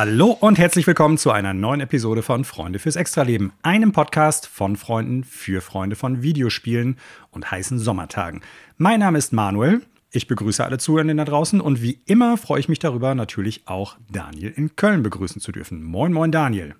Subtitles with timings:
[0.00, 4.76] Hallo und herzlich willkommen zu einer neuen Episode von Freunde fürs Extraleben, einem Podcast von
[4.76, 6.98] Freunden für Freunde von Videospielen
[7.32, 8.42] und heißen Sommertagen.
[8.76, 9.82] Mein Name ist Manuel.
[10.12, 13.96] Ich begrüße alle Zuhörenden da draußen und wie immer freue ich mich darüber, natürlich auch
[14.08, 15.82] Daniel in Köln begrüßen zu dürfen.
[15.82, 16.76] Moin, moin, Daniel.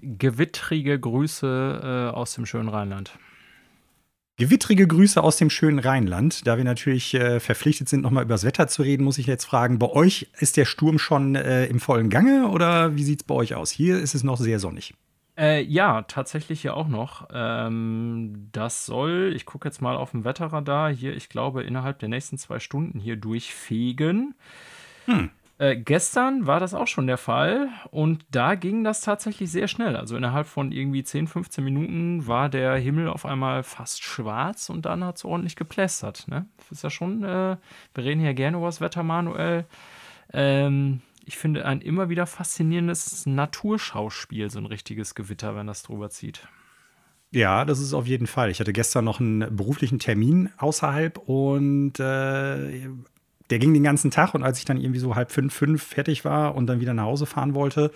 [0.00, 3.12] Gewittrige Grüße äh, aus dem schönen Rheinland.
[4.38, 6.46] Gewittrige Grüße aus dem schönen Rheinland.
[6.46, 9.44] Da wir natürlich äh, verpflichtet sind, nochmal über das Wetter zu reden, muss ich jetzt
[9.44, 13.26] fragen, bei euch ist der Sturm schon äh, im vollen Gange oder wie sieht es
[13.26, 13.72] bei euch aus?
[13.72, 14.94] Hier ist es noch sehr sonnig.
[15.36, 17.28] Äh, ja, tatsächlich hier auch noch.
[17.32, 22.08] Ähm, das soll, ich gucke jetzt mal auf dem Wetterradar, hier, ich glaube, innerhalb der
[22.08, 24.36] nächsten zwei Stunden hier durchfegen.
[25.06, 25.30] Hm.
[25.58, 29.96] Äh, gestern war das auch schon der Fall und da ging das tatsächlich sehr schnell.
[29.96, 34.86] Also innerhalb von irgendwie 10, 15 Minuten war der Himmel auf einmal fast schwarz und
[34.86, 36.28] dann hat es ordentlich geplästert.
[36.28, 36.46] Ne?
[36.70, 37.56] Ist ja schon, äh,
[37.94, 39.64] wir reden hier gerne über das Wetter, Manuel.
[40.32, 46.08] Ähm, ich finde ein immer wieder faszinierendes Naturschauspiel, so ein richtiges Gewitter, wenn das drüber
[46.08, 46.46] zieht.
[47.30, 48.50] Ja, das ist auf jeden Fall.
[48.50, 52.88] Ich hatte gestern noch einen beruflichen Termin außerhalb und äh,
[53.50, 56.24] der ging den ganzen Tag und als ich dann irgendwie so halb fünf, fünf fertig
[56.24, 57.92] war und dann wieder nach Hause fahren wollte,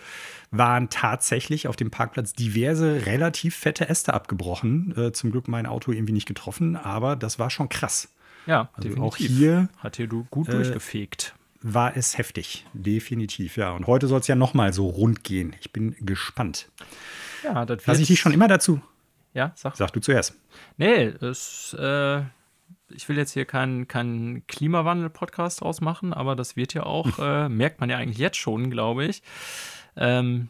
[0.51, 4.95] waren tatsächlich auf dem Parkplatz diverse relativ fette Äste abgebrochen.
[4.97, 8.09] Äh, zum Glück mein Auto irgendwie nicht getroffen, aber das war schon krass.
[8.47, 9.03] Ja, also definitiv.
[9.03, 11.35] auch hier hat hier du gut äh, durchgefegt.
[11.61, 13.71] War es heftig, definitiv, ja.
[13.71, 15.55] Und heute soll es ja noch mal so rund gehen.
[15.61, 16.69] Ich bin gespannt.
[17.45, 18.81] Ja, das Was ich dich schon immer dazu.
[19.33, 19.77] Ja, sag.
[19.77, 20.35] Sag du zuerst.
[20.77, 22.23] Nee, es äh,
[22.95, 27.49] ich will jetzt hier keinen kein Klimawandel-Podcast draus machen, aber das wird ja auch, äh,
[27.49, 29.23] merkt man ja eigentlich jetzt schon, glaube ich,
[29.97, 30.49] ähm,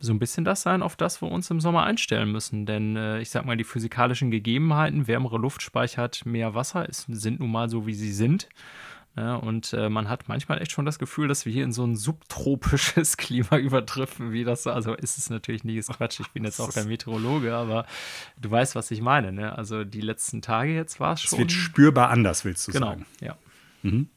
[0.00, 2.66] so ein bisschen das sein, auf das wir uns im Sommer einstellen müssen.
[2.66, 7.40] Denn äh, ich sag mal, die physikalischen Gegebenheiten, wärmere Luft speichert mehr Wasser, ist, sind
[7.40, 8.48] nun mal so, wie sie sind.
[9.16, 11.84] Ja, und äh, man hat manchmal echt schon das Gefühl, dass wir hier in so
[11.84, 14.72] ein subtropisches Klima übertreffen, wie das so.
[14.72, 16.18] Also ist es natürlich nie ist Quatsch.
[16.18, 17.86] Ich bin jetzt auch kein Meteorologe, aber
[18.40, 19.30] du weißt, was ich meine.
[19.30, 19.56] Ne?
[19.56, 21.36] Also die letzten Tage jetzt war es schon.
[21.36, 23.06] Es wird spürbar anders, willst du genau, sagen.
[23.20, 23.38] Genau, ja.
[23.82, 24.08] Mhm.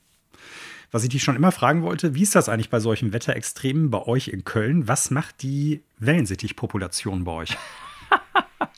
[0.90, 4.02] Was ich dich schon immer fragen wollte, wie ist das eigentlich bei solchen Wetterextremen bei
[4.02, 4.88] euch in Köln?
[4.88, 7.58] Was macht die Wellensittichpopulation bei euch?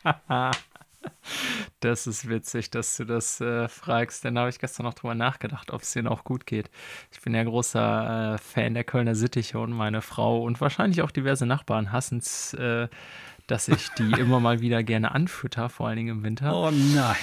[1.82, 5.16] Das ist witzig, dass du das äh, fragst, denn da habe ich gestern noch drüber
[5.16, 6.70] nachgedacht, ob es denen auch gut geht.
[7.14, 11.12] Ich bin ja großer äh, Fan der Kölner Sittiche und meine Frau und wahrscheinlich auch
[11.12, 12.90] diverse Nachbarn hassen es, äh,
[13.48, 16.54] dass ich die immer mal wieder gerne anfütter, vor allen Dingen im Winter.
[16.54, 17.16] Oh nein.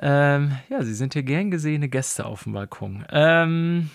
[0.00, 3.04] Ähm, ja, sie sind hier gern gesehene Gäste auf dem Balkon.
[3.10, 3.90] Ähm,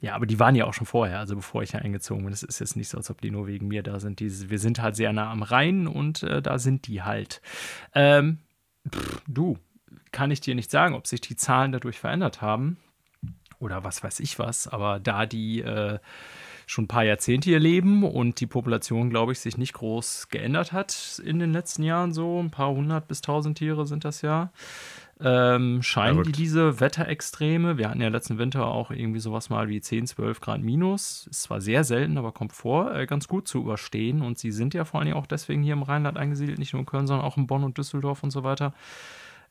[0.00, 2.32] ja, aber die waren ja auch schon vorher, also bevor ich ja eingezogen bin.
[2.32, 4.20] Es ist jetzt nicht so, als ob die nur wegen mir da sind.
[4.20, 7.40] Die, wir sind halt sehr nah am Rhein und äh, da sind die halt.
[7.94, 8.38] Ähm,
[9.26, 9.58] Du,
[10.12, 12.76] kann ich dir nicht sagen, ob sich die Zahlen dadurch verändert haben
[13.58, 15.98] oder was weiß ich was, aber da die äh,
[16.66, 20.72] schon ein paar Jahrzehnte hier leben und die Population, glaube ich, sich nicht groß geändert
[20.72, 24.52] hat in den letzten Jahren, so ein paar hundert bis tausend Tiere sind das ja,
[25.20, 29.80] ähm, scheinen die diese Wetterextreme, wir hatten ja letzten Winter auch irgendwie sowas mal wie
[29.80, 33.60] 10, 12 Grad minus, ist zwar sehr selten, aber kommt vor, äh, ganz gut zu
[33.60, 34.22] überstehen.
[34.22, 36.86] Und sie sind ja vor allem auch deswegen hier im Rheinland eingesiedelt, nicht nur in
[36.86, 38.74] Köln, sondern auch in Bonn und Düsseldorf und so weiter,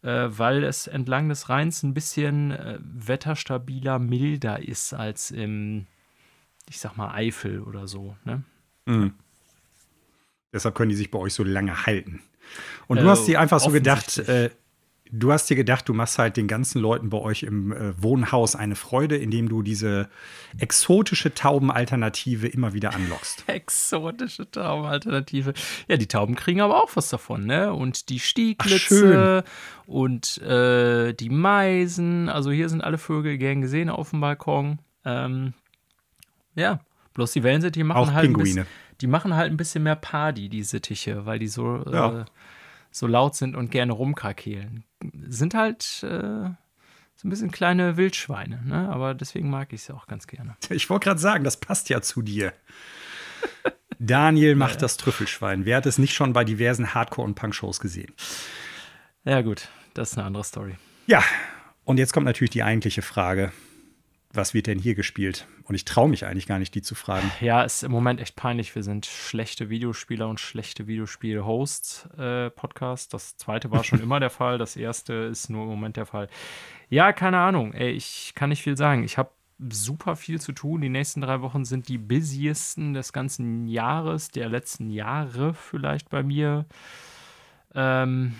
[0.01, 5.85] äh, weil es entlang des Rheins ein bisschen äh, wetterstabiler, milder ist als im,
[6.69, 8.17] ich sag mal, Eifel oder so.
[8.25, 8.43] Ne?
[8.85, 9.13] Mhm.
[10.51, 12.21] Deshalb können die sich bei euch so lange halten.
[12.87, 14.49] Und du hast dir einfach so gedacht, äh,
[15.13, 18.55] du hast dir gedacht, du machst halt den ganzen Leuten bei euch im äh, Wohnhaus
[18.55, 20.09] eine Freude, indem du diese
[20.57, 23.43] exotische Taubenalternative immer wieder anlockst.
[23.47, 25.53] exotische Taubenalternative.
[25.87, 27.73] Ja, die Tauben kriegen aber auch was davon, ne?
[27.73, 32.27] Und die Stieglitze Ach, und äh, die Meisen.
[32.27, 34.79] Also hier sind alle Vögel gern gesehen auf dem Balkon.
[35.05, 35.53] Ähm,
[36.55, 36.79] ja,
[37.13, 38.43] bloß die Wellensittiche machen auch halt Pinguine.
[38.43, 38.67] Bisschen,
[39.01, 42.21] die machen halt ein bisschen mehr Party, die Sittiche, weil die so ja.
[42.21, 42.25] äh,
[42.93, 44.85] so laut sind und gerne rumkrakehlen.
[45.27, 46.07] Sind halt äh,
[47.15, 48.89] so ein bisschen kleine Wildschweine, ne?
[48.89, 50.55] aber deswegen mag ich sie auch ganz gerne.
[50.69, 52.53] Ich wollte gerade sagen, das passt ja zu dir.
[53.99, 54.79] Daniel macht ja.
[54.81, 55.65] das Trüffelschwein.
[55.65, 58.13] Wer hat es nicht schon bei diversen Hardcore- und Punk-Shows gesehen?
[59.23, 60.75] Ja, gut, das ist eine andere Story.
[61.07, 61.23] Ja,
[61.83, 63.51] und jetzt kommt natürlich die eigentliche Frage
[64.33, 65.47] was wird denn hier gespielt?
[65.65, 67.31] Und ich traue mich eigentlich gar nicht, die zu fragen.
[67.39, 68.73] Ja, ist im Moment echt peinlich.
[68.73, 72.51] Wir sind schlechte Videospieler und schlechte Videospiel-Hosts äh.
[73.11, 74.57] Das zweite war schon immer der Fall.
[74.57, 76.29] Das erste ist nur im Moment der Fall.
[76.89, 77.73] Ja, keine Ahnung.
[77.73, 79.03] Ey, ich kann nicht viel sagen.
[79.03, 80.81] Ich habe super viel zu tun.
[80.81, 86.23] Die nächsten drei Wochen sind die busiesten des ganzen Jahres, der letzten Jahre vielleicht bei
[86.23, 86.65] mir.
[87.75, 88.35] Ähm,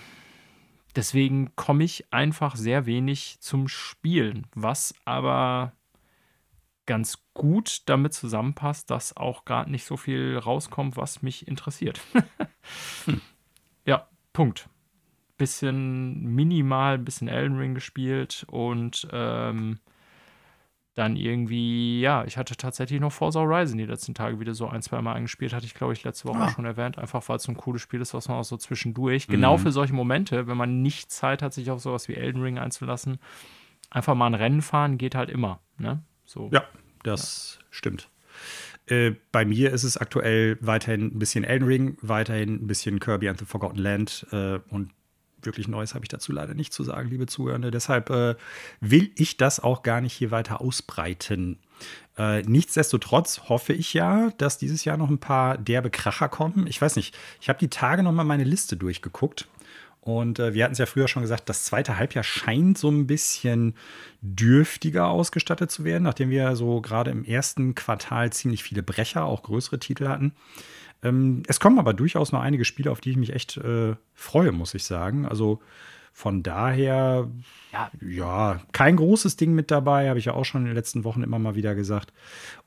[0.96, 5.72] deswegen komme ich einfach sehr wenig zum Spielen, was aber
[6.86, 12.00] ganz gut damit zusammenpasst, dass auch gerade nicht so viel rauskommt, was mich interessiert.
[13.04, 13.20] hm.
[13.86, 14.68] Ja, Punkt.
[15.36, 19.80] Bisschen minimal, bisschen Elden Ring gespielt und ähm,
[20.94, 24.80] dann irgendwie, ja, ich hatte tatsächlich noch Forza Horizon die letzten Tage wieder so ein,
[24.80, 26.50] zwei Mal angespielt, hatte ich, glaube ich, letzte Woche ah.
[26.50, 29.26] schon erwähnt, einfach weil es so ein cooles Spiel ist, was man auch so zwischendurch,
[29.26, 29.40] genau mhm.
[29.40, 32.58] genau für solche Momente, wenn man nicht Zeit hat, sich auf sowas wie Elden Ring
[32.58, 33.18] einzulassen,
[33.90, 36.00] einfach mal ein Rennen fahren, geht halt immer, ne?
[36.24, 36.50] So.
[36.52, 36.66] Ja,
[37.02, 37.66] das ja.
[37.70, 38.08] stimmt.
[38.86, 43.28] Äh, bei mir ist es aktuell weiterhin ein bisschen Elden Ring, weiterhin ein bisschen Kirby
[43.28, 44.90] and the Forgotten Land äh, und
[45.46, 47.70] wirklich Neues habe ich dazu leider nicht zu sagen, liebe Zuhörende.
[47.70, 48.34] Deshalb äh,
[48.80, 51.58] will ich das auch gar nicht hier weiter ausbreiten.
[52.16, 56.66] Äh, nichtsdestotrotz hoffe ich ja, dass dieses Jahr noch ein paar derbe Kracher kommen.
[56.66, 59.48] Ich weiß nicht, ich habe die Tage noch mal meine Liste durchgeguckt.
[60.04, 63.06] Und äh, wir hatten es ja früher schon gesagt, das zweite Halbjahr scheint so ein
[63.06, 63.74] bisschen
[64.20, 69.42] dürftiger ausgestattet zu werden, nachdem wir so gerade im ersten Quartal ziemlich viele Brecher, auch
[69.42, 70.32] größere Titel hatten.
[71.02, 74.52] Ähm, es kommen aber durchaus noch einige Spiele, auf die ich mich echt äh, freue,
[74.52, 75.24] muss ich sagen.
[75.24, 75.60] Also
[76.12, 77.30] von daher,
[77.72, 77.90] ja.
[78.06, 81.22] ja, kein großes Ding mit dabei, habe ich ja auch schon in den letzten Wochen
[81.22, 82.12] immer mal wieder gesagt.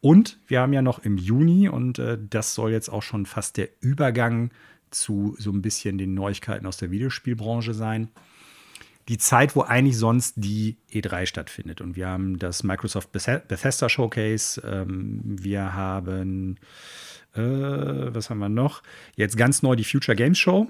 [0.02, 3.58] Und wir haben ja noch im Juni, und äh, das soll jetzt auch schon fast
[3.58, 4.50] der Übergang
[4.92, 8.10] zu so ein bisschen den Neuigkeiten aus der Videospielbranche sein.
[9.08, 11.80] Die Zeit, wo eigentlich sonst die E3 stattfindet.
[11.80, 16.58] Und wir haben das Microsoft Bethesda Showcase, ähm, wir haben
[17.38, 18.84] äh, was haben wir noch?
[19.16, 20.68] Jetzt ganz neu die Future Games Show,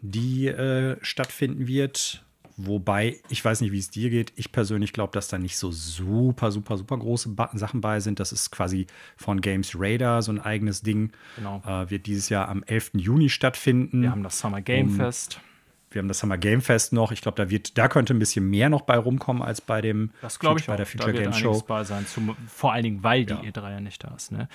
[0.00, 2.24] die äh, stattfinden wird.
[2.60, 4.32] Wobei, ich weiß nicht, wie es dir geht.
[4.34, 8.18] Ich persönlich glaube, dass da nicht so super, super, super große Sachen bei sind.
[8.18, 11.12] Das ist quasi von Games Radar so ein eigenes Ding.
[11.36, 11.62] Genau.
[11.64, 12.94] Äh, wird dieses Jahr am 11.
[12.94, 14.02] Juni stattfinden.
[14.02, 15.40] Wir haben das Summer Game um, Fest.
[15.92, 17.12] Wir haben das Summer Game Fest noch.
[17.12, 20.10] Ich glaube, da wird, da könnte ein bisschen mehr noch bei rumkommen als bei dem.
[20.20, 20.78] Das glaube ich bei auch.
[20.78, 21.62] der Future da wird Game Show.
[21.64, 23.40] Bei sein, zum, vor allen Dingen, weil die ja.
[23.40, 24.32] E3 ja nicht da ist.
[24.32, 24.48] Ne?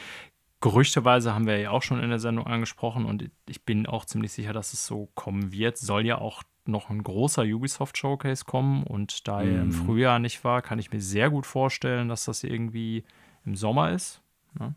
[0.59, 4.33] Gerüchteweise haben wir ja auch schon in der Sendung angesprochen und ich bin auch ziemlich
[4.33, 5.77] sicher, dass es so kommen wird.
[5.77, 9.71] Soll ja auch noch ein großer Ubisoft Showcase kommen und da er im mhm.
[9.71, 13.03] Frühjahr nicht war, kann ich mir sehr gut vorstellen, dass das irgendwie
[13.45, 14.21] im Sommer ist.
[14.59, 14.75] Ne?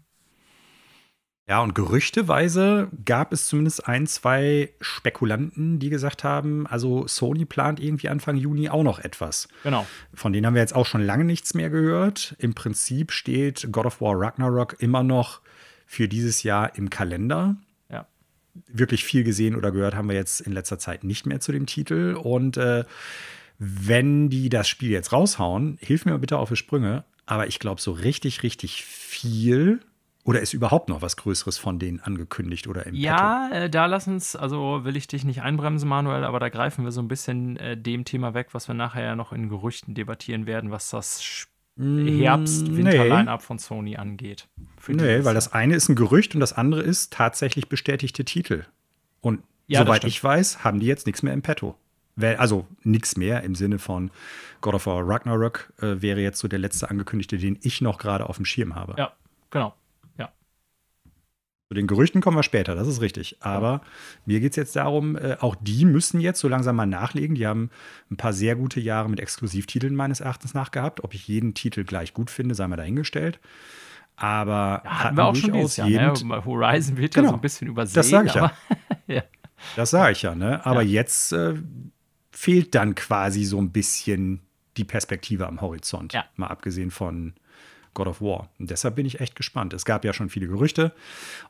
[1.49, 7.79] Ja, und gerüchteweise gab es zumindest ein, zwei Spekulanten, die gesagt haben, also Sony plant
[7.79, 9.47] irgendwie Anfang Juni auch noch etwas.
[9.63, 9.87] Genau.
[10.13, 12.35] Von denen haben wir jetzt auch schon lange nichts mehr gehört.
[12.39, 15.41] Im Prinzip steht God of War Ragnarok immer noch
[15.87, 17.55] für dieses Jahr im Kalender.
[18.69, 21.67] Wirklich viel gesehen oder gehört haben wir jetzt in letzter Zeit nicht mehr zu dem
[21.67, 22.19] Titel.
[22.21, 22.85] Und äh,
[23.59, 27.05] wenn die das Spiel jetzt raushauen, hilf mir bitte auf die Sprünge.
[27.27, 29.81] Aber ich glaube, so richtig, richtig viel
[30.25, 34.09] oder ist überhaupt noch was Größeres von denen angekündigt oder im Ja, äh, da lass
[34.09, 37.57] uns, also will ich dich nicht einbremsen, Manuel, aber da greifen wir so ein bisschen
[37.59, 41.23] äh, dem Thema weg, was wir nachher ja noch in Gerüchten debattieren werden, was das
[41.23, 44.49] Spiel Herbst-Winter-Line-Up von Sony angeht.
[44.89, 48.65] Nee, weil das eine ist ein Gerücht und das andere ist tatsächlich bestätigte Titel.
[49.21, 51.77] Und ja, soweit ich weiß, haben die jetzt nichts mehr im Petto.
[52.19, 54.11] Also nichts mehr im Sinne von
[54.63, 58.27] God of War Ragnarok äh, wäre jetzt so der letzte angekündigte, den ich noch gerade
[58.29, 58.95] auf dem Schirm habe.
[58.97, 59.13] Ja,
[59.51, 59.75] genau.
[61.69, 63.39] Zu den Gerüchten kommen wir später, das ist richtig.
[63.41, 63.81] Aber
[64.25, 67.35] mir geht es jetzt darum, äh, auch die müssen jetzt so langsam mal nachlegen.
[67.35, 67.71] Die haben
[68.09, 71.03] ein paar sehr gute Jahre mit Exklusivtiteln meines Erachtens nachgehabt.
[71.03, 73.41] Ob ich jeden Titel gleich gut finde, sei mal dahingestellt.
[74.15, 75.89] Aber ja, hatten wir auch schon dieses Jahr.
[75.89, 76.45] Ne?
[76.45, 77.95] Horizon wird genau, ja so ein bisschen übersehen.
[77.95, 78.53] Das sage ich ja.
[79.09, 79.23] ja.
[79.75, 80.37] Das sage ich ja.
[80.37, 80.65] Ne?
[80.65, 81.01] Aber ja.
[81.01, 81.55] jetzt äh,
[82.31, 84.41] fehlt dann quasi so ein bisschen
[84.77, 86.13] die Perspektive am Horizont.
[86.13, 86.27] Ja.
[86.37, 87.35] Mal abgesehen von
[87.97, 88.51] God of War.
[88.61, 89.73] Und deshalb bin ich echt gespannt.
[89.73, 90.93] Es gab ja schon viele Gerüchte.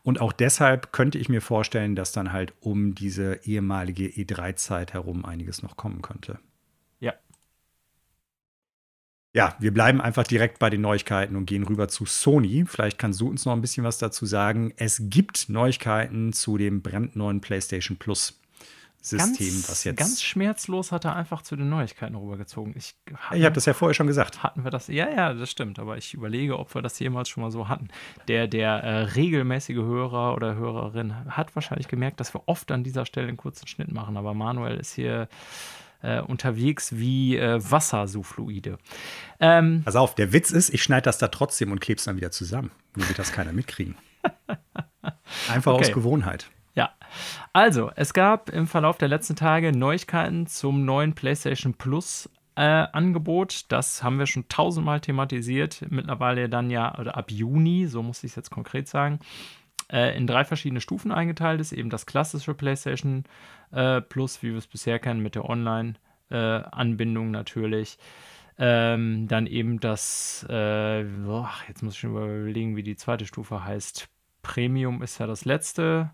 [0.03, 5.27] Und auch deshalb könnte ich mir vorstellen, dass dann halt um diese ehemalige E3-Zeit herum
[5.27, 6.39] einiges noch kommen könnte.
[7.01, 7.13] Ja.
[9.35, 12.65] Ja, wir bleiben einfach direkt bei den Neuigkeiten und gehen rüber zu Sony.
[12.67, 14.73] Vielleicht kannst du uns noch ein bisschen was dazu sagen.
[14.77, 18.41] Es gibt Neuigkeiten zu dem brandneuen PlayStation Plus.
[19.09, 19.99] System, ganz, was jetzt.
[19.99, 22.75] Ganz schmerzlos hat er einfach zu den Neuigkeiten rübergezogen.
[22.77, 22.97] Ich,
[23.33, 24.43] ich habe das ja vorher schon gesagt.
[24.43, 24.89] Hatten wir das?
[24.89, 25.79] Ja, ja, das stimmt.
[25.79, 27.89] Aber ich überlege, ob wir das jemals schon mal so hatten.
[28.27, 33.07] Der, der äh, regelmäßige Hörer oder Hörerin hat wahrscheinlich gemerkt, dass wir oft an dieser
[33.07, 34.17] Stelle einen kurzen Schnitt machen.
[34.17, 35.29] Aber Manuel ist hier
[36.03, 38.79] äh, unterwegs wie äh, Wassersouffluide.
[39.39, 42.17] Ähm, Pass auf, der Witz ist, ich schneide das da trotzdem und klebe es dann
[42.17, 42.73] wieder zusammen.
[42.97, 43.95] Nur wird das keiner mitkriegen.
[45.49, 45.85] Einfach okay.
[45.85, 46.51] aus Gewohnheit.
[46.77, 46.91] Ja,
[47.55, 53.65] also es gab im Verlauf der letzten Tage Neuigkeiten zum neuen PlayStation Plus äh, Angebot.
[53.69, 55.83] Das haben wir schon tausendmal thematisiert.
[55.89, 59.21] Mittlerweile dann ja, oder ab Juni, so muss ich es jetzt konkret sagen,
[59.91, 61.73] äh, in drei verschiedene Stufen eingeteilt ist.
[61.73, 63.25] Eben das klassische PlayStation
[63.73, 67.97] äh, Plus, wie wir es bisher kennen, mit der Online-Anbindung natürlich.
[68.59, 73.65] Ähm, dann eben das, äh, boah, jetzt muss ich schon überlegen, wie die zweite Stufe
[73.65, 74.09] heißt.
[74.43, 76.11] Premium ist ja das letzte.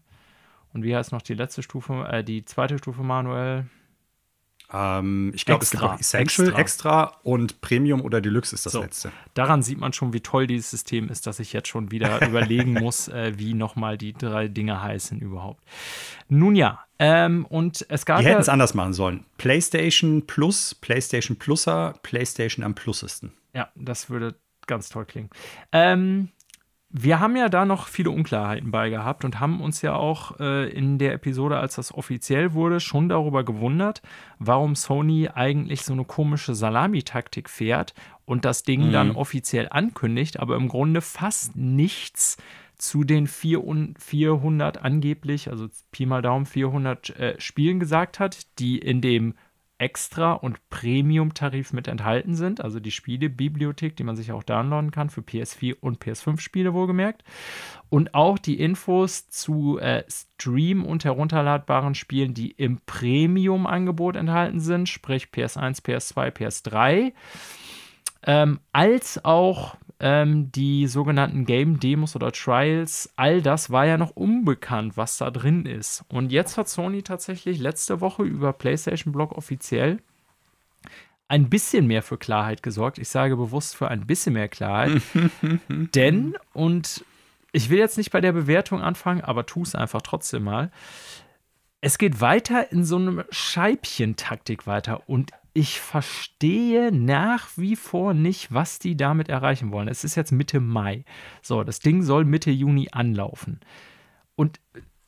[0.72, 3.66] Und wie heißt noch die letzte Stufe, äh, die zweite Stufe manuell?
[4.72, 6.60] Ähm, ich glaube, es gibt auch Essential, extra.
[6.60, 7.20] extra.
[7.22, 9.12] und Premium oder Deluxe ist das so, letzte.
[9.34, 12.72] Daran sieht man schon, wie toll dieses System ist, dass ich jetzt schon wieder überlegen
[12.72, 15.62] muss, äh, wie nochmal die drei Dinge heißen überhaupt.
[16.28, 18.20] Nun ja, ähm, und es gab.
[18.20, 19.26] Die hätten es anders machen sollen.
[19.36, 23.32] PlayStation Plus, PlayStation Pluser, PlayStation am Plusesten.
[23.54, 24.36] Ja, das würde
[24.66, 25.28] ganz toll klingen.
[25.72, 26.30] Ähm,
[26.94, 30.68] wir haben ja da noch viele Unklarheiten bei gehabt und haben uns ja auch äh,
[30.70, 34.02] in der Episode, als das offiziell wurde, schon darüber gewundert,
[34.38, 37.94] warum Sony eigentlich so eine komische Salamitaktik fährt
[38.26, 38.92] und das Ding mhm.
[38.92, 42.36] dann offiziell ankündigt, aber im Grunde fast nichts
[42.76, 49.00] zu den 400 angeblich, also Pi mal Daumen 400 äh, Spielen gesagt hat, die in
[49.00, 49.34] dem
[49.82, 55.10] Extra- und Premium-Tarif mit enthalten sind, also die Spielebibliothek, die man sich auch downloaden kann
[55.10, 57.24] für PS4 und PS5-Spiele wohlgemerkt.
[57.88, 64.88] Und auch die Infos zu äh, Stream- und herunterladbaren Spielen, die im Premium-Angebot enthalten sind,
[64.88, 67.12] sprich PS1, PS2, PS3.
[68.24, 74.10] Ähm, als auch ähm, die sogenannten Game Demos oder Trials, all das war ja noch
[74.10, 76.04] unbekannt, was da drin ist.
[76.08, 80.00] Und jetzt hat Sony tatsächlich letzte Woche über PlayStation Blog offiziell
[81.28, 82.98] ein bisschen mehr für Klarheit gesorgt.
[82.98, 85.00] Ich sage bewusst für ein bisschen mehr Klarheit.
[85.68, 87.04] Denn, und
[87.52, 90.72] ich will jetzt nicht bei der Bewertung anfangen, aber tu es einfach trotzdem mal.
[91.84, 98.54] Es geht weiter in so einem Scheibchentaktik weiter und ich verstehe nach wie vor nicht,
[98.54, 99.88] was die damit erreichen wollen.
[99.88, 101.04] Es ist jetzt Mitte Mai.
[101.42, 103.58] So, das Ding soll Mitte Juni anlaufen.
[104.36, 104.60] Und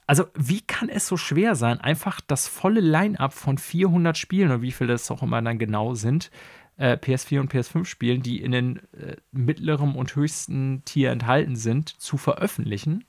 [0.09, 4.61] also, wie kann es so schwer sein, einfach das volle Line-up von 400 Spielen oder
[4.61, 6.33] wie viele das auch immer dann genau sind,
[6.77, 11.89] äh, PS4 und PS5 Spielen, die in den äh, mittleren und höchsten Tier enthalten sind,
[11.89, 13.05] zu veröffentlichen?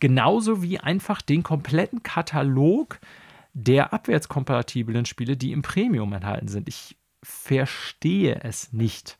[0.00, 3.00] Genauso wie einfach den kompletten Katalog
[3.52, 6.68] der abwärtskompatiblen Spiele, die im Premium enthalten sind.
[6.68, 9.16] Ich verstehe es nicht.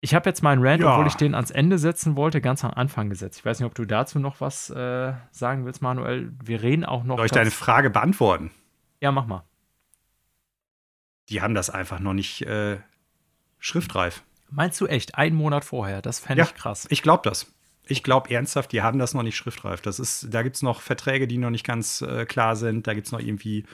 [0.00, 0.92] Ich habe jetzt meinen Rant, ja.
[0.92, 3.38] obwohl ich den ans Ende setzen wollte, ganz am Anfang gesetzt.
[3.38, 6.32] Ich weiß nicht, ob du dazu noch was äh, sagen willst, Manuel.
[6.42, 7.18] Wir reden auch noch.
[7.18, 8.50] Soll ich deine Frage beantworten?
[9.00, 9.44] Ja, mach mal.
[11.28, 12.78] Die haben das einfach noch nicht äh,
[13.58, 14.22] schriftreif.
[14.48, 15.16] Meinst du echt?
[15.16, 16.00] Einen Monat vorher?
[16.00, 16.86] Das fände ja, ich krass.
[16.90, 17.52] Ich glaube das.
[17.90, 19.80] Ich glaube ernsthaft, die haben das noch nicht schriftreif.
[19.80, 22.86] Das ist, da gibt es noch Verträge, die noch nicht ganz äh, klar sind.
[22.86, 23.64] Da gibt es noch irgendwie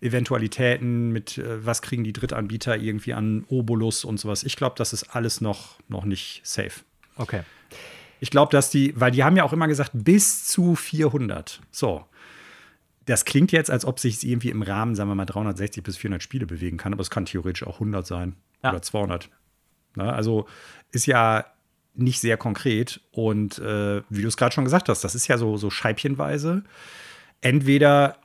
[0.00, 4.42] Eventualitäten mit, äh, was kriegen die Drittanbieter irgendwie an Obolus und sowas.
[4.42, 6.80] Ich glaube, das ist alles noch, noch nicht safe.
[7.16, 7.42] Okay.
[8.18, 11.60] Ich glaube, dass die, weil die haben ja auch immer gesagt, bis zu 400.
[11.70, 12.04] So.
[13.06, 16.20] Das klingt jetzt, als ob sich irgendwie im Rahmen, sagen wir mal, 360 bis 400
[16.20, 18.70] Spiele bewegen kann, aber es kann theoretisch auch 100 sein ja.
[18.70, 19.30] oder 200.
[19.94, 20.46] Na, also
[20.90, 21.44] ist ja
[21.94, 23.00] nicht sehr konkret.
[23.10, 26.62] Und äh, wie du es gerade schon gesagt hast, das ist ja so, so scheibchenweise.
[27.40, 28.16] Entweder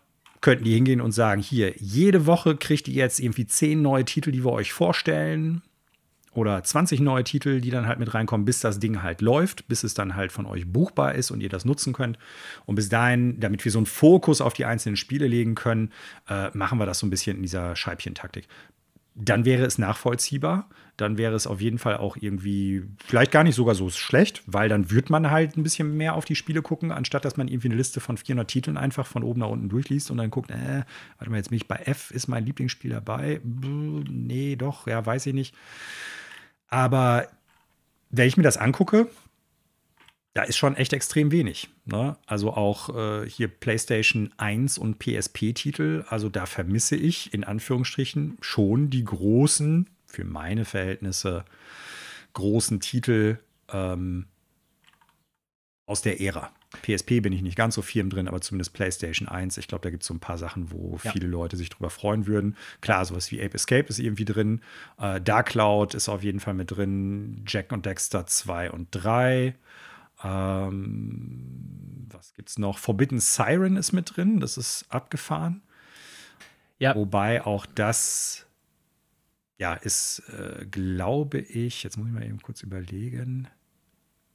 [0.42, 4.32] könnten die hingehen und sagen, hier, jede Woche kriegt ihr jetzt irgendwie zehn neue Titel,
[4.32, 5.62] die wir euch vorstellen.
[6.34, 9.84] Oder 20 neue Titel, die dann halt mit reinkommen, bis das Ding halt läuft, bis
[9.84, 12.20] es dann halt von euch buchbar ist und ihr das nutzen könnt.
[12.68, 15.92] Und bis dahin, damit wir so einen Fokus auf die einzelnen Spiele legen können,
[16.30, 18.48] äh, machen wir das so ein bisschen in dieser Scheibchentaktik
[19.18, 20.70] dann wäre es nachvollziehbar.
[20.96, 24.68] Dann wäre es auf jeden Fall auch irgendwie vielleicht gar nicht sogar so schlecht, weil
[24.68, 27.68] dann würde man halt ein bisschen mehr auf die Spiele gucken, anstatt dass man irgendwie
[27.68, 30.84] eine Liste von 400 Titeln einfach von oben nach unten durchliest und dann guckt, äh,
[31.18, 33.42] warte mal, jetzt bin ich bei F, ist mein Lieblingsspiel dabei?
[33.44, 35.54] Nee, doch, ja, weiß ich nicht.
[36.70, 37.28] Aber
[38.10, 39.08] wenn ich mir das angucke,
[40.38, 41.68] da ist schon echt extrem wenig.
[41.86, 42.16] Ne?
[42.28, 48.92] Also auch äh, hier PlayStation 1 und PSP-Titel, also da vermisse ich in Anführungsstrichen schon
[48.92, 51.44] die großen, für meine Verhältnisse,
[52.34, 53.40] großen Titel
[53.74, 54.28] ähm,
[55.88, 56.52] aus der Ära.
[56.84, 59.58] PSP bin ich nicht ganz so firm drin, aber zumindest PlayStation 1.
[59.58, 61.14] Ich glaube, da gibt es so ein paar Sachen, wo ja.
[61.14, 62.56] viele Leute sich drüber freuen würden.
[62.82, 64.62] Klar, sowas wie Ape Escape ist irgendwie drin.
[65.00, 67.44] Äh, Dark Cloud ist auf jeden Fall mit drin.
[67.48, 69.56] Jack und Dexter 2 und 3.
[70.24, 72.78] Ähm, was gibt's noch?
[72.78, 75.62] Forbidden Siren ist mit drin, das ist abgefahren.
[76.80, 76.96] Ja.
[76.96, 78.46] Wobei auch das,
[79.58, 83.48] ja, ist, äh, glaube ich, jetzt muss ich mal eben kurz überlegen.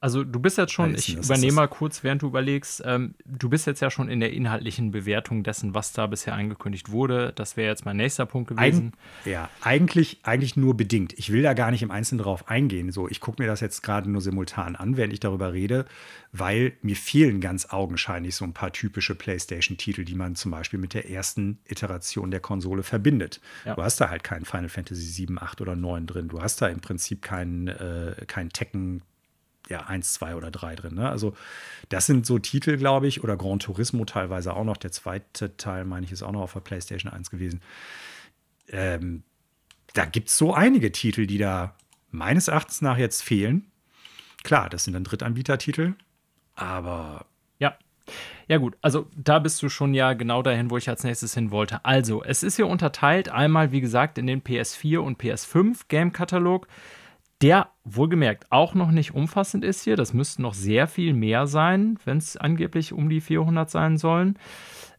[0.03, 3.65] Also du bist jetzt schon, ich übernehme mal kurz, während du überlegst, ähm, du bist
[3.67, 7.31] jetzt ja schon in der inhaltlichen Bewertung dessen, was da bisher angekündigt wurde.
[7.33, 8.91] Das wäre jetzt mein nächster Punkt gewesen.
[9.23, 11.13] Eig ja, eigentlich, eigentlich nur bedingt.
[11.13, 12.91] Ich will da gar nicht im Einzelnen drauf eingehen.
[12.91, 15.85] So, ich gucke mir das jetzt gerade nur simultan an, während ich darüber rede,
[16.33, 20.93] weil mir fehlen ganz augenscheinlich so ein paar typische PlayStation-Titel, die man zum Beispiel mit
[20.93, 23.39] der ersten Iteration der Konsole verbindet.
[23.63, 23.75] Ja.
[23.75, 26.27] Du hast da halt keinen Final Fantasy 7, 8 oder 9 drin.
[26.27, 29.01] Du hast da im Prinzip keinen äh, kein Tekken
[29.69, 30.95] ja, eins, zwei oder drei drin.
[30.95, 31.09] Ne?
[31.09, 31.35] Also,
[31.89, 34.77] das sind so Titel, glaube ich, oder Gran Turismo teilweise auch noch.
[34.77, 37.61] Der zweite Teil, meine ich, ist auch noch auf der PlayStation 1 gewesen.
[38.69, 39.23] Ähm,
[39.93, 41.75] da gibt es so einige Titel, die da
[42.11, 43.71] meines Erachtens nach jetzt fehlen.
[44.43, 45.93] Klar, das sind dann Drittanbieter-Titel,
[46.55, 47.25] aber.
[47.59, 47.77] Ja.
[48.49, 51.51] Ja, gut, also da bist du schon ja genau dahin, wo ich als nächstes hin
[51.51, 51.85] wollte.
[51.85, 56.67] Also, es ist hier unterteilt, einmal, wie gesagt, in den PS4 und PS5 Game-Katalog
[57.43, 59.97] der wohlgemerkt auch noch nicht umfassend ist hier.
[59.97, 64.39] Das müsste noch sehr viel mehr sein, wenn es angeblich um die 400 sein sollen.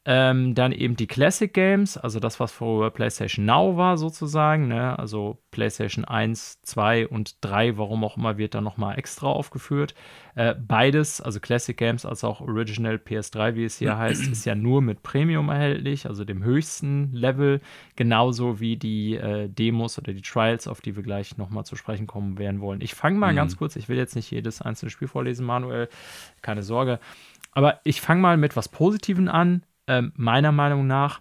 [0.06, 4.68] Ähm, dann eben die Classic Games, also das, was vorher PlayStation Now war, sozusagen.
[4.68, 4.98] Ne?
[4.98, 9.94] Also PlayStation 1, 2 und 3, warum auch immer, wird da nochmal extra aufgeführt.
[10.34, 14.54] Äh, beides, also Classic Games als auch Original PS3, wie es hier heißt, ist ja
[14.54, 17.62] nur mit Premium erhältlich, also dem höchsten Level.
[17.96, 22.06] Genauso wie die äh, Demos oder die Trials, auf die wir gleich nochmal zu sprechen
[22.06, 22.82] kommen werden wollen.
[22.82, 23.36] Ich fange mal mhm.
[23.36, 25.88] ganz kurz, ich will jetzt nicht jedes einzelne Spiel vorlesen, Manuel,
[26.42, 27.00] keine Sorge.
[27.52, 31.20] Aber ich fange mal mit was Positiven an ähm, meiner Meinung nach,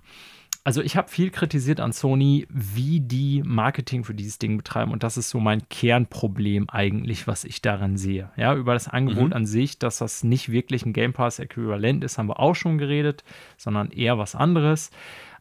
[0.66, 4.94] also ich habe viel kritisiert an Sony, wie die Marketing für dieses Ding betreiben.
[4.94, 8.32] Und das ist so mein Kernproblem eigentlich, was ich daran sehe.
[8.38, 9.34] Ja, über das Angebot mhm.
[9.34, 13.26] an sich, dass das nicht wirklich ein Game Pass-Äquivalent ist, haben wir auch schon geredet,
[13.58, 14.92] sondern eher was anderes.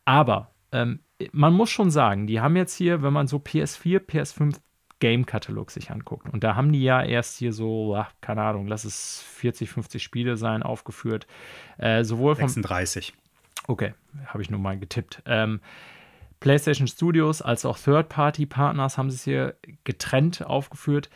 [0.04, 1.00] Aber ähm,
[1.30, 4.56] man muss schon sagen, die haben jetzt hier, wenn man so PS4, PS5
[5.02, 6.32] Game-Katalog sich anguckt.
[6.32, 10.00] Und da haben die ja erst hier so, ach, keine Ahnung, lass es 40, 50
[10.00, 11.26] Spiele sein, aufgeführt.
[11.76, 13.12] Äh, sowohl 36.
[13.66, 13.94] Okay,
[14.26, 15.20] habe ich nur mal getippt.
[15.26, 15.61] Ähm,
[16.38, 21.11] PlayStation Studios als auch Third-Party-Partners haben sich hier getrennt aufgeführt.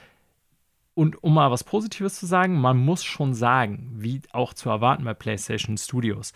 [0.95, 5.05] Und um mal was Positives zu sagen, man muss schon sagen, wie auch zu erwarten
[5.05, 6.33] bei PlayStation Studios,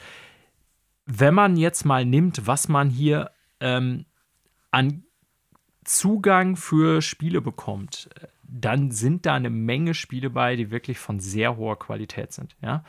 [1.05, 4.07] wenn man jetzt mal nimmt, was man hier ähm,
[4.71, 5.03] an
[5.85, 8.11] Zugang für Spiele bekommt,
[8.43, 12.57] dann sind da eine Menge Spiele bei, die wirklich von sehr hoher Qualität sind.
[12.63, 12.85] Ja?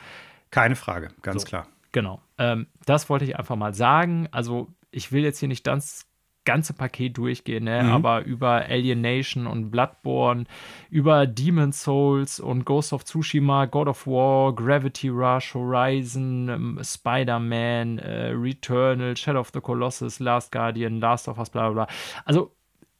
[0.50, 1.68] Keine Frage, ganz so, klar.
[1.92, 2.22] Genau.
[2.38, 4.28] Ähm, das wollte ich einfach mal sagen.
[4.32, 6.08] Also, ich will jetzt hier nicht das
[6.44, 7.84] ganze Paket durchgehen, ne?
[7.84, 7.90] Mhm.
[7.92, 10.46] aber über Alienation und Bloodborne,
[10.90, 18.00] über Demon's Souls und Ghost of Tsushima, God of War, Gravity Rush, Horizon, ähm, Spider-Man,
[18.00, 21.96] äh, Returnal, Shadow of the Colossus, Last Guardian, Last of Us, bla bla bla.
[22.26, 22.52] Also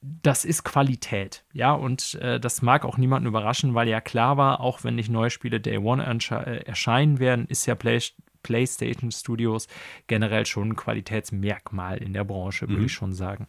[0.02, 4.60] das ist Qualität, ja, und äh, das mag auch niemanden überraschen, weil ja klar war,
[4.60, 8.00] auch wenn nicht neue Spiele Day One äh, erscheinen werden, ist ja Play
[8.44, 9.68] PlayStation Studios
[10.08, 12.86] generell schon ein Qualitätsmerkmal in der Branche, würde mhm.
[12.86, 13.48] ich schon sagen.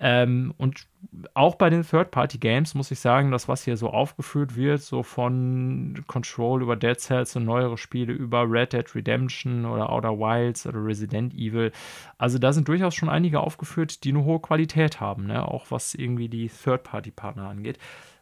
[0.00, 0.86] Ähm, und
[1.34, 6.04] auch bei den Third-Party-Games muss ich sagen, das, was hier so aufgeführt wird, so von
[6.06, 10.84] Control über Dead Cells und neuere Spiele über Red Dead Redemption oder Outer Wilds oder
[10.84, 11.72] Resident Evil,
[12.18, 15.46] also da sind durchaus schon einige aufgeführt, die eine hohe Qualität haben, ne?
[15.46, 17.78] auch was irgendwie die Third-Party-Partner angeht.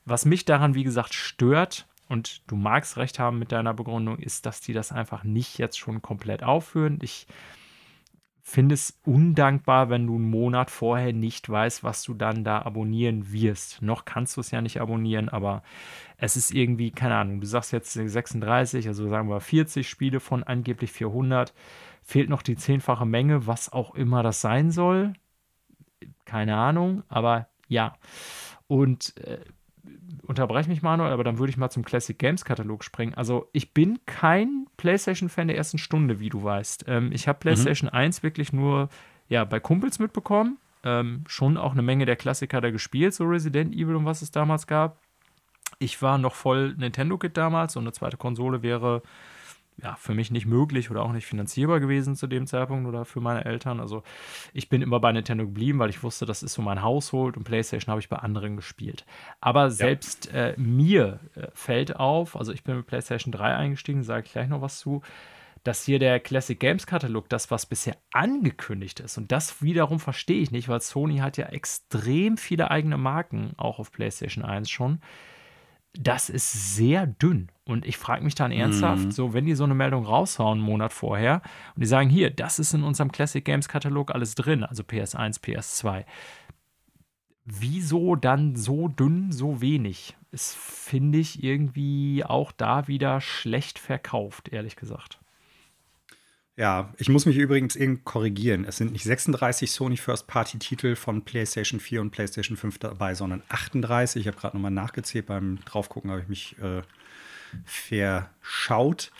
[0.06, 4.44] Was mich daran, wie gesagt, stört, und du magst recht haben mit deiner Begründung, ist,
[4.44, 6.98] dass die das einfach nicht jetzt schon komplett aufführen.
[7.02, 7.26] Ich
[8.42, 13.30] finde es undankbar, wenn du einen Monat vorher nicht weißt, was du dann da abonnieren
[13.30, 13.80] wirst.
[13.80, 15.62] Noch kannst du es ja nicht abonnieren, aber
[16.16, 20.42] es ist irgendwie, keine Ahnung, du sagst jetzt 36, also sagen wir 40 Spiele von
[20.42, 21.54] angeblich 400,
[22.02, 25.12] fehlt noch die zehnfache Menge, was auch immer das sein soll.
[26.24, 27.94] Keine Ahnung, aber ja.
[28.66, 29.38] Und äh,
[30.22, 33.14] unterbreche mich, Manuel, aber dann würde ich mal zum Classic Games Katalog springen.
[33.14, 36.84] Also, ich bin kein PlayStation-Fan der ersten Stunde, wie du weißt.
[36.88, 37.40] Ähm, ich habe mhm.
[37.40, 37.96] PlayStation mhm.
[37.96, 38.88] 1 wirklich nur
[39.28, 40.58] ja, bei Kumpels mitbekommen.
[40.82, 44.30] Ähm, schon auch eine Menge der Klassiker da gespielt, so Resident Evil und was es
[44.30, 44.98] damals gab.
[45.78, 49.02] Ich war noch voll Nintendo-Kit damals und eine zweite Konsole wäre
[49.82, 53.20] ja, für mich nicht möglich oder auch nicht finanzierbar gewesen zu dem Zeitpunkt oder für
[53.20, 53.80] meine Eltern.
[53.80, 54.02] Also
[54.52, 57.44] ich bin immer bei Nintendo geblieben, weil ich wusste, das ist so mein Haushalt und
[57.44, 59.04] PlayStation habe ich bei anderen gespielt.
[59.40, 60.48] Aber selbst ja.
[60.48, 64.48] äh, mir äh, fällt auf, also ich bin mit PlayStation 3 eingestiegen, sage ich gleich
[64.48, 65.02] noch was zu,
[65.62, 70.40] dass hier der Classic Games Katalog, das was bisher angekündigt ist, und das wiederum verstehe
[70.40, 75.00] ich nicht, weil Sony hat ja extrem viele eigene Marken, auch auf PlayStation 1 schon
[75.92, 77.50] das ist sehr dünn.
[77.64, 79.10] Und ich frage mich dann ernsthaft, mhm.
[79.10, 81.42] so, wenn die so eine Meldung raushauen, einen Monat vorher,
[81.74, 85.40] und die sagen, hier, das ist in unserem Classic Games Katalog alles drin, also PS1,
[85.40, 86.04] PS2.
[87.44, 90.16] wieso dann so dünn, so wenig?
[90.32, 95.19] Ist, finde ich, irgendwie auch da wieder schlecht verkauft, ehrlich gesagt.
[96.60, 98.66] Ja, ich muss mich übrigens eben korrigieren.
[98.66, 104.20] Es sind nicht 36 Sony First-Party-Titel von PlayStation 4 und PlayStation 5 dabei, sondern 38.
[104.20, 105.24] Ich habe gerade nochmal nachgezählt.
[105.24, 106.82] Beim Draufgucken habe ich mich äh,
[107.64, 109.10] verschaut.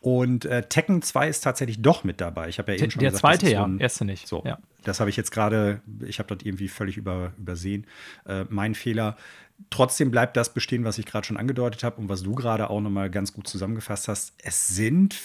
[0.00, 2.48] Und äh, Tekken 2 ist tatsächlich doch mit dabei.
[2.48, 4.26] Ich habe ja eben schon Der gesagt, zweite, ja, so ein, erste nicht.
[4.26, 4.58] So, ja.
[4.84, 7.86] das habe ich jetzt gerade, ich habe das irgendwie völlig über, übersehen.
[8.24, 9.18] Äh, mein Fehler.
[9.68, 12.80] Trotzdem bleibt das bestehen, was ich gerade schon angedeutet habe und was du gerade auch
[12.80, 14.32] nochmal ganz gut zusammengefasst hast.
[14.42, 15.20] Es sind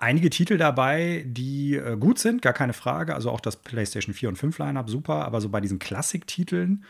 [0.00, 3.14] einige Titel dabei, die äh, gut sind, gar keine Frage.
[3.14, 5.24] Also auch das PlayStation 4 und 5 Lineup, super.
[5.24, 6.84] Aber so bei diesen Klassik-Titeln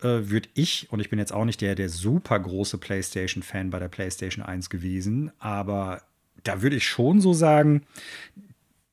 [0.00, 3.78] äh, würde ich, und ich bin jetzt auch nicht der, der super große PlayStation-Fan bei
[3.78, 6.02] der PlayStation 1 gewesen, aber
[6.44, 7.82] da würde ich schon so sagen,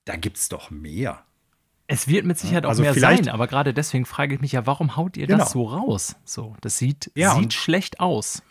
[0.05, 1.23] da gibt es doch mehr.
[1.89, 4.65] Es wird mit Sicherheit auch Also mehr sein, aber gerade deswegen frage ich mich ja,
[4.65, 5.39] warum haut ihr Genau.
[5.39, 6.17] das so raus?
[6.25, 8.43] So, das sieht, Ja, sieht schlecht aus.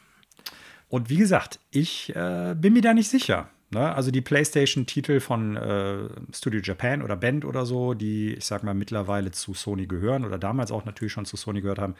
[0.88, 3.50] Und wie gesagt, ich äh, bin mir da nicht sicher.
[3.70, 3.94] Ne?
[3.94, 8.74] Also die PlayStation-Titel von äh, Studio Japan oder Band oder so, die, ich sag mal,
[8.74, 11.96] mittlerweile zu Sony gehören oder damals auch natürlich schon zu Sony gehört haben,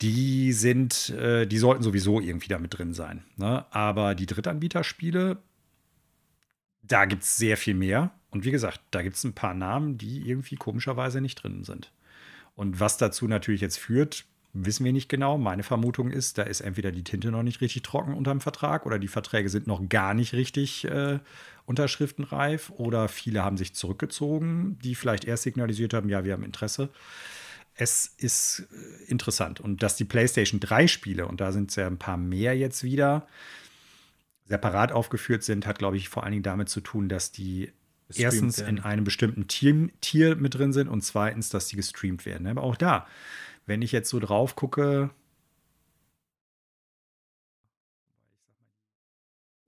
[0.00, 3.24] die sind, äh, die sollten sowieso irgendwie da mit drin sein.
[3.36, 3.64] Ne?
[3.70, 5.38] Aber die Drittanbieterspiele,
[6.82, 8.12] da gibt es sehr viel mehr.
[8.30, 11.90] Und wie gesagt, da gibt es ein paar Namen, die irgendwie komischerweise nicht drin sind.
[12.54, 15.38] Und was dazu natürlich jetzt führt, wissen wir nicht genau.
[15.38, 18.98] Meine Vermutung ist, da ist entweder die Tinte noch nicht richtig trocken unterm Vertrag oder
[18.98, 21.18] die Verträge sind noch gar nicht richtig äh,
[21.66, 26.90] unterschriftenreif oder viele haben sich zurückgezogen, die vielleicht erst signalisiert haben, ja, wir haben Interesse.
[27.74, 29.60] Es ist äh, interessant.
[29.60, 32.82] Und dass die PlayStation 3 Spiele, und da sind es ja ein paar mehr jetzt
[32.82, 33.26] wieder,
[34.46, 37.72] separat aufgeführt sind, hat, glaube ich, vor allen Dingen damit zu tun, dass die
[38.08, 38.76] Gestreamt erstens werden.
[38.78, 42.46] in einem bestimmten Tier, Tier mit drin sind und zweitens, dass die gestreamt werden.
[42.46, 43.06] Aber auch da,
[43.66, 45.10] wenn ich jetzt so drauf gucke,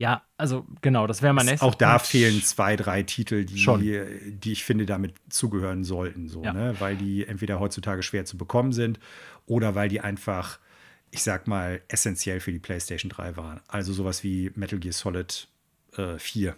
[0.00, 3.80] Ja, also genau, das wäre mein nächster auch da fehlen zwei, drei Titel, die, Schon.
[3.80, 6.52] die ich finde, damit zugehören sollten, so, Ja.
[6.52, 6.76] ne?
[6.78, 9.00] weil die entweder heutzutage schwer zu bekommen sind
[9.46, 10.60] oder weil die einfach,
[11.10, 13.60] ich sag mal, essentiell für die PlayStation 3 waren.
[13.66, 15.48] Also sowas wie Metal Gear Solid
[15.96, 16.54] äh, 4.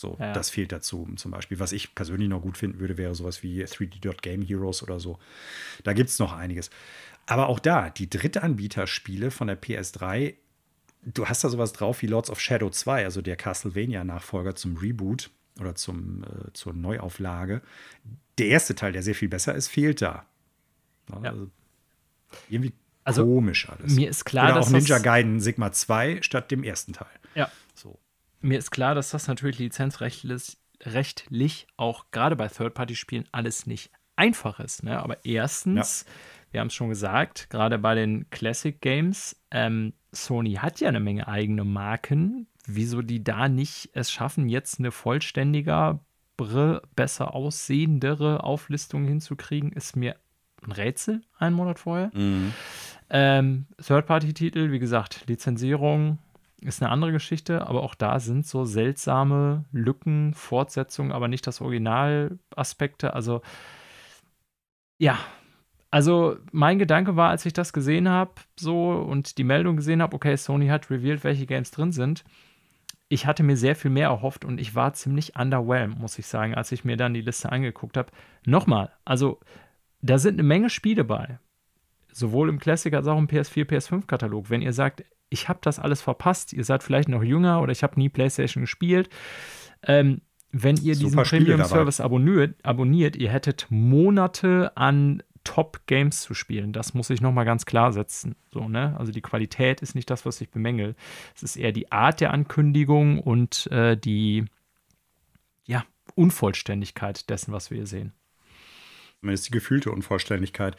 [0.00, 1.60] So, Ja, das fehlt dazu zum Beispiel.
[1.60, 5.18] Was ich persönlich noch gut finden würde, wäre sowas wie 3D Game Heroes oder so.
[5.84, 6.70] Da gibt es noch einiges.
[7.26, 10.34] Aber auch da, die Drittanbieterspiele von der PS3,
[11.02, 15.30] du hast da sowas drauf wie Lords of Shadow 2, also der Castlevania-Nachfolger zum Reboot
[15.60, 17.60] oder zum, äh, zur Neuauflage.
[18.38, 20.24] Der erste Teil, der sehr viel besser ist, fehlt da.
[21.22, 21.30] Ja.
[21.30, 21.50] Also,
[22.48, 22.72] irgendwie
[23.04, 23.94] Also, komisch alles.
[23.94, 27.08] Mir ist klar, Oder dass auch Ninja Gaiden Sigma 2 statt dem ersten Teil.
[27.34, 27.50] ja.
[28.40, 34.60] Mir ist klar, dass das natürlich lizenzrechtlich rechtlich auch gerade bei Third-Party-Spielen alles nicht einfach
[34.60, 34.82] ist.
[34.82, 34.98] Ne?
[34.98, 36.04] Aber erstens,
[36.50, 41.00] wir haben es schon gesagt, gerade bei den Classic Games, ähm, Sony hat ja eine
[41.00, 42.46] Menge eigene Marken.
[42.66, 46.00] Wieso die da nicht es schaffen, jetzt eine vollständiger,
[46.96, 50.16] besser aussehendere Auflistung hinzukriegen, ist mir
[50.62, 52.10] ein Rätsel einen Monat vorher.
[53.10, 56.18] Ähm, Third-Party-Titel, wie gesagt, Lizenzierung
[56.62, 61.60] ist eine andere Geschichte, aber auch da sind so seltsame Lücken, Fortsetzungen, aber nicht das
[61.60, 63.14] Originalaspekte.
[63.14, 63.42] Also,
[64.98, 65.18] ja.
[65.92, 70.14] Also, mein Gedanke war, als ich das gesehen habe, so und die Meldung gesehen habe,
[70.14, 72.24] okay, Sony hat revealed, welche Games drin sind.
[73.08, 76.54] Ich hatte mir sehr viel mehr erhofft und ich war ziemlich underwhelmed, muss ich sagen,
[76.54, 78.12] als ich mir dann die Liste angeguckt habe.
[78.46, 79.40] Nochmal, also,
[80.00, 81.40] da sind eine Menge Spiele bei
[82.12, 84.50] sowohl im Classic als auch im PS4, PS5-Katalog.
[84.50, 87.82] Wenn ihr sagt, ich habe das alles verpasst, ihr seid vielleicht noch jünger oder ich
[87.82, 89.08] habe nie PlayStation gespielt,
[89.82, 90.20] ähm,
[90.52, 96.72] wenn ihr diesen Super Spiele Premium-Service abonniert, abonniert, ihr hättet Monate an Top-Games zu spielen.
[96.72, 98.34] Das muss ich nochmal ganz klar setzen.
[98.50, 98.96] So, ne?
[98.98, 100.96] Also die Qualität ist nicht das, was ich bemängel.
[101.34, 104.44] Es ist eher die Art der Ankündigung und äh, die
[105.64, 108.12] ja, Unvollständigkeit dessen, was wir hier sehen.
[109.20, 110.76] Zumindest die gefühlte Unvollständigkeit.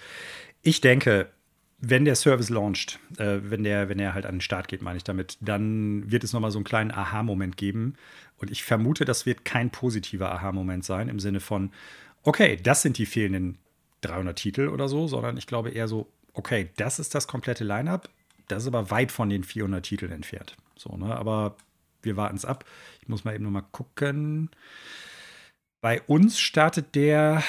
[0.62, 1.32] Ich denke,
[1.82, 4.98] wenn der Service launcht, äh, wenn, der, wenn er halt an den Start geht, meine
[4.98, 7.96] ich damit, dann wird es nochmal so einen kleinen Aha-Moment geben.
[8.38, 11.72] Und ich vermute, das wird kein positiver Aha-Moment sein im Sinne von,
[12.24, 13.58] okay, das sind die fehlenden
[14.02, 18.10] 300 Titel oder so, sondern ich glaube eher so, okay, das ist das komplette Line-up,
[18.48, 20.56] das ist aber weit von den 400 Titeln entfernt.
[20.76, 21.16] So, ne?
[21.16, 21.56] Aber
[22.04, 22.66] wir warten es ab.
[23.02, 24.50] Ich muss mal eben noch mal gucken.
[25.82, 27.44] Bei uns startet der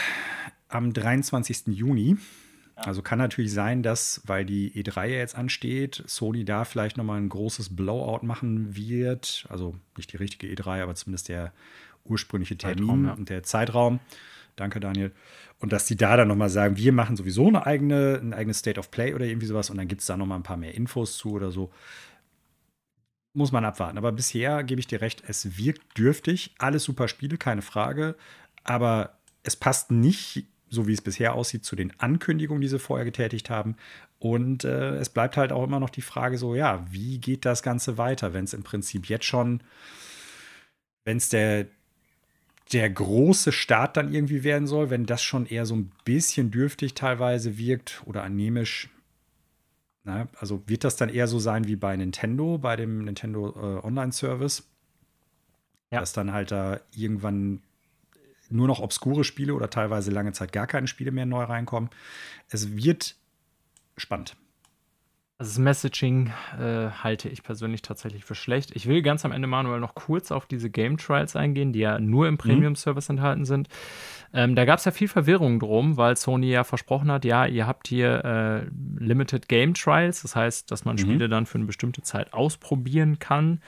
[0.68, 1.68] am 23.
[1.68, 2.16] Juni.
[2.84, 7.20] Also kann natürlich sein, dass, weil die E3 ja jetzt ansteht, Sony da vielleicht nochmal
[7.20, 9.46] ein großes Blowout machen wird.
[9.48, 11.52] Also nicht die richtige E3, aber zumindest der
[12.04, 13.12] ursprüngliche Termin Zeitraum, ja.
[13.12, 14.00] und der Zeitraum.
[14.56, 15.12] Danke, Daniel.
[15.60, 18.80] Und dass die da dann nochmal sagen, wir machen sowieso eine eigene, ein eigenes State
[18.80, 21.16] of Play oder irgendwie sowas und dann gibt es da nochmal ein paar mehr Infos
[21.16, 21.70] zu oder so.
[23.34, 23.96] Muss man abwarten.
[23.96, 26.54] Aber bisher gebe ich dir recht, es wirkt dürftig.
[26.58, 28.16] Alles super Spiele, keine Frage.
[28.64, 33.04] Aber es passt nicht, so wie es bisher aussieht, zu den Ankündigungen, die sie vorher
[33.04, 33.76] getätigt haben.
[34.18, 37.62] Und äh, es bleibt halt auch immer noch die Frage so, ja, wie geht das
[37.62, 39.62] Ganze weiter, wenn es im Prinzip jetzt schon,
[41.04, 41.66] wenn es der,
[42.72, 46.94] der große Start dann irgendwie werden soll, wenn das schon eher so ein bisschen dürftig
[46.94, 48.88] teilweise wirkt oder anemisch.
[50.04, 53.86] Na, also wird das dann eher so sein wie bei Nintendo, bei dem Nintendo äh,
[53.86, 54.66] Online-Service?
[55.90, 56.00] Ja.
[56.00, 57.60] Dass dann halt da irgendwann
[58.52, 61.90] nur noch obskure Spiele oder teilweise lange Zeit gar keine Spiele mehr neu reinkommen.
[62.48, 63.16] Es wird
[63.96, 64.36] spannend.
[65.42, 68.70] Also das Messaging äh, halte ich persönlich tatsächlich für schlecht.
[68.76, 71.98] Ich will ganz am Ende, Manuel, noch kurz auf diese Game Trials eingehen, die ja
[71.98, 72.38] nur im mhm.
[72.38, 73.16] Premium-Service mhm.
[73.16, 73.68] enthalten sind.
[74.32, 77.66] Ähm, da gab es ja viel Verwirrung drum, weil Sony ja versprochen hat, ja, ihr
[77.66, 78.70] habt hier äh,
[79.04, 81.00] Limited Game Trials, das heißt, dass man mhm.
[81.00, 83.60] Spiele dann für eine bestimmte Zeit ausprobieren kann.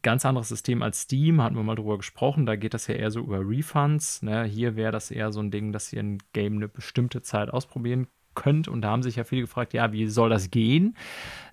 [0.00, 3.10] Ganz anderes System als Steam, hatten wir mal drüber gesprochen, da geht das ja eher
[3.10, 4.22] so über Refunds.
[4.22, 4.44] Ne?
[4.44, 8.06] Hier wäre das eher so ein Ding, dass ihr ein Game eine bestimmte Zeit ausprobieren
[8.34, 8.68] könnt.
[8.68, 10.96] Und da haben sich ja viele gefragt, ja, wie soll das gehen?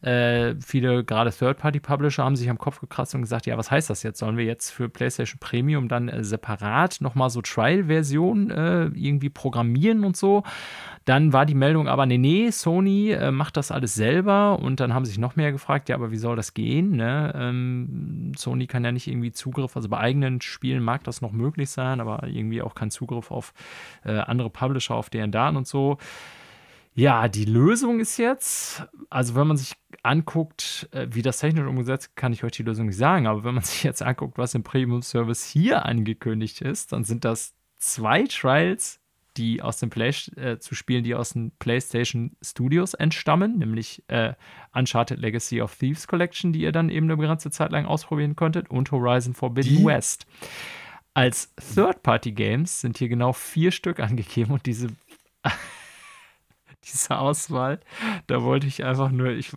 [0.02, 4.04] Äh, viele, gerade Third-Party-Publisher, haben sich am Kopf gekratzt und gesagt, ja, was heißt das
[4.04, 4.20] jetzt?
[4.20, 10.06] Sollen wir jetzt für PlayStation Premium dann äh, separat nochmal so Trial-Versionen äh, irgendwie programmieren
[10.06, 10.44] und so?
[11.06, 14.60] Dann war die Meldung aber, nee, nee, Sony äh, macht das alles selber.
[14.60, 16.92] Und dann haben sich noch mehr gefragt, ja, aber wie soll das gehen?
[16.92, 17.34] Ne?
[17.36, 21.70] Ähm, Sony kann ja nicht irgendwie Zugriff, also bei eigenen Spielen mag das noch möglich
[21.70, 23.54] sein, aber irgendwie auch kein Zugriff auf
[24.06, 25.98] äh, andere Publisher, auf deren Daten und so.
[27.00, 32.14] Ja, die Lösung ist jetzt, also wenn man sich anguckt, äh, wie das technisch umgesetzt,
[32.18, 34.64] kann ich euch die Lösung nicht sagen, aber wenn man sich jetzt anguckt, was im
[34.64, 39.00] Premium Service hier angekündigt ist, dann sind das zwei Trials,
[39.38, 44.34] die aus dem Play äh, zu spielen, die aus den PlayStation Studios entstammen, nämlich äh,
[44.74, 48.70] Uncharted Legacy of Thieves Collection, die ihr dann eben eine ganze Zeit lang ausprobieren konntet,
[48.70, 49.86] und Horizon Forbidden die?
[49.86, 50.28] West.
[51.14, 54.90] Als Third-Party-Games sind hier genau vier Stück angegeben und diese
[56.86, 57.80] diese Auswahl.
[58.28, 59.52] Da wollte ich einfach nur, ich,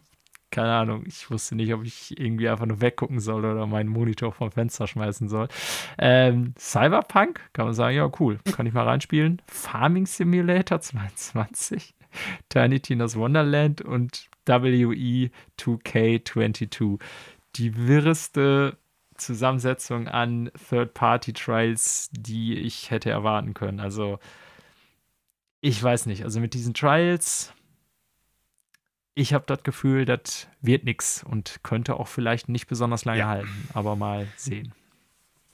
[0.50, 4.32] keine Ahnung, ich wusste nicht, ob ich irgendwie einfach nur weggucken soll oder meinen Monitor
[4.32, 5.48] vom Fenster schmeißen soll.
[5.98, 9.40] Ähm, Cyberpunk, kann man sagen, ja, cool, kann ich mal reinspielen.
[9.46, 11.94] Farming Simulator 22,
[12.48, 17.00] Tiny Tina's Wonderland und WE 2K22.
[17.56, 18.76] Die wirreste
[19.16, 23.78] Zusammensetzung an Third-Party-Trials, die ich hätte erwarten können.
[23.78, 24.18] Also,
[25.62, 27.54] ich weiß nicht, also mit diesen Trials,
[29.14, 33.28] ich habe das Gefühl, das wird nichts und könnte auch vielleicht nicht besonders lange ja.
[33.28, 34.74] halten, aber mal sehen.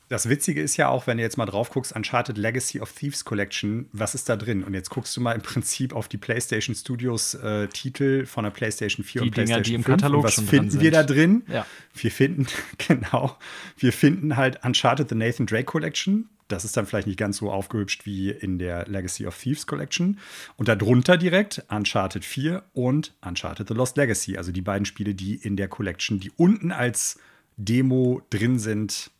[0.08, 3.26] Das Witzige ist ja auch, wenn du jetzt mal drauf guckst, Uncharted Legacy of Thieves
[3.26, 4.64] Collection, was ist da drin?
[4.64, 8.50] Und jetzt guckst du mal im Prinzip auf die PlayStation Studios äh, Titel von der
[8.50, 10.00] PlayStation 4 die und PlayStation Dinger, die im 5.
[10.00, 11.42] Katalog und was schon finden wir da drin?
[11.48, 11.66] Ja.
[11.94, 12.46] Wir finden,
[12.88, 13.36] genau,
[13.76, 16.30] wir finden halt Uncharted The Nathan Drake Collection.
[16.48, 20.18] Das ist dann vielleicht nicht ganz so aufgehübscht wie in der Legacy of Thieves Collection.
[20.56, 24.38] Und darunter direkt Uncharted 4 und Uncharted The Lost Legacy.
[24.38, 27.18] Also die beiden Spiele, die in der Collection, die unten als
[27.58, 29.10] Demo drin sind,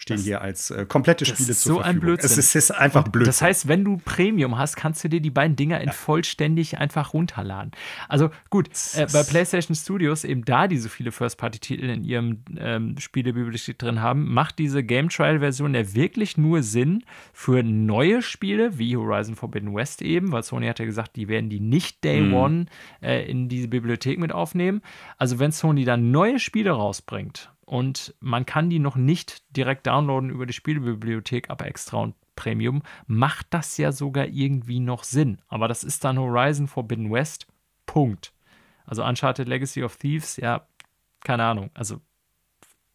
[0.00, 1.84] stehen das, hier als äh, komplette Spiele zur so Verfügung.
[1.84, 2.30] Ein Blödsinn.
[2.30, 3.26] Es ist, ist einfach blöd.
[3.26, 5.92] Das heißt, wenn du Premium hast, kannst du dir die beiden Dinger in ja.
[5.92, 7.72] vollständig einfach runterladen.
[8.08, 12.96] Also gut, äh, bei PlayStation Studios, eben da die so viele First-Party-Titel in ihrem ähm,
[12.98, 18.96] Spielebibliothek drin haben, macht diese Game Trial-Version ja wirklich nur Sinn für neue Spiele, wie
[18.96, 22.34] Horizon Forbidden West eben, weil Sony hat ja gesagt, die werden die nicht Day mhm.
[22.34, 22.66] One
[23.02, 24.80] äh, in diese Bibliothek mit aufnehmen.
[25.18, 30.28] Also wenn Sony dann neue Spiele rausbringt, und man kann die noch nicht direkt downloaden
[30.28, 35.38] über die Spielbibliothek, aber extra und Premium, macht das ja sogar irgendwie noch Sinn.
[35.46, 37.46] Aber das ist dann Horizon Forbidden West.
[37.86, 38.32] Punkt.
[38.86, 40.66] Also Uncharted Legacy of Thieves, ja,
[41.22, 41.70] keine Ahnung.
[41.74, 42.00] Also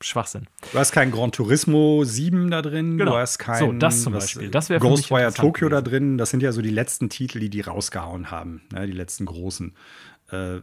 [0.01, 0.47] Schwachsinn.
[0.73, 3.11] Du hast kein Gran Turismo 7 da drin, genau.
[3.11, 4.51] du hast kein so, das zum Beispiel.
[4.51, 6.17] Das Ghostwire Tokyo da drin.
[6.17, 9.73] Das sind ja so die letzten Titel, die die rausgehauen haben, ne, die letzten großen.
[10.31, 10.59] Äh,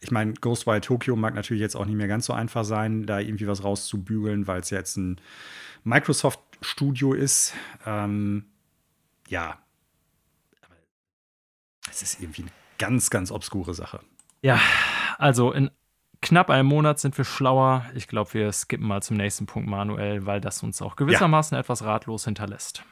[0.00, 3.20] ich meine, Ghostwire Tokyo mag natürlich jetzt auch nicht mehr ganz so einfach sein, da
[3.20, 5.20] irgendwie was rauszubügeln, weil es jetzt ein
[5.84, 7.54] Microsoft-Studio ist.
[7.86, 8.46] Ähm,
[9.28, 9.58] ja.
[10.62, 10.74] Aber
[11.90, 14.00] es ist irgendwie eine ganz, ganz obskure Sache.
[14.42, 14.58] Ja,
[15.18, 15.70] also in
[16.22, 17.84] knapp einem Monat sind wir schlauer.
[17.94, 21.60] Ich glaube, wir skippen mal zum nächsten Punkt, Manuel, weil das uns auch gewissermaßen ja.
[21.60, 22.84] etwas ratlos hinterlässt.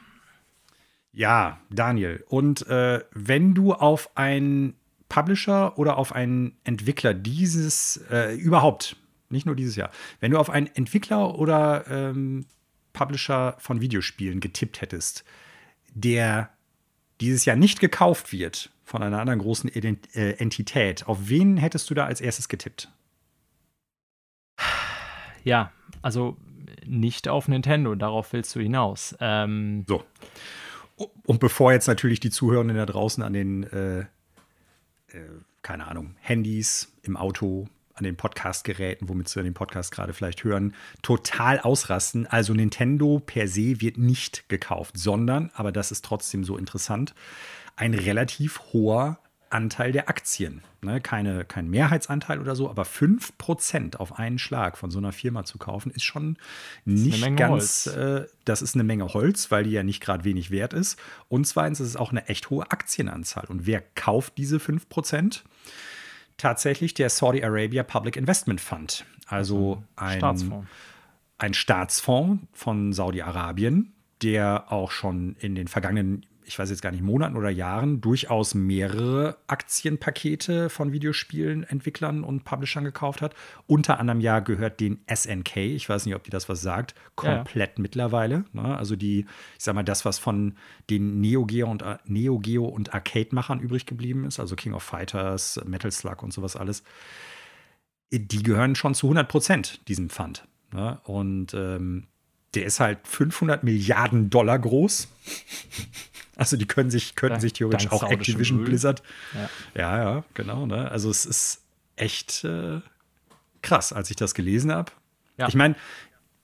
[1.11, 2.23] Ja, Daniel.
[2.27, 4.75] Und äh, wenn du auf ein
[5.09, 8.95] Publisher oder auf einen Entwickler dieses äh, überhaupt,
[9.29, 12.45] nicht nur dieses Jahr, wenn du auf einen Entwickler oder ähm,
[12.93, 15.23] Publisher von Videospielen getippt hättest,
[15.93, 16.49] der
[17.21, 21.93] dieses Jahr nicht gekauft wird von einer anderen großen äh, Entität, auf wen hättest du
[21.93, 22.89] da als erstes getippt?
[25.43, 26.37] Ja, also
[26.85, 29.15] nicht auf Nintendo, darauf willst du hinaus.
[29.19, 30.03] Ähm so.
[31.25, 34.05] Und bevor jetzt natürlich die Zuhörenden da draußen an den, äh,
[35.13, 35.19] äh,
[35.61, 37.67] keine Ahnung, Handys, im Auto,
[37.99, 42.25] an den Podcast-Geräten, womit sie den Podcast gerade vielleicht hören, total ausrasten.
[42.27, 47.13] Also Nintendo per se wird nicht gekauft, sondern, aber das ist trotzdem so interessant,
[47.75, 50.61] ein relativ hoher Anteil der Aktien.
[50.81, 55.43] Ne, keine, kein Mehrheitsanteil oder so, aber 5% auf einen Schlag von so einer Firma
[55.43, 56.37] zu kaufen, ist schon
[56.85, 60.51] nicht ist ganz, äh, das ist eine Menge Holz, weil die ja nicht gerade wenig
[60.51, 60.97] wert ist.
[61.27, 63.45] Und zweitens ist es auch eine echt hohe Aktienanzahl.
[63.47, 65.41] Und wer kauft diese 5%?
[66.37, 70.67] Tatsächlich der Saudi Arabia Public Investment Fund, also ein Staatsfonds.
[71.37, 77.03] ein Staatsfonds von Saudi-Arabien, der auch schon in den vergangenen ich weiß jetzt gar nicht,
[77.03, 83.35] Monaten oder Jahren durchaus mehrere Aktienpakete von Videospielenentwicklern und Publishern gekauft hat.
[83.67, 87.77] Unter anderem ja gehört den SNK, ich weiß nicht, ob die das was sagt, komplett
[87.77, 87.81] ja.
[87.83, 88.45] mittlerweile.
[88.51, 88.75] Ne?
[88.75, 89.27] Also die,
[89.59, 90.55] ich sag mal, das, was von
[90.89, 95.61] den Neo Geo und, Neo Geo und Arcade-Machern übrig geblieben ist, also King of Fighters,
[95.67, 96.81] Metal Slug und sowas alles,
[98.11, 100.47] die gehören schon zu 100 Prozent diesem Fund.
[100.73, 100.99] Ne?
[101.03, 102.07] Und ähm,
[102.55, 105.07] der ist halt 500 Milliarden Dollar groß.
[106.35, 109.03] Also die können sich, könnten ja, sich theoretisch auch Activision Blizzard.
[109.33, 109.49] Ja.
[109.75, 110.65] ja, ja, genau.
[110.65, 110.89] Ne?
[110.89, 111.63] Also es ist
[111.97, 112.79] echt äh,
[113.61, 114.91] krass, als ich das gelesen habe.
[115.37, 115.49] Ja.
[115.49, 115.75] Ich meine,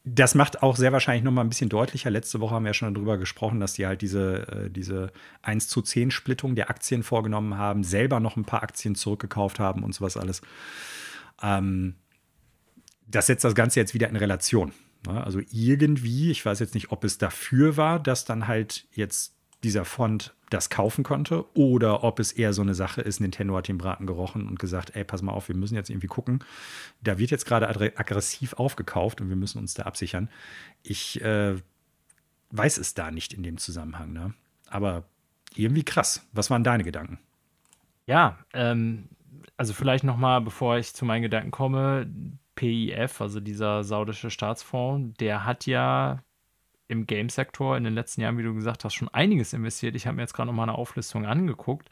[0.03, 2.11] das macht auch sehr wahrscheinlich noch mal ein bisschen deutlicher.
[2.11, 5.67] Letzte Woche haben wir ja schon darüber gesprochen, dass die halt diese, äh, diese 1
[5.67, 9.95] zu 10 Splittung der Aktien vorgenommen haben, selber noch ein paar Aktien zurückgekauft haben und
[9.95, 10.41] sowas alles.
[11.41, 11.95] Ähm,
[13.07, 14.73] das setzt das Ganze jetzt wieder in Relation.
[15.07, 15.23] Ne?
[15.23, 19.85] Also irgendwie, ich weiß jetzt nicht, ob es dafür war, dass dann halt jetzt dieser
[19.85, 23.79] Fond das kaufen konnte oder ob es eher so eine Sache ist, Nintendo hat den
[23.79, 26.43] Braten gerochen und gesagt, ey, pass mal auf, wir müssen jetzt irgendwie gucken.
[27.01, 30.29] Da wird jetzt gerade aggressiv aufgekauft und wir müssen uns da absichern.
[30.83, 31.55] Ich äh,
[32.51, 34.33] weiß es da nicht in dem Zusammenhang, ne?
[34.69, 35.05] Aber
[35.55, 36.25] irgendwie krass.
[36.31, 37.19] Was waren deine Gedanken?
[38.05, 39.09] Ja, ähm,
[39.57, 42.07] also vielleicht noch mal, bevor ich zu meinen Gedanken komme,
[42.55, 46.23] PIF, also dieser saudische Staatsfonds, der hat ja
[46.87, 49.95] im Game-Sektor in den letzten Jahren, wie du gesagt hast, schon einiges investiert.
[49.95, 51.89] Ich habe mir jetzt gerade noch mal eine Auflistung angeguckt.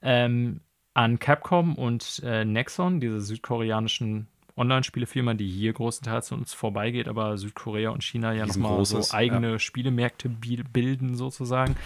[0.00, 0.60] Ähm,
[0.94, 7.38] an Capcom und äh, Nexon, diese südkoreanischen Online-Spielefirma, die hier größtenteils an uns vorbeigeht, aber
[7.38, 9.58] Südkorea und China ja nochmal so eigene ja.
[9.58, 11.76] Spielemärkte bilden sozusagen.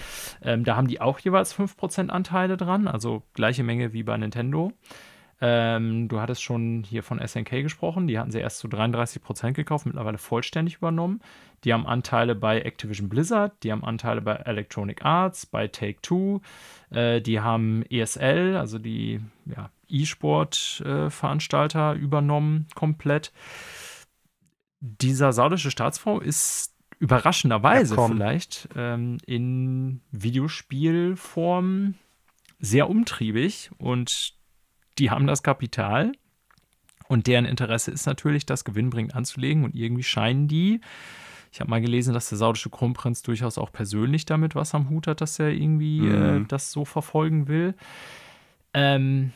[0.43, 4.73] Ähm, da haben die auch jeweils 5% Anteile dran, also gleiche Menge wie bei Nintendo.
[5.45, 8.07] Ähm, du hattest schon hier von SNK gesprochen.
[8.07, 11.21] Die hatten sie erst zu 33 Prozent gekauft, mittlerweile vollständig übernommen.
[11.65, 16.43] Die haben Anteile bei Activision Blizzard, die haben Anteile bei Electronic Arts, bei Take-Two,
[16.91, 23.33] äh, die haben ESL, also die ja, E-Sport-Veranstalter, äh, übernommen komplett.
[24.79, 31.95] Dieser saudische Staatsfonds ist überraschenderweise ja, vielleicht ähm, in Videospielform
[32.61, 34.41] sehr umtriebig und
[34.99, 36.13] die haben das Kapital
[37.09, 40.81] und deren Interesse ist natürlich, das gewinnbringend anzulegen und irgendwie scheinen die,
[41.53, 45.07] ich habe mal gelesen, dass der saudische Kronprinz durchaus auch persönlich damit was am Hut
[45.07, 46.45] hat, dass er irgendwie mhm.
[46.45, 47.75] äh, das so verfolgen will.
[48.73, 49.33] Ähm,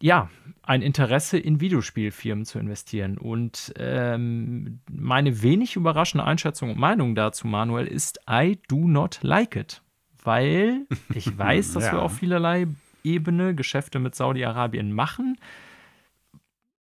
[0.00, 0.30] ja,
[0.62, 3.18] ein Interesse in Videospielfirmen zu investieren.
[3.18, 9.56] Und ähm, meine wenig überraschende Einschätzung und Meinung dazu, Manuel, ist I do not like
[9.56, 9.82] it.
[10.22, 11.92] Weil ich weiß, dass ja.
[11.92, 12.68] wir auf vielerlei
[13.06, 15.38] Ebene Geschäfte mit Saudi-Arabien machen.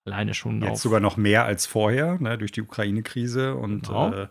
[0.05, 4.13] Alleine schon Jetzt sogar noch mehr als vorher, ne, durch die Ukraine-Krise und genau.
[4.13, 4.27] äh,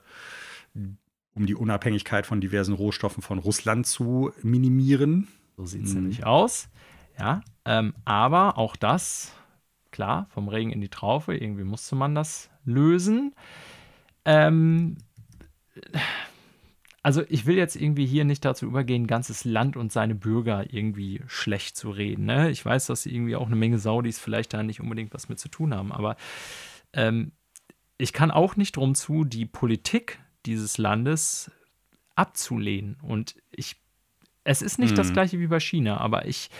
[1.35, 5.29] um die Unabhängigkeit von diversen Rohstoffen von Russland zu minimieren.
[5.57, 6.01] So sieht es mhm.
[6.01, 6.69] nämlich aus.
[7.19, 9.35] Ja, ähm, aber auch das,
[9.91, 13.35] klar, vom Regen in die Traufe, irgendwie musste man das lösen.
[14.25, 14.97] Ähm,
[17.07, 21.23] also ich will jetzt irgendwie hier nicht dazu übergehen, ganzes Land und seine Bürger irgendwie
[21.29, 22.25] schlecht zu reden.
[22.25, 22.51] Ne?
[22.51, 25.49] Ich weiß, dass irgendwie auch eine Menge Saudis vielleicht da nicht unbedingt was mit zu
[25.49, 26.17] tun haben, aber
[26.93, 27.31] ähm,
[27.97, 31.53] ich kann auch nicht drum zu, die Politik dieses Landes
[32.17, 32.97] abzulehnen.
[33.01, 33.77] Und ich,
[34.47, 34.97] es ist nicht mhm.
[34.97, 36.51] das gleiche wie bei China, aber ich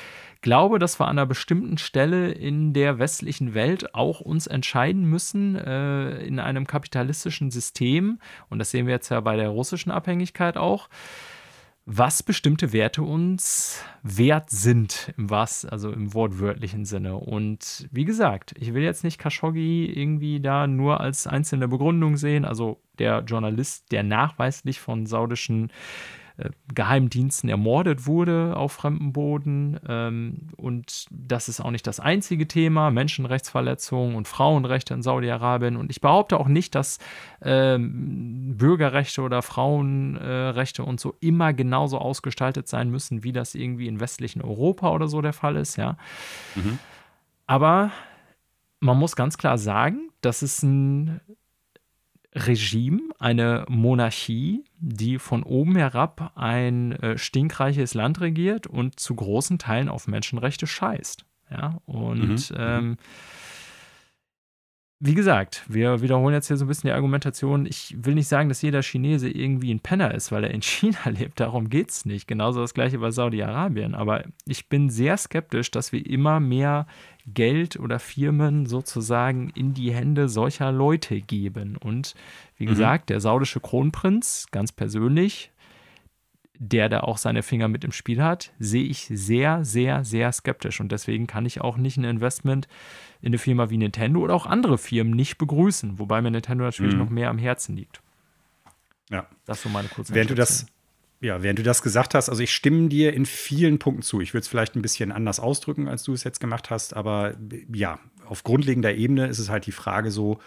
[0.43, 5.57] glaube, dass wir an einer bestimmten Stelle in der westlichen Welt auch uns entscheiden müssen,
[5.57, 8.19] äh, in einem kapitalistischen System,
[8.49, 10.89] und das sehen wir jetzt ja bei der russischen Abhängigkeit auch,
[11.89, 17.15] was bestimmte Werte uns wert sind, im was, also im wortwörtlichen Sinne.
[17.17, 22.45] Und wie gesagt, ich will jetzt nicht Khashoggi irgendwie da nur als einzelne Begründung sehen.
[22.45, 25.73] Also der Journalist, der nachweislich von saudischen äh,
[26.75, 29.81] Geheimdiensten ermordet wurde auf fremdem Boden.
[29.89, 35.77] Ähm, und das ist auch nicht das einzige Thema, Menschenrechtsverletzungen und Frauenrechte in Saudi-Arabien.
[35.77, 36.99] Und ich behaupte auch nicht, dass
[37.43, 43.99] ähm, Bürgerrechte oder Frauenrechte und so immer genauso ausgestaltet sein müssen, wie das irgendwie in
[43.99, 45.97] westlichen Europa oder so der Fall ist, ja.
[46.55, 46.79] Mhm.
[47.47, 47.93] Aber
[48.81, 51.21] man muss ganz klar sagen, das ist ein
[52.35, 59.59] Regime, eine Monarchie, die von oben herab ein äh, stinkreiches Land regiert und zu großen
[59.59, 61.25] Teilen auf Menschenrechte scheißt.
[61.51, 62.57] Ja, und mhm.
[62.57, 62.97] ähm,
[64.99, 67.67] wie gesagt, wir wiederholen jetzt hier so ein bisschen die Argumentation.
[67.67, 71.11] Ich will nicht sagen, dass jeder Chinese irgendwie ein Penner ist, weil er in China
[71.11, 71.39] lebt.
[71.39, 72.27] Darum geht es nicht.
[72.27, 73.95] Genauso das gleiche bei Saudi-Arabien.
[73.95, 76.87] Aber ich bin sehr skeptisch, dass wir immer mehr
[77.27, 81.77] Geld oder Firmen sozusagen in die Hände solcher Leute geben.
[81.77, 82.15] Und
[82.57, 82.71] wie mhm.
[82.71, 85.51] gesagt, der saudische Kronprinz, ganz persönlich,
[86.59, 90.81] der da auch seine Finger mit im Spiel hat, sehe ich sehr, sehr, sehr skeptisch.
[90.81, 92.71] Und deswegen kann ich auch nicht ein Investment in
[93.25, 97.01] eine Firma wie Nintendo oder auch andere Firmen nicht begrüßen, wobei mir Nintendo natürlich mhm.
[97.01, 98.01] noch mehr am Herzen liegt.
[99.11, 99.27] Ja.
[99.45, 100.67] Das so meine kurze Während du das
[101.21, 104.21] ja, während du das gesagt hast, also ich stimme dir in vielen Punkten zu.
[104.21, 107.35] Ich würde es vielleicht ein bisschen anders ausdrücken, als du es jetzt gemacht hast, aber
[107.73, 110.39] ja, auf grundlegender Ebene ist es halt die Frage so,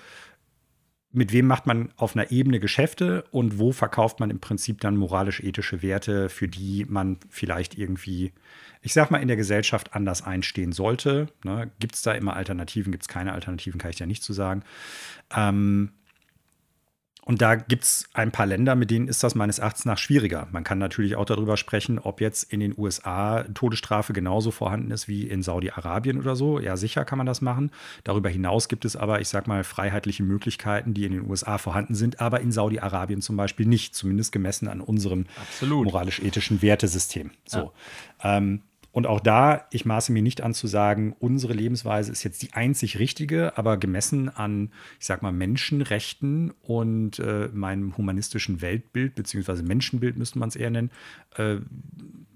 [1.12, 4.95] mit wem macht man auf einer Ebene Geschäfte und wo verkauft man im Prinzip dann
[4.95, 8.32] moralisch-ethische Werte, für die man vielleicht irgendwie,
[8.82, 11.28] ich sag mal, in der Gesellschaft anders einstehen sollte.
[11.43, 11.72] Ne?
[11.80, 12.91] Gibt es da immer Alternativen?
[12.91, 13.80] Gibt es keine Alternativen?
[13.80, 14.64] Kann ich ja nicht zu sagen.
[15.36, 15.91] Ähm,
[17.30, 20.48] und da gibt es ein paar Länder, mit denen ist das meines Erachtens nach schwieriger.
[20.52, 25.08] Man kann natürlich auch darüber sprechen, ob jetzt in den USA Todesstrafe genauso vorhanden ist
[25.08, 26.60] wie in Saudi-Arabien oder so.
[26.60, 27.70] Ja, sicher kann man das machen.
[28.04, 31.94] Darüber hinaus gibt es aber, ich sag mal, freiheitliche Möglichkeiten, die in den USA vorhanden
[31.94, 35.28] sind, aber in Saudi-Arabien zum Beispiel nicht, zumindest gemessen an unserem
[35.62, 37.30] moralisch-ethischen Wertesystem.
[37.46, 37.74] So.
[38.24, 38.38] Ja.
[38.38, 42.42] Ähm, und auch da, ich maße mir nicht an zu sagen, unsere Lebensweise ist jetzt
[42.42, 49.14] die einzig richtige, aber gemessen an, ich sag mal, Menschenrechten und äh, meinem humanistischen Weltbild,
[49.16, 50.90] beziehungsweise Menschenbild müsste man es eher nennen,
[51.36, 51.58] äh,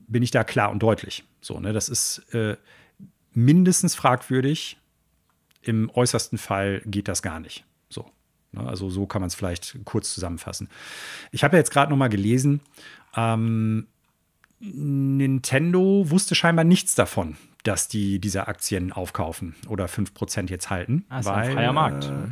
[0.08, 1.24] bin ich da klar und deutlich.
[1.42, 2.56] So, ne, das ist äh,
[3.34, 4.78] mindestens fragwürdig.
[5.62, 7.66] Im äußersten Fall geht das gar nicht.
[7.90, 8.06] So.
[8.52, 10.70] Ne, also so kann man es vielleicht kurz zusammenfassen.
[11.32, 12.62] Ich habe ja jetzt gerade noch mal gelesen,
[13.16, 13.88] ähm,
[14.64, 21.06] Nintendo wusste scheinbar nichts davon, dass die diese Aktien aufkaufen oder 5% jetzt halten.
[21.10, 22.06] Ah, ist ein freier Markt.
[22.06, 22.30] Äh,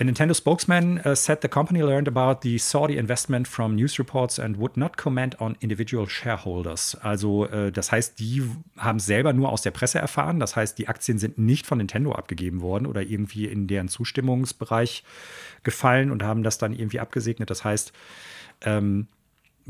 [0.00, 4.38] A Nintendo spokesman uh, said the company learned about the Saudi investment from news reports
[4.38, 6.96] and would not comment on individual shareholders.
[7.02, 8.42] Also, äh, das heißt, die
[8.78, 10.40] haben selber nur aus der Presse erfahren.
[10.40, 15.04] Das heißt, die Aktien sind nicht von Nintendo abgegeben worden oder irgendwie in deren Zustimmungsbereich
[15.64, 17.50] gefallen und haben das dann irgendwie abgesegnet.
[17.50, 17.92] Das heißt,
[18.62, 19.06] ähm,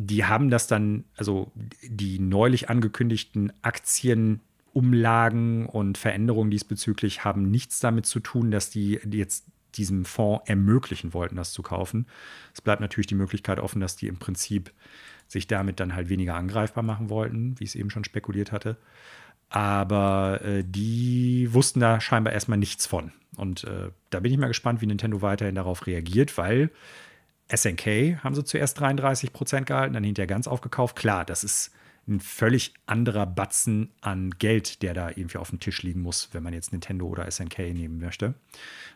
[0.07, 1.51] die haben das dann, also
[1.83, 9.47] die neulich angekündigten Aktienumlagen und Veränderungen diesbezüglich haben nichts damit zu tun, dass die jetzt
[9.75, 12.07] diesem Fonds ermöglichen wollten, das zu kaufen.
[12.55, 14.73] Es bleibt natürlich die Möglichkeit offen, dass die im Prinzip
[15.29, 18.77] sich damit dann halt weniger angreifbar machen wollten, wie es eben schon spekuliert hatte.
[19.49, 23.13] Aber äh, die wussten da scheinbar erstmal nichts von.
[23.37, 26.71] Und äh, da bin ich mal gespannt, wie Nintendo weiterhin darauf reagiert, weil
[27.55, 30.97] SNK haben sie zuerst 33 Prozent gehalten, dann hinterher ganz aufgekauft.
[30.97, 31.73] Klar, das ist
[32.09, 36.43] ein völlig anderer Batzen an Geld, der da irgendwie auf dem Tisch liegen muss, wenn
[36.43, 38.35] man jetzt Nintendo oder SNK nehmen möchte.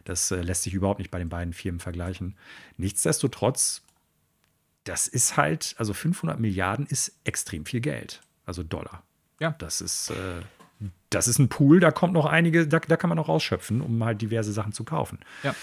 [0.05, 2.37] Das äh, lässt sich überhaupt nicht bei den beiden Firmen vergleichen.
[2.77, 3.83] Nichtsdestotrotz,
[4.85, 9.03] das ist halt, also 500 Milliarden ist extrem viel Geld, also Dollar.
[9.39, 9.55] Ja.
[9.59, 10.43] Das ist, äh,
[11.11, 14.03] das ist ein Pool, da kommt noch einige, da, da kann man noch ausschöpfen, um
[14.05, 15.19] halt diverse Sachen zu kaufen.
[15.43, 15.55] Ja.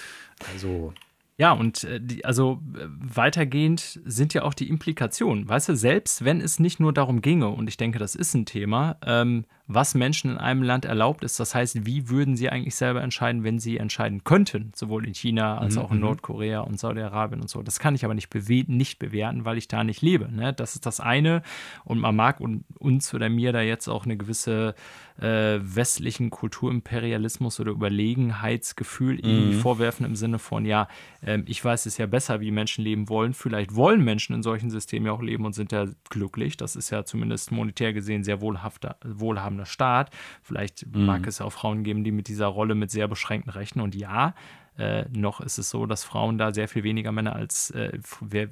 [0.53, 0.93] Also
[1.41, 5.49] ja, und äh, die, also äh, weitergehend sind ja auch die Implikationen.
[5.49, 8.45] Weißt du, selbst wenn es nicht nur darum ginge, und ich denke, das ist ein
[8.45, 11.39] Thema, ähm, was Menschen in einem Land erlaubt ist.
[11.39, 15.57] Das heißt, wie würden sie eigentlich selber entscheiden, wenn sie entscheiden könnten, sowohl in China
[15.57, 15.81] als mhm.
[15.81, 16.03] auch in mhm.
[16.03, 17.63] Nordkorea und Saudi-Arabien und so.
[17.63, 20.31] Das kann ich aber nicht, bewe nicht bewerten, weil ich da nicht lebe.
[20.31, 20.53] Ne?
[20.53, 21.41] Das ist das eine.
[21.85, 22.39] Und man mag
[22.77, 24.75] uns oder mir da jetzt auch eine gewisse
[25.21, 29.23] äh, westlichen Kulturimperialismus oder Überlegenheitsgefühl mhm.
[29.23, 30.87] irgendwie vorwerfen im Sinne von, ja,
[31.21, 33.33] äh, ich weiß es ja besser, wie Menschen leben wollen.
[33.33, 36.57] Vielleicht wollen Menschen in solchen Systemen ja auch leben und sind ja glücklich.
[36.57, 40.09] Das ist ja zumindest monetär gesehen sehr wohlhafter, wohlhabender Staat.
[40.41, 41.05] Vielleicht mhm.
[41.05, 43.95] mag es ja auch Frauen geben, die mit dieser Rolle mit sehr beschränkten Rechten und
[43.95, 44.33] ja,
[44.77, 47.99] äh, noch ist es so, dass Frauen da sehr viel weniger Männer als äh,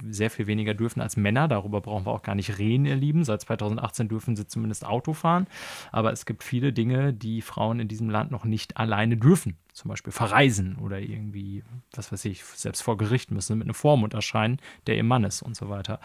[0.09, 1.47] sehr viel weniger dürfen als Männer.
[1.47, 3.23] Darüber brauchen wir auch gar nicht reden, ihr Lieben.
[3.23, 5.47] Seit 2018 dürfen sie zumindest Auto fahren.
[5.91, 9.57] Aber es gibt viele Dinge, die Frauen in diesem Land noch nicht alleine dürfen.
[9.73, 11.63] Zum Beispiel verreisen oder irgendwie,
[11.93, 14.57] was weiß ich, selbst vor Gericht müssen mit einem Vormund erscheinen,
[14.87, 15.99] der ihr Mann ist und so weiter.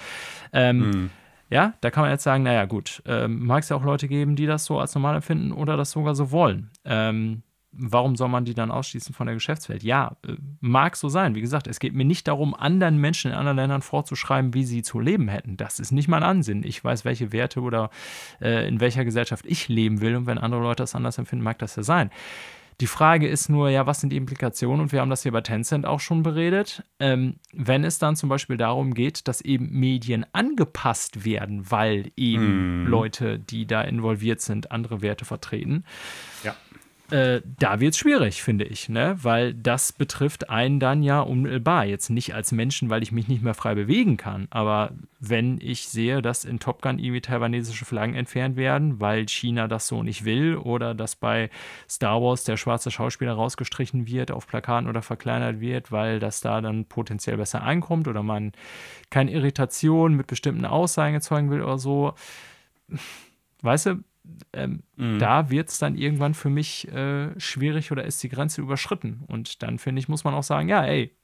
[0.52, 1.10] Ähm, mhm
[1.50, 4.34] Ja, da kann man jetzt sagen, naja, gut, äh, mag es ja auch Leute geben,
[4.34, 6.70] die das so als normal empfinden oder das sogar so wollen.
[6.84, 7.42] Ähm,
[7.76, 9.82] warum soll man die dann ausschließen von der Geschäftswelt?
[9.82, 11.34] Ja, äh, mag so sein.
[11.34, 14.82] Wie gesagt, es geht mir nicht darum, anderen Menschen in anderen Ländern vorzuschreiben, wie sie
[14.82, 15.56] zu leben hätten.
[15.56, 16.62] Das ist nicht mein Ansinn.
[16.64, 17.90] Ich weiß, welche Werte oder
[18.40, 20.16] äh, in welcher Gesellschaft ich leben will.
[20.16, 22.10] Und wenn andere Leute das anders empfinden, mag das ja sein.
[22.80, 24.80] Die Frage ist nur, ja, was sind die Implikationen?
[24.80, 26.82] Und wir haben das hier bei Tencent auch schon beredet.
[26.98, 32.84] Ähm, wenn es dann zum Beispiel darum geht, dass eben Medien angepasst werden, weil eben
[32.84, 32.86] mm.
[32.88, 35.84] Leute, die da involviert sind, andere Werte vertreten.
[36.42, 36.56] Ja
[37.10, 39.18] äh, da wird es schwierig, finde ich, ne?
[39.20, 41.84] weil das betrifft einen dann ja unmittelbar.
[41.84, 45.88] Jetzt nicht als Menschen, weil ich mich nicht mehr frei bewegen kann, aber wenn ich
[45.88, 50.24] sehe, dass in Top Gun irgendwie taiwanesische Flaggen entfernt werden, weil China das so nicht
[50.24, 51.50] will oder dass bei
[51.90, 56.62] Star Wars der schwarze Schauspieler rausgestrichen wird, auf Plakaten oder verkleinert wird, weil das da
[56.62, 58.52] dann potenziell besser einkommt oder man
[59.10, 62.14] keine Irritation mit bestimmten Aussagen erzeugen will oder so.
[63.60, 64.04] Weißt du,
[64.52, 65.18] ähm, mhm.
[65.18, 69.24] da wird es dann irgendwann für mich äh, schwierig oder ist die Grenze überschritten.
[69.26, 71.16] Und dann finde ich, muss man auch sagen, ja, ey,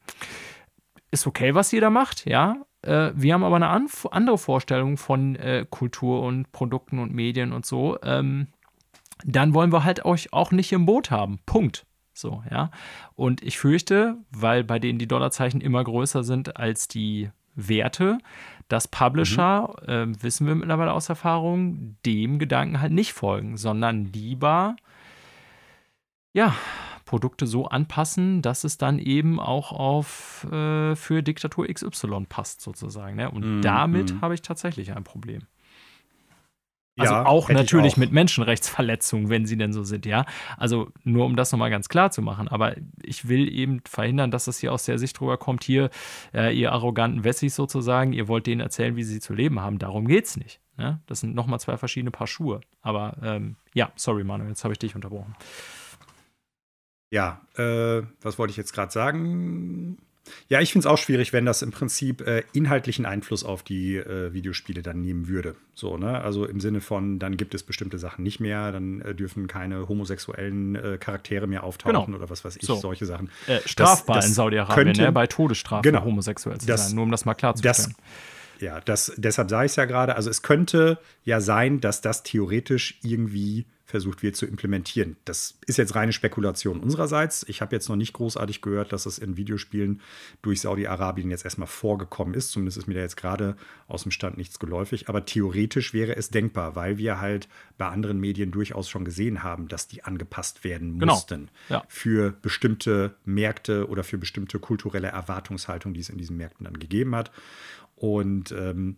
[1.11, 2.57] ist okay, was jeder macht, ja.
[2.83, 7.53] Äh, wir haben aber eine an andere Vorstellung von äh, Kultur und Produkten und Medien
[7.53, 7.99] und so.
[8.03, 8.49] Ähm,
[9.25, 11.41] dann wollen wir halt euch auch nicht im Boot haben.
[11.47, 11.87] Punkt.
[12.13, 12.71] So, ja.
[13.15, 18.19] Und ich fürchte, weil bei denen die Dollarzeichen immer größer sind als die Werte,
[18.71, 19.89] dass Publisher, mhm.
[19.93, 24.77] äh, wissen wir mittlerweile aus Erfahrung, dem Gedanken halt nicht folgen, sondern lieber,
[26.33, 26.55] ja,
[27.05, 33.17] Produkte so anpassen, dass es dann eben auch auf äh, für Diktatur XY passt, sozusagen.
[33.17, 33.29] Ne?
[33.29, 33.63] Und mhm.
[33.63, 34.21] damit mhm.
[34.21, 35.43] habe ich tatsächlich ein Problem.
[36.99, 37.99] Also ja, auch natürlich auch.
[37.99, 40.27] mit Menschenrechtsverletzungen, wenn sie denn so sind, ja.
[40.57, 42.49] Also nur um das nochmal ganz klar zu machen.
[42.49, 45.91] Aber ich will eben verhindern, dass das hier aus der Sicht drüber kommt, hier,
[46.35, 49.79] äh, ihr arroganten Wessis sozusagen, ihr wollt denen erzählen, wie sie zu leben haben.
[49.79, 50.61] Darum geht's nicht.
[50.77, 51.01] Ne?
[51.07, 52.61] Das sind nochmal zwei verschiedene Paar Schuhe.
[52.83, 55.37] Aber ähm, ja, sorry, Manu, jetzt habe ich dich unterbrochen.
[57.11, 59.99] Ja, äh, was wollte ich jetzt gerade sagen?
[60.49, 63.97] Ja, ich finde es auch schwierig, wenn das im Prinzip äh, inhaltlichen Einfluss auf die
[63.97, 65.57] äh, Videospiele dann nehmen würde.
[65.75, 66.21] So, ne?
[66.21, 69.89] Also im Sinne von, dann gibt es bestimmte Sachen nicht mehr, dann äh, dürfen keine
[69.89, 72.19] homosexuellen äh, Charaktere mehr auftauchen genau.
[72.19, 72.77] oder was weiß ich, so.
[72.77, 73.31] solche Sachen.
[73.47, 75.13] Äh, strafbar das, das in Saudi-Arabien, ne?
[75.13, 77.95] bei Todesstrafe genau, homosexuell zu das, sein, nur um das mal klarzustellen.
[78.61, 80.17] Ja, das, deshalb sage ich es ja gerade.
[80.17, 85.17] Also es könnte ja sein, dass das theoretisch irgendwie versucht wird zu implementieren.
[85.25, 87.45] Das ist jetzt reine Spekulation unsererseits.
[87.49, 90.01] Ich habe jetzt noch nicht großartig gehört, dass es in Videospielen
[90.43, 92.53] durch Saudi-Arabien jetzt erstmal vorgekommen ist.
[92.53, 93.57] Zumindest ist mir da jetzt gerade
[93.89, 95.09] aus dem Stand nichts geläufig.
[95.09, 99.67] Aber theoretisch wäre es denkbar, weil wir halt bei anderen Medien durchaus schon gesehen haben,
[99.67, 101.15] dass die angepasst werden genau.
[101.15, 101.83] mussten ja.
[101.89, 107.17] für bestimmte Märkte oder für bestimmte kulturelle Erwartungshaltung, die es in diesen Märkten dann gegeben
[107.17, 107.33] hat.
[108.01, 108.97] Und ähm,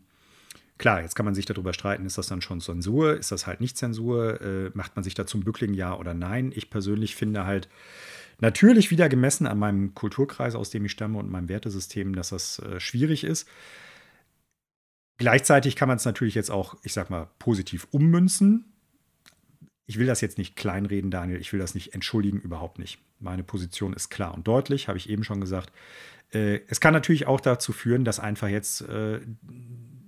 [0.83, 3.61] Klar, jetzt kann man sich darüber streiten, ist das dann schon Zensur, ist das halt
[3.61, 6.51] nicht Zensur, äh, macht man sich da zum Bückling ja oder nein.
[6.53, 7.69] Ich persönlich finde halt
[8.41, 12.59] natürlich wieder gemessen an meinem Kulturkreis, aus dem ich stamme und meinem Wertesystem, dass das
[12.59, 13.49] äh, schwierig ist.
[15.19, 18.65] Gleichzeitig kann man es natürlich jetzt auch, ich sag mal, positiv ummünzen.
[19.87, 22.99] Ich will das jetzt nicht kleinreden, Daniel, ich will das nicht entschuldigen, überhaupt nicht.
[23.21, 25.71] Meine Position ist klar und deutlich, habe ich eben schon gesagt.
[26.33, 29.21] Äh, es kann natürlich auch dazu führen, dass einfach jetzt äh,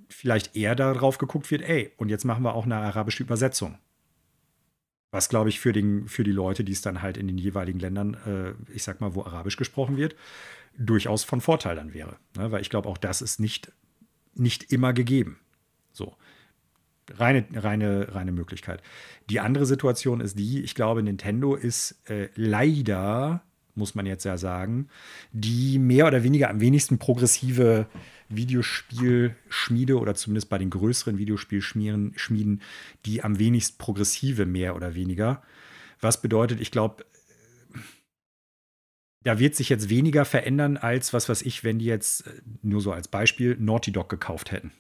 [0.09, 3.79] vielleicht eher darauf geguckt wird, ey, und jetzt machen wir auch eine arabische Übersetzung.
[5.11, 7.79] Was, glaube ich, für, den, für die Leute, die es dann halt in den jeweiligen
[7.79, 10.17] Ländern, äh, ich sag mal, wo Arabisch gesprochen wird,
[10.77, 12.17] durchaus von Vorteil dann wäre.
[12.37, 12.51] Ne?
[12.51, 13.71] Weil ich glaube, auch das ist nicht,
[14.35, 15.39] nicht immer gegeben.
[15.93, 16.17] So.
[17.17, 18.83] Reine, reine, reine Möglichkeit.
[19.29, 23.43] Die andere Situation ist die, ich glaube, Nintendo ist äh, leider,
[23.75, 24.89] muss man jetzt ja sagen,
[25.33, 27.87] die mehr oder weniger am wenigsten progressive
[28.29, 32.63] Videospielschmiede oder zumindest bei den größeren Videospielschmieden
[33.05, 35.43] die am wenigst progressive mehr oder weniger.
[36.01, 37.05] Was bedeutet, ich glaube,
[39.25, 42.25] da wird sich jetzt weniger verändern, als was weiß ich, wenn die jetzt,
[42.63, 44.71] nur so als Beispiel, Naughty Dog gekauft hätten.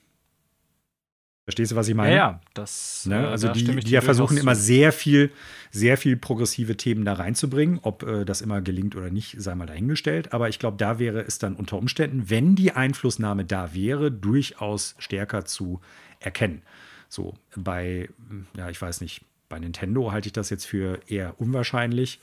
[1.44, 2.10] Verstehst du, was ich meine?
[2.10, 3.04] Ja, ja das.
[3.06, 3.22] Ne?
[3.22, 5.30] Äh, also, da die, die ja versuchen immer sehr viel,
[5.70, 7.80] sehr viel progressive Themen da reinzubringen.
[7.82, 10.32] Ob äh, das immer gelingt oder nicht, sei mal dahingestellt.
[10.32, 14.94] Aber ich glaube, da wäre es dann unter Umständen, wenn die Einflussnahme da wäre, durchaus
[14.98, 15.80] stärker zu
[16.18, 16.62] erkennen.
[17.10, 18.08] So, bei,
[18.56, 22.20] ja, ich weiß nicht, bei Nintendo halte ich das jetzt für eher unwahrscheinlich,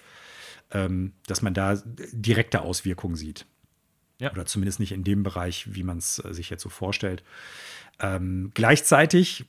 [0.72, 1.80] ähm, dass man da
[2.12, 3.46] direkte Auswirkungen sieht.
[4.20, 4.32] Ja.
[4.32, 7.24] Oder zumindest nicht in dem Bereich, wie man es äh, sich jetzt so vorstellt.
[8.02, 9.46] Ähm, gleichzeitig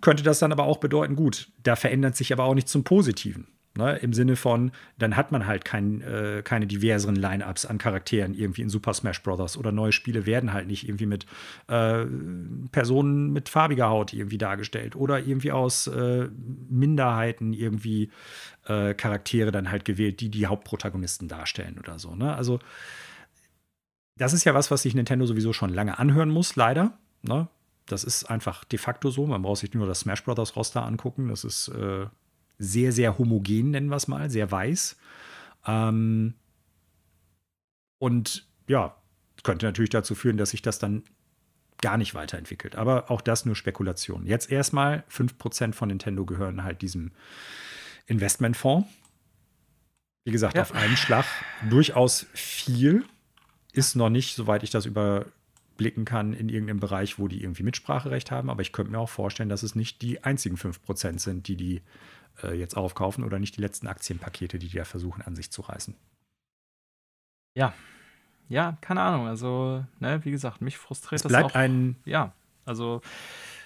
[0.00, 3.46] könnte das dann aber auch bedeuten, gut, da verändert sich aber auch nicht zum Positiven.
[3.76, 8.32] Ne, Im Sinne von, dann hat man halt kein, äh, keine diverseren Line-Ups an Charakteren
[8.32, 9.56] irgendwie in Super Smash Bros.
[9.56, 11.26] Oder neue Spiele werden halt nicht irgendwie mit
[11.66, 12.06] äh,
[12.70, 16.28] Personen mit farbiger Haut irgendwie dargestellt oder irgendwie aus äh,
[16.68, 18.12] Minderheiten irgendwie
[18.66, 22.14] äh, Charaktere dann halt gewählt, die die Hauptprotagonisten darstellen oder so.
[22.14, 22.32] Ne?
[22.32, 22.60] Also,
[24.16, 26.96] das ist ja was, was sich Nintendo sowieso schon lange anhören muss, leider.
[27.24, 27.48] Ne?
[27.86, 29.26] Das ist einfach de facto so.
[29.26, 30.56] Man braucht sich nur das Smash Bros.
[30.56, 31.28] Roster angucken.
[31.28, 32.06] Das ist äh,
[32.58, 34.96] sehr, sehr homogen, nennen wir es mal, sehr weiß.
[35.66, 36.34] Ähm,
[37.98, 38.96] und ja,
[39.42, 41.02] könnte natürlich dazu führen, dass sich das dann
[41.80, 42.76] gar nicht weiterentwickelt.
[42.76, 44.26] Aber auch das nur Spekulation.
[44.26, 47.12] Jetzt erstmal 5% von Nintendo gehören halt diesem
[48.06, 48.88] Investmentfonds.
[50.24, 50.62] Wie gesagt, ja.
[50.62, 51.26] auf einen Schlag
[51.68, 53.04] durchaus viel.
[53.72, 54.86] Ist noch nicht, soweit ich das
[55.74, 58.48] überblicken kann, in irgendeinem Bereich, wo die irgendwie Mitspracherecht haben.
[58.48, 61.82] Aber ich könnte mir auch vorstellen, dass es nicht die einzigen 5% sind, die die
[62.42, 65.62] äh, jetzt aufkaufen oder nicht die letzten Aktienpakete, die die ja versuchen an sich zu
[65.62, 65.94] reißen.
[67.56, 67.74] Ja,
[68.48, 69.26] ja, keine Ahnung.
[69.26, 71.54] Also, ne, wie gesagt, mich frustriert es das bleibt auch.
[71.56, 72.32] ein ja,
[72.64, 73.00] also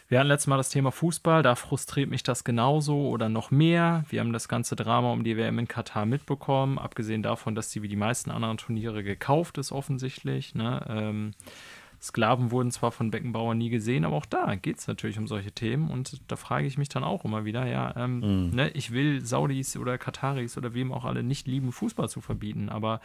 [0.08, 4.04] wir hatten letztes Mal das Thema Fußball, da frustriert mich das genauso oder noch mehr.
[4.08, 7.82] Wir haben das ganze Drama um die WM in Katar mitbekommen, abgesehen davon, dass sie
[7.82, 10.54] wie die meisten anderen Turniere gekauft ist, offensichtlich.
[10.54, 10.82] Ne?
[10.88, 11.32] Ähm,
[12.00, 15.50] Sklaven wurden zwar von Beckenbauer nie gesehen, aber auch da geht es natürlich um solche
[15.50, 18.54] Themen und da frage ich mich dann auch immer wieder, ja, ähm, mm.
[18.54, 22.68] ne, ich will Saudis oder Kataris oder wem auch alle nicht lieben, Fußball zu verbieten,
[22.68, 23.00] aber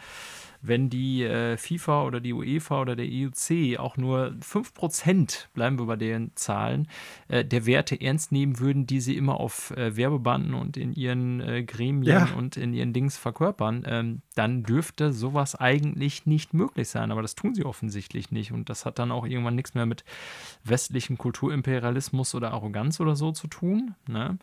[0.66, 5.86] wenn die äh, FIFA oder die UEFA oder der EUC auch nur 5%, bleiben wir
[5.86, 6.88] bei den Zahlen,
[7.28, 11.40] äh, der Werte ernst nehmen würden, die sie immer auf äh, Werbebanden und in ihren
[11.40, 12.34] äh, Gremien ja.
[12.34, 17.10] und in ihren Dings verkörpern, ähm, dann dürfte sowas eigentlich nicht möglich sein.
[17.10, 18.52] Aber das tun sie offensichtlich nicht.
[18.52, 20.04] Und das hat dann auch irgendwann nichts mehr mit
[20.64, 23.94] westlichem Kulturimperialismus oder Arroganz oder so zu tun.
[24.08, 24.38] Ne?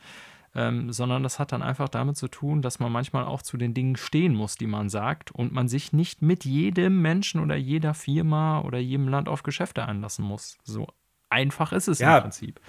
[0.54, 3.74] Ähm, sondern das hat dann einfach damit zu tun, dass man manchmal auch zu den
[3.74, 7.93] Dingen stehen muss, die man sagt und man sich nicht mit jedem Menschen oder jeder
[7.93, 10.58] Firma oder jedem Land auf Geschäfte einlassen muss.
[10.64, 10.88] So
[11.30, 12.60] einfach ist es ja, im Prinzip.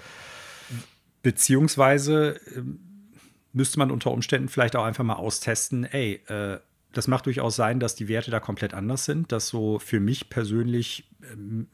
[1.21, 2.63] Beziehungsweise äh,
[3.51, 6.59] müsste man unter Umständen vielleicht auch einfach mal austesten, ey, äh,
[6.93, 10.29] das macht durchaus sein, dass die Werte da komplett anders sind, dass so für mich
[10.29, 11.67] persönlich ähm,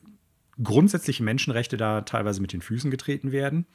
[0.61, 3.65] grundsätzliche Menschenrechte da teilweise mit den Füßen getreten werden.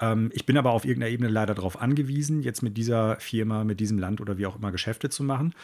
[0.00, 3.80] Ähm, ich bin aber auf irgendeiner Ebene leider darauf angewiesen, jetzt mit dieser Firma, mit
[3.80, 5.54] diesem Land oder wie auch immer Geschäfte zu machen.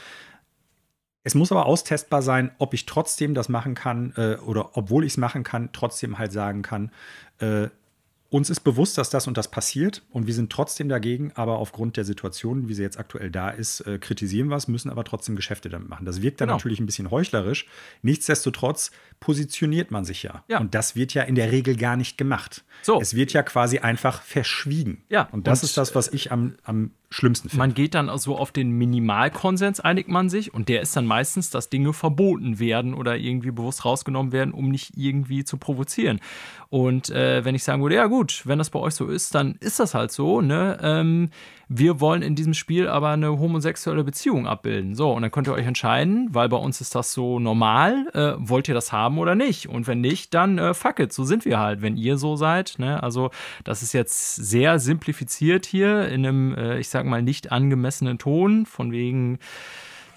[1.23, 5.13] Es muss aber austestbar sein, ob ich trotzdem das machen kann äh, oder obwohl ich
[5.13, 6.91] es machen kann, trotzdem halt sagen kann,
[7.39, 7.69] äh,
[8.31, 11.97] uns ist bewusst, dass das und das passiert und wir sind trotzdem dagegen, aber aufgrund
[11.97, 15.35] der Situation, wie sie jetzt aktuell da ist, äh, kritisieren wir es, müssen aber trotzdem
[15.35, 16.07] Geschäfte damit machen.
[16.07, 16.57] Das wirkt dann genau.
[16.57, 17.67] natürlich ein bisschen heuchlerisch.
[18.03, 20.45] Nichtsdestotrotz positioniert man sich ja.
[20.49, 20.61] ja.
[20.61, 22.65] Und das wird ja in der Regel gar nicht gemacht.
[22.83, 23.01] So.
[23.01, 25.03] Es wird ja quasi einfach verschwiegen.
[25.09, 25.29] Ja.
[25.33, 27.59] Und das und, ist das, was ich am, am schlimmsten finde.
[27.59, 31.51] Man geht dann so auf den Minimalkonsens, einigt man sich, und der ist dann meistens,
[31.51, 36.21] dass Dinge verboten werden oder irgendwie bewusst rausgenommen werden, um nicht irgendwie zu provozieren.
[36.71, 39.57] Und äh, wenn ich sagen würde, ja gut, wenn das bei euch so ist, dann
[39.59, 40.79] ist das halt so, ne?
[40.81, 41.31] Ähm,
[41.73, 44.97] wir wollen in diesem Spiel aber eine homosexuelle Beziehung abbilden.
[44.97, 48.33] So, und dann könnt ihr euch entscheiden, weil bei uns ist das so normal, äh,
[48.39, 49.69] wollt ihr das haben oder nicht?
[49.69, 52.75] Und wenn nicht, dann äh, fuck it, so sind wir halt, wenn ihr so seid.
[52.79, 53.01] Ne?
[53.01, 53.31] Also,
[53.63, 58.67] das ist jetzt sehr simplifiziert hier in einem, äh, ich sag mal, nicht angemessenen Ton,
[58.67, 59.39] von wegen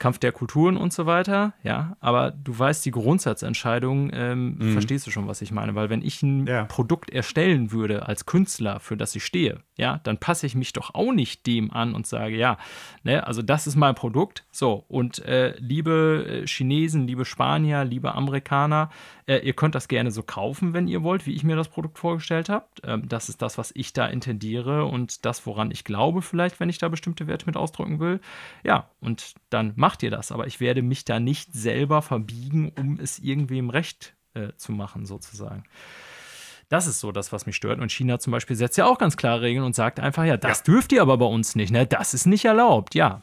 [0.03, 4.73] Kampf der Kulturen und so weiter, ja, aber du weißt, die Grundsatzentscheidung, ähm, mhm.
[4.73, 6.65] verstehst du schon, was ich meine, weil wenn ich ein ja.
[6.65, 10.93] Produkt erstellen würde als Künstler, für das ich stehe, ja, dann passe ich mich doch
[10.93, 12.57] auch nicht dem an und sage, ja,
[13.03, 18.13] ne, also das ist mein Produkt, so, und äh, liebe äh, Chinesen, liebe Spanier, liebe
[18.13, 18.89] Amerikaner,
[19.25, 21.97] äh, ihr könnt das gerne so kaufen, wenn ihr wollt, wie ich mir das Produkt
[21.97, 26.21] vorgestellt habe, ähm, das ist das, was ich da intendiere und das, woran ich glaube
[26.21, 28.19] vielleicht, wenn ich da bestimmte Werte mit ausdrücken will,
[28.63, 32.99] ja, und dann macht ihr das, aber ich werde mich da nicht selber verbiegen, um
[32.99, 35.63] es irgendwem recht äh, zu machen, sozusagen.
[36.69, 37.79] Das ist so das, was mich stört.
[37.79, 40.63] Und China zum Beispiel setzt ja auch ganz klare Regeln und sagt einfach, ja, das
[40.63, 41.85] dürft ihr aber bei uns nicht, ne?
[41.85, 42.95] Das ist nicht erlaubt.
[42.95, 43.21] Ja,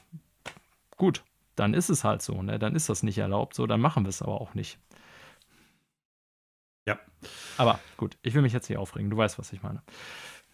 [0.97, 1.25] gut,
[1.57, 2.61] dann ist es halt so, ne?
[2.61, 4.79] Dann ist das nicht erlaubt, so, dann machen wir es aber auch nicht.
[6.87, 6.99] Ja.
[7.57, 9.11] Aber gut, ich will mich jetzt nicht aufregen.
[9.11, 9.83] Du weißt, was ich meine.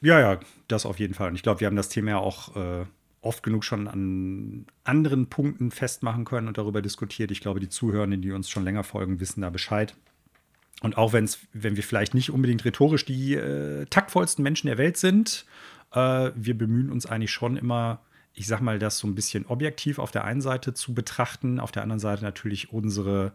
[0.01, 1.29] Ja, ja, das auf jeden Fall.
[1.29, 2.85] Und ich glaube, wir haben das Thema ja auch äh,
[3.23, 7.31] oft genug schon an anderen Punkten festmachen können und darüber diskutiert.
[7.31, 9.95] Ich glaube, die Zuhörenden, die uns schon länger folgen, wissen da Bescheid.
[10.83, 14.99] Und auch wenn's, wenn wir vielleicht nicht unbedingt rhetorisch die äh, taktvollsten Menschen der Welt
[14.99, 15.47] sind,
[15.93, 18.01] äh, wir bemühen uns eigentlich schon immer,
[18.35, 21.73] ich sag mal, das so ein bisschen objektiv auf der einen Seite zu betrachten, auf
[21.73, 23.33] der anderen Seite natürlich unsere,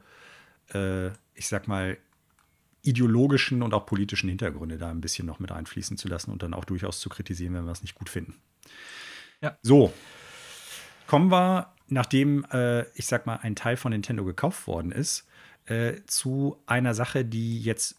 [0.74, 1.98] äh, ich sag mal,
[2.84, 6.54] ideologischen und auch politischen Hintergründe da ein bisschen noch mit einfließen zu lassen und dann
[6.54, 8.36] auch durchaus zu kritisieren, wenn wir es nicht gut finden.
[9.42, 9.58] Ja.
[9.62, 9.94] So.
[11.08, 15.28] kommen wir, nachdem, äh, ich sag mal, ein Teil von Nintendo gekauft worden ist,
[15.66, 17.98] äh, zu einer Sache, die jetzt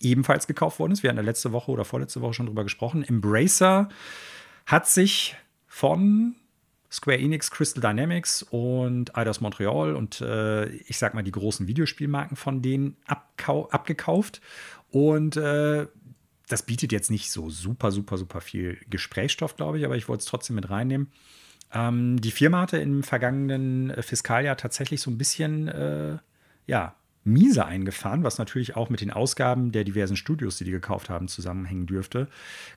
[0.00, 1.02] ebenfalls gekauft worden ist.
[1.02, 3.02] Wir hatten letzte Woche oder vorletzte Woche schon drüber gesprochen.
[3.02, 3.88] Embracer
[4.66, 6.36] hat sich von
[6.90, 12.36] Square Enix, Crystal Dynamics und Eidos Montreal und äh, ich sag mal die großen Videospielmarken
[12.36, 14.40] von denen abgekauft.
[14.90, 15.86] Und äh,
[16.48, 20.22] das bietet jetzt nicht so super, super, super viel Gesprächsstoff, glaube ich, aber ich wollte
[20.22, 21.08] es trotzdem mit reinnehmen.
[21.72, 26.16] Ähm, die Firma hatte im vergangenen Fiskaljahr tatsächlich so ein bisschen, äh,
[26.66, 31.10] ja, miese eingefahren, was natürlich auch mit den Ausgaben der diversen Studios, die die gekauft
[31.10, 32.28] haben, zusammenhängen dürfte.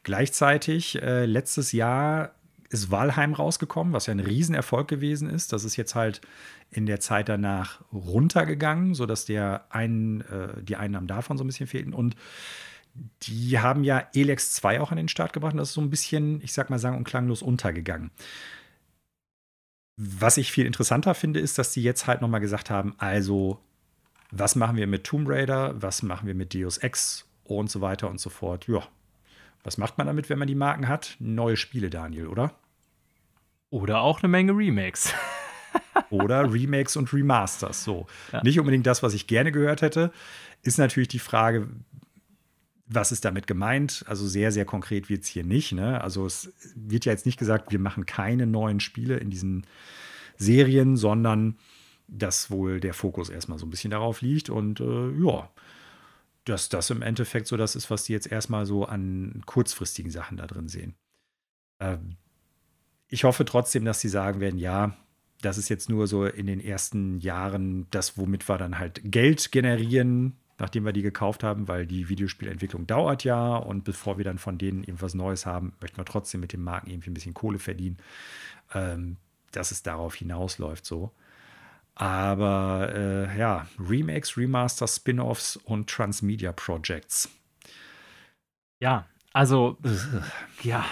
[0.03, 2.35] Gleichzeitig äh, letztes Jahr
[2.71, 5.51] ist Walheim rausgekommen, was ja ein Riesenerfolg gewesen ist.
[5.51, 6.21] Das ist jetzt halt
[6.69, 11.67] in der Zeit danach runtergegangen, sodass der ein, äh, die Einnahmen davon so ein bisschen
[11.67, 11.93] fehlten.
[11.93, 12.15] Und
[13.23, 15.89] die haben ja Elex 2 auch an den Start gebracht und das ist so ein
[15.89, 18.11] bisschen, ich sag mal, sang- und klanglos untergegangen.
[19.97, 23.59] Was ich viel interessanter finde, ist, dass die jetzt halt nochmal gesagt haben, also,
[24.31, 28.09] was machen wir mit Tomb Raider, was machen wir mit Deus Ex und so weiter
[28.09, 28.67] und so fort.
[28.67, 28.87] Ja,
[29.63, 31.17] was macht man damit, wenn man die Marken hat?
[31.19, 32.55] Neue Spiele, Daniel, oder?
[33.71, 35.13] Oder auch eine Menge Remakes.
[36.11, 37.83] oder Remakes und Remasters.
[37.83, 38.05] So.
[38.31, 38.43] Ja.
[38.43, 40.11] Nicht unbedingt das, was ich gerne gehört hätte.
[40.61, 41.67] Ist natürlich die Frage,
[42.85, 44.03] was ist damit gemeint?
[44.07, 45.71] Also sehr, sehr konkret wird es hier nicht.
[45.71, 46.01] Ne?
[46.01, 49.65] Also es wird ja jetzt nicht gesagt, wir machen keine neuen Spiele in diesen
[50.37, 51.57] Serien, sondern
[52.09, 54.49] dass wohl der Fokus erstmal so ein bisschen darauf liegt.
[54.49, 55.49] Und äh, ja,
[56.43, 60.35] dass das im Endeffekt so das ist, was die jetzt erstmal so an kurzfristigen Sachen
[60.35, 60.95] da drin sehen.
[61.79, 61.97] Äh,
[63.11, 64.95] ich hoffe trotzdem, dass sie sagen werden, ja,
[65.41, 69.51] das ist jetzt nur so in den ersten Jahren das, womit wir dann halt Geld
[69.51, 74.37] generieren, nachdem wir die gekauft haben, weil die Videospielentwicklung dauert ja und bevor wir dann
[74.37, 77.59] von denen irgendwas Neues haben, möchten wir trotzdem mit den Marken irgendwie ein bisschen Kohle
[77.59, 77.97] verdienen,
[78.73, 79.17] ähm,
[79.51, 81.11] dass es darauf hinausläuft so.
[81.95, 87.29] Aber äh, ja, Remakes, Remasters, Spin-offs und Transmedia Projects.
[88.79, 89.77] Ja, also
[90.63, 90.85] ja,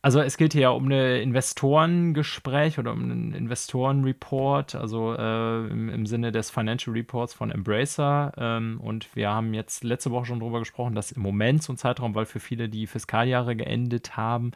[0.00, 5.88] also es geht hier ja um ein Investorengespräch oder um einen Investorenreport, also äh, im,
[5.88, 8.32] im, Sinne des Financial Reports von Embracer.
[8.36, 11.78] Ähm, und wir haben jetzt letzte Woche schon darüber gesprochen, dass im Moment so ein
[11.78, 14.52] Zeitraum, weil für viele die Fiskaljahre geendet haben,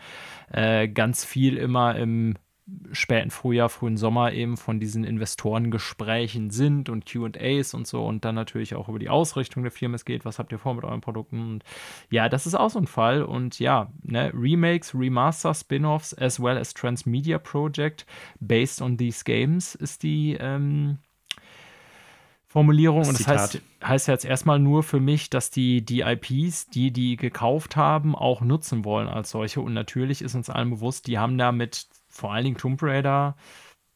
[0.52, 2.34] äh, ganz viel immer im
[2.92, 8.34] späten Frühjahr, frühen Sommer eben von diesen Investorengesprächen sind und QAs und so und dann
[8.34, 11.00] natürlich auch über die Ausrichtung der Firma es geht, was habt ihr vor mit euren
[11.00, 11.64] Produkten und
[12.10, 16.56] ja, das ist auch so ein Fall und ja, ne, Remakes, Remaster, Spin-offs as well
[16.56, 18.06] as Transmedia Project
[18.40, 20.98] based on these games ist die ähm,
[22.52, 26.68] Formulierung das und das heißt, heißt jetzt erstmal nur für mich, dass die, die IPs,
[26.68, 31.06] die die gekauft haben, auch nutzen wollen als solche und natürlich ist uns allen bewusst,
[31.06, 33.36] die haben damit vor allen Dingen Tomb Raider,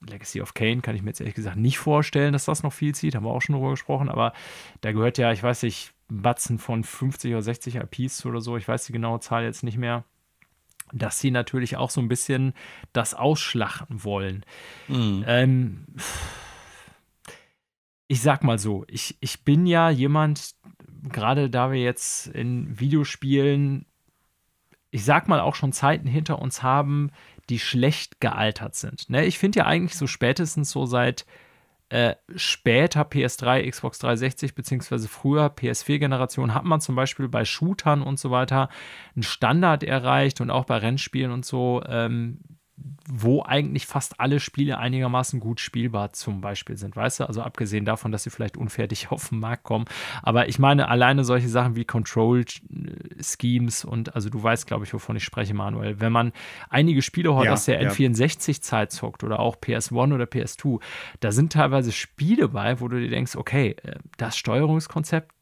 [0.01, 2.95] Legacy of Kane kann ich mir jetzt ehrlich gesagt nicht vorstellen, dass das noch viel
[2.95, 4.33] zieht, haben wir auch schon drüber gesprochen, aber
[4.81, 8.67] da gehört ja, ich weiß nicht, Batzen von 50 oder 60 IPs oder so, ich
[8.67, 10.05] weiß die genaue Zahl jetzt nicht mehr,
[10.93, 12.55] dass sie natürlich auch so ein bisschen
[12.93, 14.45] das ausschlachten wollen.
[14.89, 15.25] Mhm.
[15.27, 15.87] Ähm,
[18.09, 20.55] ich sag mal so, ich, ich bin ja jemand,
[21.03, 23.85] gerade da wir jetzt in Videospielen,
[24.91, 27.11] ich sag mal auch schon Zeiten hinter uns haben,
[27.49, 29.09] die schlecht gealtert sind.
[29.09, 29.25] Ne?
[29.25, 31.27] Ich finde ja eigentlich so spätestens so seit
[31.89, 38.19] äh, später PS3, Xbox 360 beziehungsweise früher PS4-Generation hat man zum Beispiel bei Shootern und
[38.19, 38.69] so weiter
[39.15, 42.41] einen Standard erreicht und auch bei Rennspielen und so, ähm,
[43.09, 47.29] wo eigentlich fast alle Spiele einigermaßen gut spielbar zum Beispiel sind, weißt du?
[47.29, 49.87] Also abgesehen davon, dass sie vielleicht unfertig auf den Markt kommen.
[50.23, 55.17] Aber ich meine, alleine solche Sachen wie Control-Schemes und also du weißt, glaube ich, wovon
[55.17, 56.01] ich spreche, Manuel.
[56.01, 56.33] Wenn man
[56.69, 57.91] einige Spiele heute ja, aus der ja.
[57.91, 60.81] N64-Zeit zockt oder auch PS1 oder PS2,
[61.21, 65.33] da sind teilweise Spiele bei, wo du dir denkst, okay, äh, das Steuerungskonzept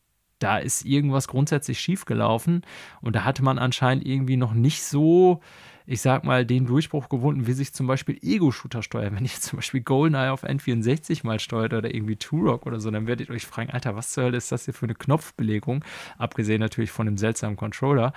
[0.41, 2.63] da ist irgendwas grundsätzlich schiefgelaufen
[3.01, 5.41] und da hatte man anscheinend irgendwie noch nicht so
[5.87, 9.15] ich sag mal, den Durchbruch gewunden, wie sich zum Beispiel Ego-Shooter steuern.
[9.17, 13.07] Wenn ihr zum Beispiel GoldenEye auf N64 mal steuert oder irgendwie Turok oder so, dann
[13.07, 15.85] werdet ihr euch fragen, Alter, was zur Hölle ist das hier für eine Knopfbelegung?
[16.17, 18.13] Abgesehen natürlich von dem seltsamen Controller.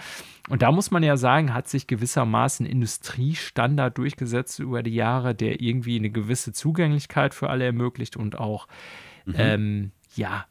[0.49, 5.61] Und da muss man ja sagen, hat sich gewissermaßen Industriestandard durchgesetzt über die Jahre, der
[5.61, 8.67] irgendwie eine gewisse Zugänglichkeit für alle ermöglicht und auch,
[9.25, 9.35] mhm.
[9.37, 10.45] ähm, ja,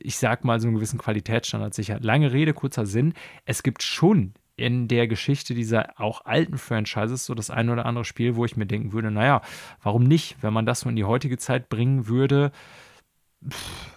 [0.00, 2.04] ich sag mal, so einen gewissen Qualitätsstandard sichert.
[2.04, 3.14] Lange Rede, kurzer Sinn.
[3.46, 8.04] Es gibt schon in der Geschichte dieser auch alten Franchises so das ein oder andere
[8.04, 9.40] Spiel, wo ich mir denken würde, naja,
[9.82, 12.52] warum nicht, wenn man das so in die heutige Zeit bringen würde,
[13.48, 13.90] pff,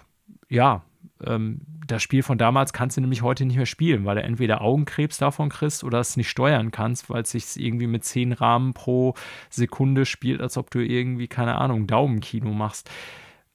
[0.50, 0.84] ja,
[1.26, 4.62] ähm, das Spiel von damals kannst du nämlich heute nicht mehr spielen, weil du entweder
[4.62, 8.74] Augenkrebs davon kriegst oder es nicht steuern kannst, weil es sich irgendwie mit 10 Rahmen
[8.74, 9.16] pro
[9.50, 12.90] Sekunde spielt, als ob du irgendwie, keine Ahnung, Daumenkino machst.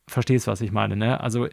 [0.09, 1.21] Verstehst, was ich meine, ne?
[1.21, 1.49] Also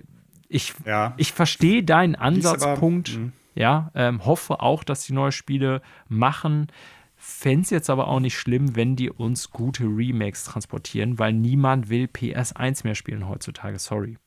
[0.48, 1.14] ich, ja.
[1.18, 6.68] ich verstehe deinen Ansatzpunkt, aber, ja, ähm, hoffe auch, dass die neue Spiele machen.
[7.16, 11.90] Fände es jetzt aber auch nicht schlimm, wenn die uns gute Remakes transportieren, weil niemand
[11.90, 14.18] will PS1 mehr spielen heutzutage, sorry.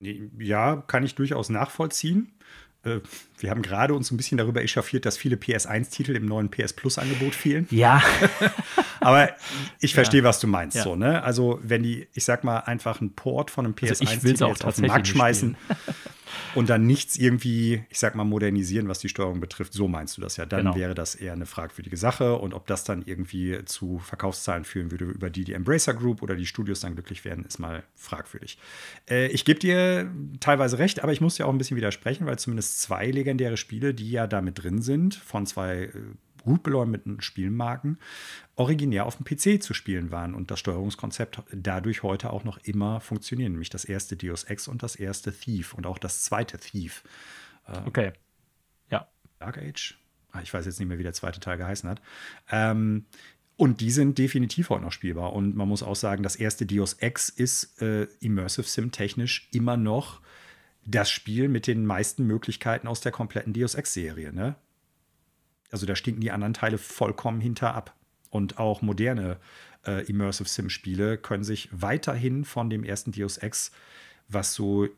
[0.00, 2.32] Ja, kann ich durchaus nachvollziehen.
[2.84, 3.00] Äh,
[3.38, 7.34] wir haben gerade uns ein bisschen darüber echauffiert, dass viele PS1-Titel im neuen PS Plus-Angebot
[7.34, 7.66] fehlen.
[7.70, 8.02] Ja.
[9.00, 9.30] Aber
[9.80, 10.28] ich verstehe, ja.
[10.28, 10.76] was du meinst.
[10.76, 10.82] Ja.
[10.82, 11.22] So, ne?
[11.22, 14.86] Also, wenn die, ich sag mal, einfach einen Port von einem PS1-Titel also auf den
[14.86, 15.56] Markt schmeißen
[16.54, 19.72] und dann nichts irgendwie, ich sag mal, modernisieren, was die Steuerung betrifft.
[19.72, 20.46] So meinst du das ja.
[20.46, 20.76] Dann genau.
[20.76, 22.36] wäre das eher eine fragwürdige Sache.
[22.36, 26.34] Und ob das dann irgendwie zu Verkaufszahlen führen würde, über die die Embracer Group oder
[26.34, 28.58] die Studios dann glücklich werden, ist mal fragwürdig.
[29.08, 32.38] Äh, ich gebe dir teilweise recht, aber ich muss dir auch ein bisschen widersprechen, weil
[32.38, 35.92] zumindest zwei legendäre Spiele, die ja damit drin sind, von zwei äh,
[36.44, 37.98] gut beleumdeten Spielmarken
[38.58, 43.00] originär auf dem PC zu spielen waren und das Steuerungskonzept dadurch heute auch noch immer
[43.00, 47.04] funktionieren, nämlich das erste Deus Ex und das erste Thief und auch das zweite Thief.
[47.68, 48.12] Äh, okay.
[48.90, 49.06] Ja.
[49.38, 49.96] Dark Age?
[50.32, 52.02] Ah, ich weiß jetzt nicht mehr, wie der zweite Teil geheißen hat.
[52.50, 53.06] Ähm,
[53.56, 55.34] und die sind definitiv heute noch spielbar.
[55.34, 59.76] Und man muss auch sagen, das erste Deus Ex ist äh, Immersive Sim technisch immer
[59.76, 60.20] noch
[60.84, 64.32] das Spiel mit den meisten Möglichkeiten aus der kompletten Deus Ex-Serie.
[64.32, 64.56] Ne?
[65.70, 67.94] Also da stinken die anderen Teile vollkommen hinter ab.
[68.30, 69.38] Und auch moderne
[69.86, 73.70] äh, Immersive Sim-Spiele können sich weiterhin von dem ersten Deus Ex,
[74.28, 74.88] was so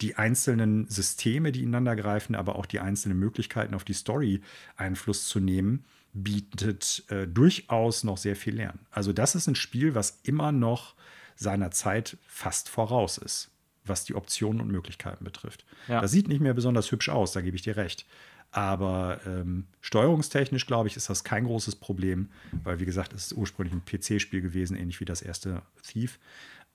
[0.00, 4.42] die einzelnen Systeme, die ineinander greifen, aber auch die einzelnen Möglichkeiten auf die Story
[4.76, 8.86] Einfluss zu nehmen, bietet äh, durchaus noch sehr viel lernen.
[8.90, 10.94] Also das ist ein Spiel, was immer noch
[11.36, 13.50] seiner Zeit fast voraus ist,
[13.84, 15.64] was die Optionen und Möglichkeiten betrifft.
[15.86, 16.00] Ja.
[16.00, 18.06] Das sieht nicht mehr besonders hübsch aus, da gebe ich dir recht.
[18.50, 22.30] Aber ähm, steuerungstechnisch, glaube ich, ist das kein großes Problem,
[22.64, 26.18] weil, wie gesagt, es ist ursprünglich ein PC-Spiel gewesen, ähnlich wie das erste Thief.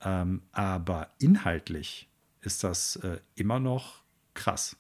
[0.01, 2.09] Ähm, aber inhaltlich
[2.41, 4.03] ist das äh, immer noch
[4.33, 4.77] krass.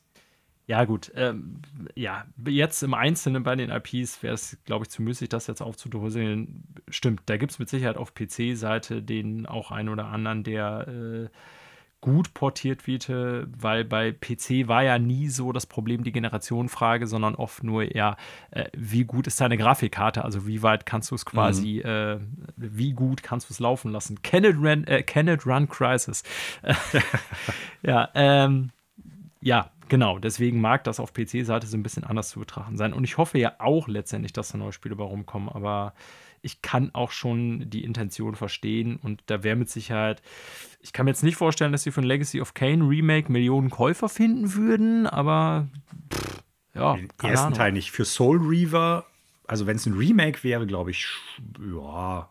[0.65, 1.11] Ja, gut.
[1.15, 1.61] Ähm,
[1.93, 5.61] ja, jetzt im Einzelnen bei den IPs wäre es, glaube ich, zu müßig, das jetzt
[5.61, 6.63] aufzudröseln.
[6.89, 11.29] Stimmt, da gibt es mit Sicherheit auf PC-Seite den auch einen oder anderen, der äh,
[12.03, 17.33] gut portiert wird, weil bei PC war ja nie so das Problem die Generationenfrage, sondern
[17.33, 18.17] oft nur ja,
[18.51, 21.89] äh, wie gut ist deine Grafikkarte, also wie weit kannst du es quasi, mhm.
[21.89, 22.19] äh,
[22.57, 24.21] wie gut kannst du es laufen lassen.
[24.21, 26.23] Can it run, äh, can it run Crisis?
[27.83, 28.71] ja, ähm,
[29.39, 30.19] ja, genau.
[30.19, 32.91] Deswegen mag das auf PC-Seite so ein bisschen anders zu betrachten sein.
[32.91, 35.93] Und ich hoffe ja auch letztendlich, dass da neue Spiele bei rumkommen, aber
[36.43, 40.21] ich kann auch schon die Intention verstehen und da wäre mit Sicherheit,
[40.81, 44.09] ich kann mir jetzt nicht vorstellen, dass sie von Legacy of Kane Remake Millionen Käufer
[44.09, 45.69] finden würden, aber
[46.13, 46.43] pff,
[46.75, 46.95] ja.
[46.95, 47.57] Den ersten Ahnung.
[47.57, 47.91] Teil nicht.
[47.91, 49.05] Für Soul Reaver,
[49.47, 51.07] also wenn es ein Remake wäre, glaube ich,
[51.59, 52.29] ja.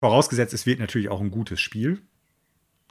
[0.00, 2.02] Vorausgesetzt, es wird natürlich auch ein gutes Spiel.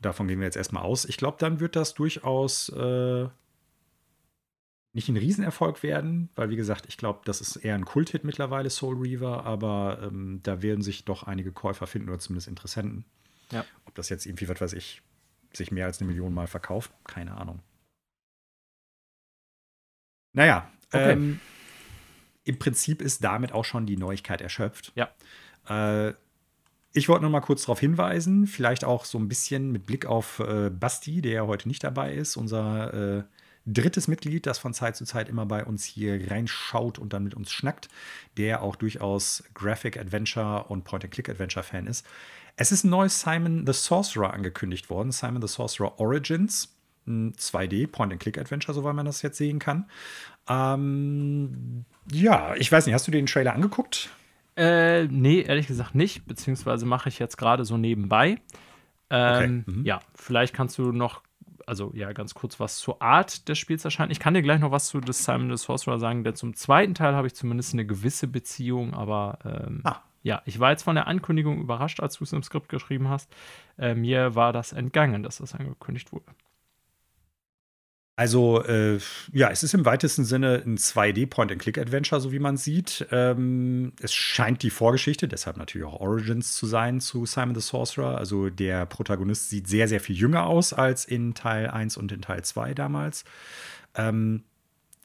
[0.01, 1.05] Davon gehen wir jetzt erstmal aus.
[1.05, 3.27] Ich glaube, dann wird das durchaus äh,
[4.95, 8.69] nicht ein Riesenerfolg werden, weil wie gesagt, ich glaube, das ist eher ein Kulthit mittlerweile,
[8.69, 13.03] Soul Reaver, aber ähm, da werden sich doch einige Käufer finden oder zumindest Interessenten.
[13.51, 13.65] Ja.
[13.83, 15.01] Ob das jetzt irgendwie, was weiß ich,
[15.51, 17.59] sich mehr als eine Million Mal verkauft, keine Ahnung.
[20.31, 21.11] Naja, okay.
[21.11, 21.41] ähm,
[22.45, 24.93] im Prinzip ist damit auch schon die Neuigkeit erschöpft.
[24.95, 25.09] Ja.
[25.67, 26.13] Äh,
[26.93, 30.39] ich wollte noch mal kurz darauf hinweisen, vielleicht auch so ein bisschen mit Blick auf
[30.39, 33.23] äh, Basti, der ja heute nicht dabei ist, unser äh,
[33.65, 37.33] drittes Mitglied, das von Zeit zu Zeit immer bei uns hier reinschaut und dann mit
[37.33, 37.89] uns schnackt,
[38.37, 42.05] der auch durchaus Graphic Adventure und Point-and-Click-Adventure-Fan ist.
[42.57, 46.71] Es ist ein neues Simon the Sorcerer angekündigt worden, Simon the Sorcerer Origins.
[47.07, 49.85] 2D Point-and-Click-Adventure, soweit man das jetzt sehen kann.
[50.49, 54.09] Ähm, ja, ich weiß nicht, hast du den Trailer angeguckt?
[54.57, 58.41] Äh, nee, ehrlich gesagt nicht, beziehungsweise mache ich jetzt gerade so nebenbei.
[59.09, 59.71] Ähm, okay.
[59.71, 59.85] mhm.
[59.85, 61.21] Ja, vielleicht kannst du noch
[61.67, 64.11] also ja, ganz kurz was zur Art des Spiels erscheint.
[64.11, 66.93] Ich kann dir gleich noch was zu des Simon the Sorcerer sagen, denn zum zweiten
[66.93, 69.97] Teil habe ich zumindest eine gewisse Beziehung, aber ähm, ah.
[70.23, 73.33] ja, ich war jetzt von der Ankündigung überrascht, als du es im Skript geschrieben hast.
[73.77, 76.25] Äh, mir war das entgangen, dass das angekündigt wurde.
[78.17, 78.97] Also, äh,
[79.33, 83.05] ja, es ist im weitesten Sinne ein 2D-Point-and-Click-Adventure, so wie man sieht.
[83.11, 88.17] Ähm, es scheint die Vorgeschichte, deshalb natürlich auch Origins zu sein zu Simon the Sorcerer.
[88.17, 92.21] Also, der Protagonist sieht sehr, sehr viel jünger aus als in Teil 1 und in
[92.21, 93.25] Teil 2 damals.
[93.95, 94.43] Ähm,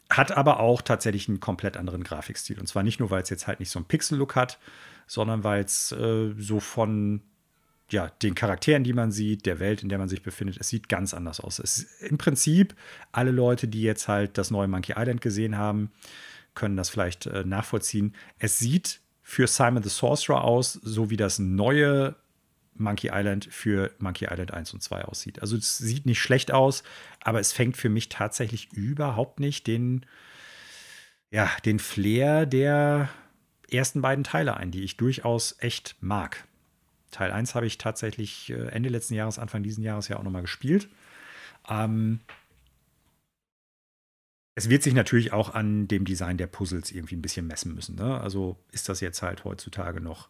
[0.08, 2.61] hat aber auch tatsächlich einen komplett anderen Grafikstil.
[2.61, 4.61] Und zwar nicht nur, weil es jetzt halt nicht so einen Pixel-Look hat,
[5.08, 7.22] sondern weil es äh, so von
[7.91, 10.88] ja, den Charakteren, die man sieht, der Welt, in der man sich befindet, es sieht
[10.88, 11.59] ganz anders aus.
[11.59, 12.74] Es im Prinzip
[13.12, 15.91] alle Leute, die jetzt halt das neue Monkey Island gesehen haben,
[16.55, 18.14] können das vielleicht äh, nachvollziehen.
[18.38, 22.16] Es sieht für Simon the Sorcerer aus, so wie das neue
[22.74, 25.41] Monkey Island für Monkey Island 1 und 2 aussieht.
[25.43, 26.82] Also es sieht nicht schlecht aus,
[27.22, 30.07] aber es fängt für mich tatsächlich überhaupt nicht den,
[31.30, 33.11] ja, den Flair der
[33.70, 36.45] ersten beiden Teile ein, die ich durchaus echt mag.
[37.11, 40.42] Teil 1 habe ich tatsächlich äh, Ende letzten Jahres, Anfang diesen Jahres ja auch nochmal
[40.42, 40.88] gespielt.
[41.68, 42.20] Ähm,
[44.54, 47.96] es wird sich natürlich auch an dem Design der Puzzles irgendwie ein bisschen messen müssen.
[47.96, 48.20] Ne?
[48.20, 50.28] Also ist das jetzt halt heutzutage noch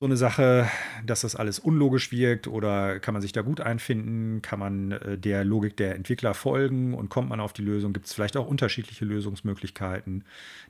[0.00, 0.68] so eine Sache,
[1.06, 4.42] dass das alles unlogisch wirkt oder kann man sich da gut einfinden?
[4.42, 7.92] Kann man äh, der Logik der Entwickler folgen und kommt man auf die Lösung?
[7.92, 10.24] Gibt es vielleicht auch unterschiedliche Lösungsmöglichkeiten?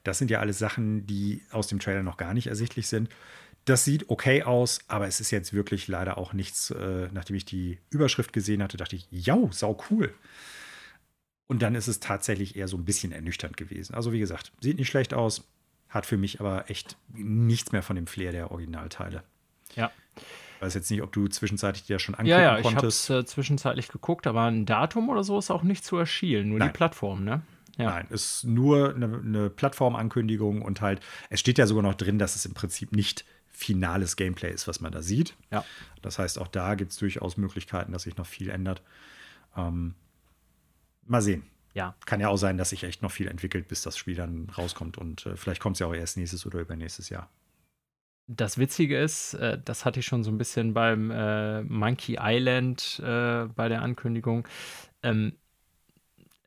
[0.04, 3.08] Das sind ja alles Sachen, die aus dem Trailer noch gar nicht ersichtlich sind.
[3.64, 7.46] Das sieht okay aus, aber es ist jetzt wirklich leider auch nichts, äh, nachdem ich
[7.46, 10.12] die Überschrift gesehen hatte, dachte ich, ja, sau cool.
[11.46, 13.94] Und dann ist es tatsächlich eher so ein bisschen ernüchternd gewesen.
[13.94, 15.44] Also wie gesagt, sieht nicht schlecht aus,
[15.88, 19.22] hat für mich aber echt nichts mehr von dem Flair der Originalteile.
[19.76, 19.90] Ja.
[20.16, 22.70] Ich weiß jetzt nicht, ob du zwischenzeitlich dir schon angucken ja, ja, konntest.
[22.70, 25.96] ich habe es äh, zwischenzeitlich geguckt, aber ein Datum oder so ist auch nicht zu
[25.96, 26.68] erschielen, nur Nein.
[26.68, 27.42] die Plattform, ne?
[27.76, 27.90] Ja.
[27.90, 32.36] Nein, ist nur eine, eine Plattformankündigung und halt, es steht ja sogar noch drin, dass
[32.36, 35.36] es im Prinzip nicht finales Gameplay ist, was man da sieht.
[35.50, 35.64] Ja.
[36.02, 38.82] Das heißt, auch da gibt es durchaus Möglichkeiten, dass sich noch viel ändert.
[39.56, 39.94] Ähm,
[41.06, 41.44] mal sehen.
[41.72, 41.94] Ja.
[42.04, 44.98] Kann ja auch sein, dass sich echt noch viel entwickelt, bis das Spiel dann rauskommt.
[44.98, 47.30] Und äh, vielleicht kommt es ja auch erst nächstes oder übernächstes Jahr.
[48.26, 53.00] Das Witzige ist, äh, das hatte ich schon so ein bisschen beim äh, Monkey Island
[53.04, 54.48] äh, bei der Ankündigung.
[55.02, 55.36] Ähm,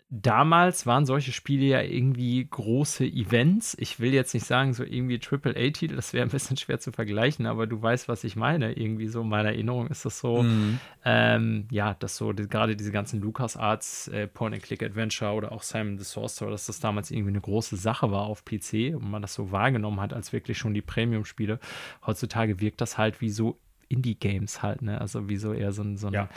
[0.09, 3.75] damals waren solche Spiele ja irgendwie große Events.
[3.77, 7.45] Ich will jetzt nicht sagen, so irgendwie AAA-Titel, das wäre ein bisschen schwer zu vergleichen,
[7.45, 8.71] aber du weißt, was ich meine.
[8.73, 10.79] Irgendwie so in meiner Erinnerung ist das so, Mhm.
[11.03, 16.05] ähm, ja, dass so die, gerade diese ganzen LucasArts äh, Point-and-Click-Adventure oder auch Simon the
[16.05, 19.51] Sorcerer, dass das damals irgendwie eine große Sache war auf PC und man das so
[19.51, 21.59] wahrgenommen hat als wirklich schon die Premium-Spiele.
[22.05, 25.01] Heutzutage wirkt das halt wie so Indie-Games halt, ne?
[25.01, 26.29] Also wie so eher so ein, so ein Ja.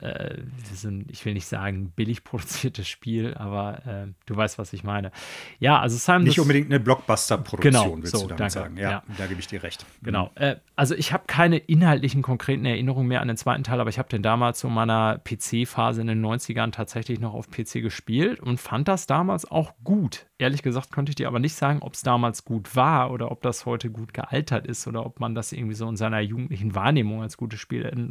[0.00, 0.42] Äh,
[0.74, 4.84] so ein, ich will nicht sagen billig produziertes Spiel, aber äh, du weißt, was ich
[4.84, 5.10] meine.
[5.58, 8.52] Ja, also Simon Nicht unbedingt eine Blockbuster-Produktion, Genau, willst so, du damit danke.
[8.52, 8.76] sagen.
[8.76, 9.02] Ja, Ja.
[9.16, 9.86] da gebe ich dir recht.
[10.02, 10.30] Genau.
[10.34, 13.98] Äh, also ich habe keine inhaltlichen konkreten Erinnerungen mehr an den zweiten Teil, aber ich
[13.98, 18.58] habe den damals zu meiner PC-Phase in den 90ern tatsächlich noch auf PC gespielt und
[18.60, 20.26] fand das damals auch gut.
[20.38, 23.40] Ehrlich gesagt konnte ich dir aber nicht sagen, ob es damals gut war oder ob
[23.40, 27.22] das heute gut gealtert ist oder ob man das irgendwie so in seiner jugendlichen Wahrnehmung
[27.22, 28.10] als gutes Spiel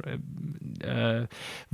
[0.81, 1.27] äh, äh,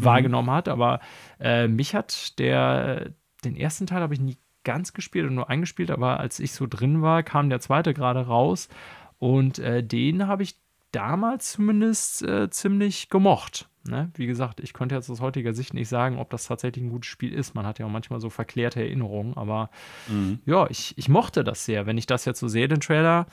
[0.03, 0.67] wahrgenommen hat.
[0.67, 0.99] Aber
[1.39, 3.11] äh, mich hat der,
[3.43, 6.67] den ersten Teil habe ich nie ganz gespielt und nur eingespielt, aber als ich so
[6.67, 8.69] drin war, kam der zweite gerade raus
[9.17, 10.55] und äh, den habe ich
[10.91, 13.69] damals zumindest äh, ziemlich gemocht.
[13.83, 14.11] Ne?
[14.13, 17.09] Wie gesagt, ich konnte jetzt aus heutiger Sicht nicht sagen, ob das tatsächlich ein gutes
[17.09, 17.55] Spiel ist.
[17.55, 19.71] Man hat ja auch manchmal so verklärte Erinnerungen, aber
[20.07, 20.39] Mhm.
[20.45, 21.87] ja, ich, ich mochte das sehr.
[21.87, 23.25] Wenn ich das jetzt so sehe, den Trailer,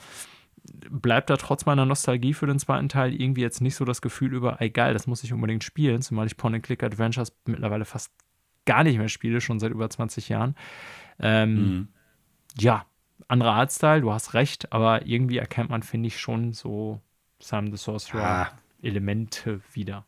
[0.89, 4.33] bleibt da trotz meiner Nostalgie für den zweiten Teil irgendwie jetzt nicht so das Gefühl
[4.33, 8.11] über, ey geil, das muss ich unbedingt spielen, zumal ich Point-and-Click-Adventures mittlerweile fast
[8.65, 10.55] gar nicht mehr spiele, schon seit über 20 Jahren.
[11.19, 11.87] Ähm, Mhm.
[12.59, 12.85] ja,
[13.27, 17.01] anderer Artstyle, du hast recht, aber irgendwie erkennt man, finde ich, schon so
[17.39, 18.51] Simon the Sorcerer Ah.
[18.81, 20.05] Elemente wieder.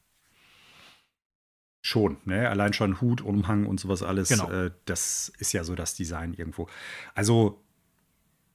[1.84, 2.47] Schon, ne?
[2.47, 4.30] Allein schon Hut, Umhang und sowas alles.
[4.30, 4.51] Genau.
[4.51, 6.68] Äh, das ist ja so das Design irgendwo.
[7.16, 7.64] Also,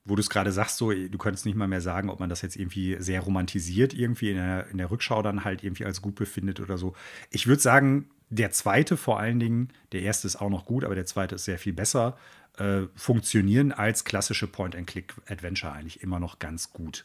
[0.06, 2.40] wo du es gerade sagst, so, du könntest nicht mal mehr sagen, ob man das
[2.40, 6.14] jetzt irgendwie sehr romantisiert, irgendwie in der, in der Rückschau dann halt irgendwie als gut
[6.14, 6.94] befindet oder so.
[7.30, 10.94] Ich würde sagen, der zweite vor allen Dingen, der erste ist auch noch gut, aber
[10.94, 12.16] der zweite ist sehr viel besser,
[12.58, 17.04] äh, funktionieren als klassische Point-and-Click-Adventure eigentlich immer noch ganz gut.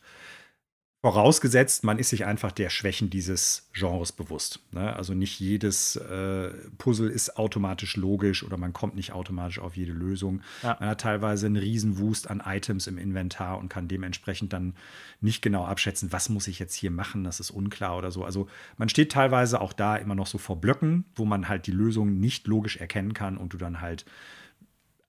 [1.03, 4.59] Vorausgesetzt, man ist sich einfach der Schwächen dieses Genres bewusst.
[4.71, 4.95] Ne?
[4.95, 9.93] Also nicht jedes äh, Puzzle ist automatisch logisch oder man kommt nicht automatisch auf jede
[9.93, 10.41] Lösung.
[10.61, 10.77] Ja.
[10.79, 14.75] Man hat teilweise einen Riesenwust an Items im Inventar und kann dementsprechend dann
[15.21, 18.23] nicht genau abschätzen, was muss ich jetzt hier machen, das ist unklar oder so.
[18.23, 18.47] Also
[18.77, 22.19] man steht teilweise auch da immer noch so vor Blöcken, wo man halt die Lösung
[22.19, 24.05] nicht logisch erkennen kann und du dann halt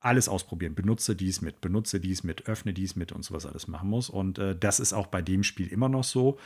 [0.03, 0.75] alles ausprobieren.
[0.75, 4.11] Benutze dies mit, benutze dies mit, öffne dies mit und sowas alles machen muss.
[4.11, 6.39] Und äh, das ist auch bei dem Spiel immer noch so.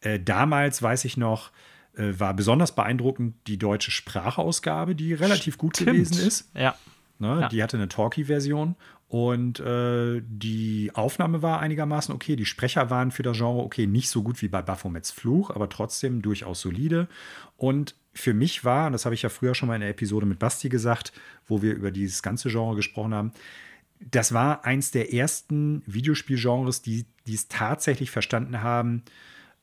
[0.00, 1.50] Äh, damals, weiß ich noch,
[1.96, 5.92] äh, war besonders beeindruckend die deutsche Sprachausgabe, die relativ gut Stimmt.
[5.92, 6.50] gewesen ist.
[6.54, 6.74] Ja,
[7.18, 7.40] Ne?
[7.42, 7.48] Ja.
[7.48, 8.74] Die hatte eine Talkie-Version
[9.08, 12.36] und äh, die Aufnahme war einigermaßen okay.
[12.36, 15.68] Die Sprecher waren für das Genre okay, nicht so gut wie bei Baphomets Fluch, aber
[15.68, 17.08] trotzdem durchaus solide.
[17.56, 20.26] Und für mich war, und das habe ich ja früher schon mal in der Episode
[20.26, 21.12] mit Basti gesagt,
[21.46, 23.32] wo wir über dieses ganze Genre gesprochen haben,
[24.00, 29.02] das war eins der ersten Videospielgenres, die die es tatsächlich verstanden haben,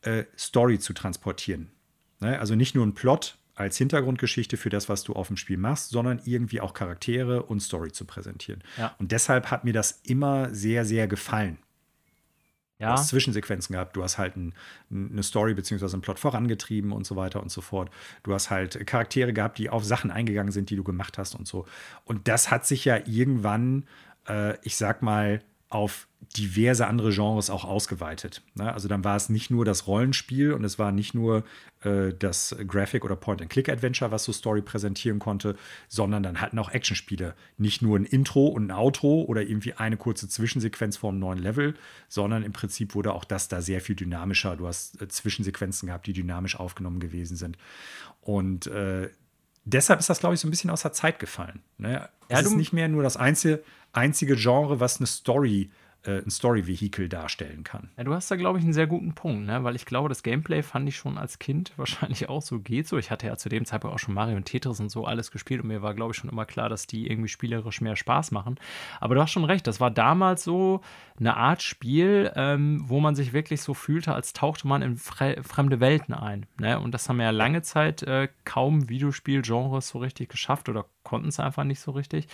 [0.02, 1.70] äh, Story zu transportieren.
[2.20, 2.40] Ne?
[2.40, 5.90] Also nicht nur ein Plot als Hintergrundgeschichte für das, was du auf dem Spiel machst,
[5.90, 8.64] sondern irgendwie auch Charaktere und Story zu präsentieren.
[8.78, 8.96] Ja.
[8.98, 11.60] Und deshalb hat mir das immer sehr, sehr gefallen.
[12.82, 12.88] Ja.
[12.88, 14.54] Du hast Zwischensequenzen gehabt, du hast halt ein,
[14.90, 17.92] eine Story beziehungsweise einen Plot vorangetrieben und so weiter und so fort.
[18.24, 21.48] Du hast halt Charaktere gehabt, die auf Sachen eingegangen sind, die du gemacht hast und
[21.48, 21.66] so.
[22.06, 23.86] Und das hat sich ja irgendwann,
[24.28, 25.42] äh, ich sag mal,
[25.72, 26.08] auf
[26.38, 28.42] diverse andere Genres auch ausgeweitet.
[28.56, 28.72] Ne?
[28.72, 31.44] Also dann war es nicht nur das Rollenspiel und es war nicht nur
[31.82, 35.56] äh, das Graphic- oder Point-and-Click-Adventure, was so Story präsentieren konnte,
[35.88, 37.36] sondern dann hatten auch Actionspiele.
[37.58, 41.40] Nicht nur ein Intro und ein Outro oder irgendwie eine kurze Zwischensequenz vor einem neuen
[41.40, 41.74] Level,
[42.08, 44.56] sondern im Prinzip wurde auch das da sehr viel dynamischer.
[44.56, 47.58] Du hast äh, Zwischensequenzen gehabt, die dynamisch aufgenommen gewesen sind.
[48.22, 49.10] Und äh,
[49.64, 51.62] deshalb ist das, glaube ich, so ein bisschen aus der Zeit gefallen.
[51.78, 51.94] Ne?
[51.94, 55.70] Ja, es ist du- nicht mehr nur das einzige, einzige Genre, was eine Story,
[56.10, 57.90] ein Story-Vehikel darstellen kann.
[57.98, 59.64] Ja, du hast da, glaube ich, einen sehr guten Punkt, ne?
[59.64, 62.98] weil ich glaube, das Gameplay fand ich schon als Kind wahrscheinlich auch so, geht so.
[62.98, 65.62] Ich hatte ja zu dem Zeitpunkt auch schon Mario und Tetris und so alles gespielt
[65.62, 68.56] und mir war, glaube ich, schon immer klar, dass die irgendwie spielerisch mehr Spaß machen.
[69.00, 70.82] Aber du hast schon recht, das war damals so
[71.20, 75.38] eine Art Spiel, ähm, wo man sich wirklich so fühlte, als tauchte man in fre
[75.44, 76.48] fremde Welten ein.
[76.60, 76.80] Ne?
[76.80, 81.40] Und das haben ja lange Zeit äh, kaum Videospielgenres so richtig geschafft oder konnten es
[81.40, 82.28] einfach nicht so richtig.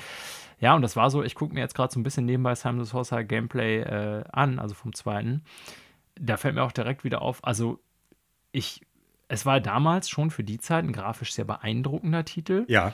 [0.60, 2.84] Ja, und das war so, ich gucke mir jetzt gerade so ein bisschen nebenbei Simon
[2.86, 5.44] Sorcerer Gameplay äh, an, also vom zweiten.
[6.20, 7.80] Da fällt mir auch direkt wieder auf, also
[8.52, 8.82] ich,
[9.28, 12.94] es war damals schon für die Zeit ein grafisch sehr beeindruckender Titel, Ja,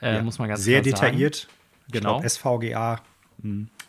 [0.00, 0.22] äh, ja.
[0.22, 1.06] muss man ganz sehr klar sagen.
[1.12, 1.48] detailliert.
[1.88, 2.20] Ich Genau.
[2.20, 3.00] glaub, SVGA.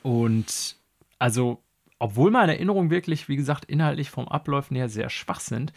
[0.04, 0.76] Und
[1.18, 1.62] also,
[2.00, 5.72] obwohl meine Erinnerungen wirklich, wie gesagt, inhaltlich vom Abläufen her sehr schwach sind,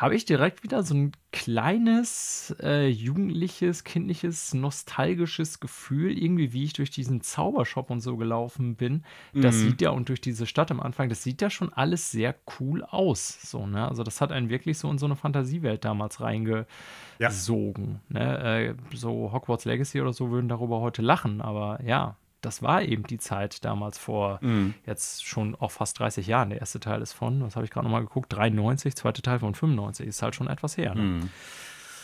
[0.00, 6.72] habe ich direkt wieder so ein kleines, äh, jugendliches, kindliches, nostalgisches Gefühl, irgendwie, wie ich
[6.72, 9.02] durch diesen Zaubershop und so gelaufen bin.
[9.34, 9.60] Das Mhm.
[9.60, 12.84] sieht ja, und durch diese Stadt am Anfang, das sieht ja schon alles sehr cool
[12.84, 13.42] aus.
[13.42, 13.88] So, ne?
[13.88, 18.00] Also, das hat einen wirklich so in so eine Fantasiewelt damals reingesogen.
[18.08, 18.74] Ne?
[18.92, 23.04] Äh, so Hogwarts Legacy oder so würden darüber heute lachen, aber ja, das war eben
[23.04, 24.74] die Zeit damals vor Mhm.
[24.86, 26.50] jetzt schon auch fast 30 Jahren.
[26.50, 29.54] Der erste Teil ist von, was habe ich gerade nochmal geguckt, 93, zweite Teil von
[29.54, 30.94] 95, ist halt schon etwas her.
[30.94, 31.00] Ne?
[31.02, 31.30] Mhm.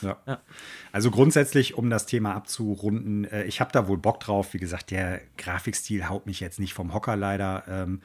[0.03, 0.17] Ja.
[0.27, 0.41] Ja.
[0.93, 4.53] Also grundsätzlich, um das Thema abzurunden, äh, ich habe da wohl Bock drauf.
[4.53, 7.65] Wie gesagt, der Grafikstil haut mich jetzt nicht vom Hocker leider.
[7.69, 8.03] Ähm,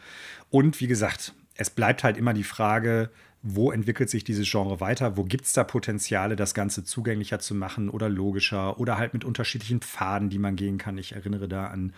[0.49, 3.09] und wie gesagt, es bleibt halt immer die Frage,
[3.41, 5.15] wo entwickelt sich dieses Genre weiter?
[5.15, 9.23] Wo gibt es da Potenziale, das Ganze zugänglicher zu machen oder logischer oder halt mit
[9.23, 10.97] unterschiedlichen Pfaden, die man gehen kann?
[10.97, 11.93] Ich erinnere da an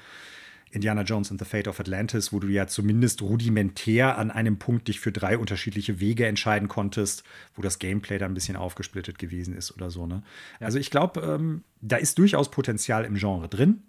[0.72, 4.88] Indiana Jones and the Fate of Atlantis, wo du ja zumindest rudimentär an einem Punkt
[4.88, 7.24] dich für drei unterschiedliche Wege entscheiden konntest,
[7.56, 10.08] wo das Gameplay dann ein bisschen aufgesplittet gewesen ist oder so.
[10.08, 10.24] Ne?
[10.60, 13.84] Also ich glaube, ähm, da ist durchaus Potenzial im Genre drin.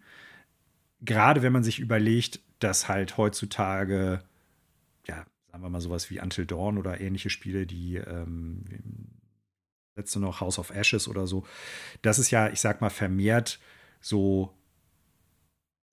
[1.03, 4.23] Gerade wenn man sich überlegt, dass halt heutzutage,
[5.07, 8.65] ja, sagen wir mal sowas wie Until Dawn oder ähnliche Spiele, die ähm,
[9.95, 11.47] letzte noch House of Ashes oder so,
[12.01, 13.61] das ist ja, ich sag mal, vermehrt
[14.01, 14.55] so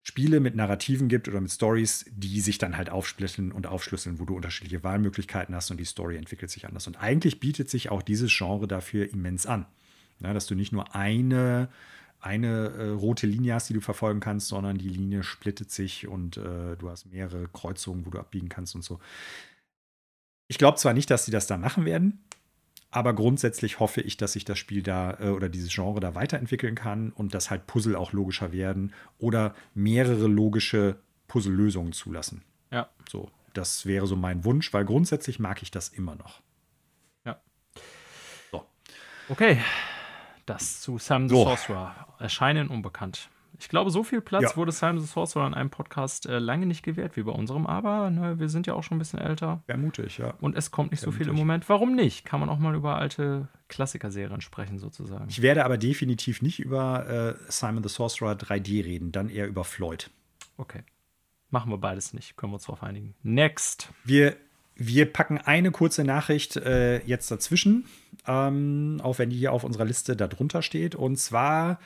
[0.01, 4.25] Spiele mit Narrativen gibt oder mit Stories, die sich dann halt aufsplitten und aufschlüsseln, wo
[4.25, 6.87] du unterschiedliche Wahlmöglichkeiten hast und die Story entwickelt sich anders.
[6.87, 9.65] Und eigentlich bietet sich auch dieses Genre dafür immens an.
[10.21, 11.69] Ja, dass du nicht nur eine,
[12.21, 16.37] eine äh, rote Linie hast, die du verfolgen kannst, sondern die Linie splittet sich und
[16.37, 18.99] äh, du hast mehrere Kreuzungen, wo du abbiegen kannst und so.
[20.49, 22.21] Ich glaube zwar nicht, dass sie das da machen werden,
[22.91, 26.75] aber grundsätzlich hoffe ich, dass sich das Spiel da äh, oder dieses Genre da weiterentwickeln
[26.75, 32.43] kann und dass halt Puzzle auch logischer werden oder mehrere logische Puzzlelösungen zulassen.
[32.71, 32.89] Ja.
[33.07, 36.41] So, das wäre so mein Wunsch, weil grundsätzlich mag ich das immer noch.
[39.29, 39.61] Okay,
[40.47, 41.43] das zu Simon the So.
[41.43, 42.07] Sorcerer.
[42.17, 43.29] Erscheinen unbekannt.
[43.59, 44.55] Ich glaube, so viel Platz Ja.
[44.55, 48.09] wurde Simon the Sorcerer in einem Podcast äh, lange nicht gewährt wie bei unserem, aber
[48.09, 50.33] ne, wir sind ja auch schon ein bisschen älter Wäre mutig, ja.
[50.39, 51.35] und es kommt nicht so viel im.
[51.35, 51.67] Moment.
[51.69, 52.25] Warum nicht?
[52.25, 55.25] Kann man auch mal über alte Klassikerserien sprechen, sozusagen.
[55.29, 59.63] Ich werde aber definitiv nicht über äh, Simon the Sorcerer 3D reden, dann eher über
[59.63, 60.09] Floyd.
[60.57, 60.83] Okay.
[61.51, 62.37] Machen wir beides nicht.
[62.37, 63.15] Können wir uns darauf einigen.
[63.23, 63.89] Next.
[64.03, 64.35] Wir,
[64.75, 67.85] wir packen eine kurze Nachricht äh, jetzt dazwischen,
[68.27, 70.93] ähm, auch wenn die hier auf unserer Liste darunter steht.
[70.95, 71.79] Und zwar,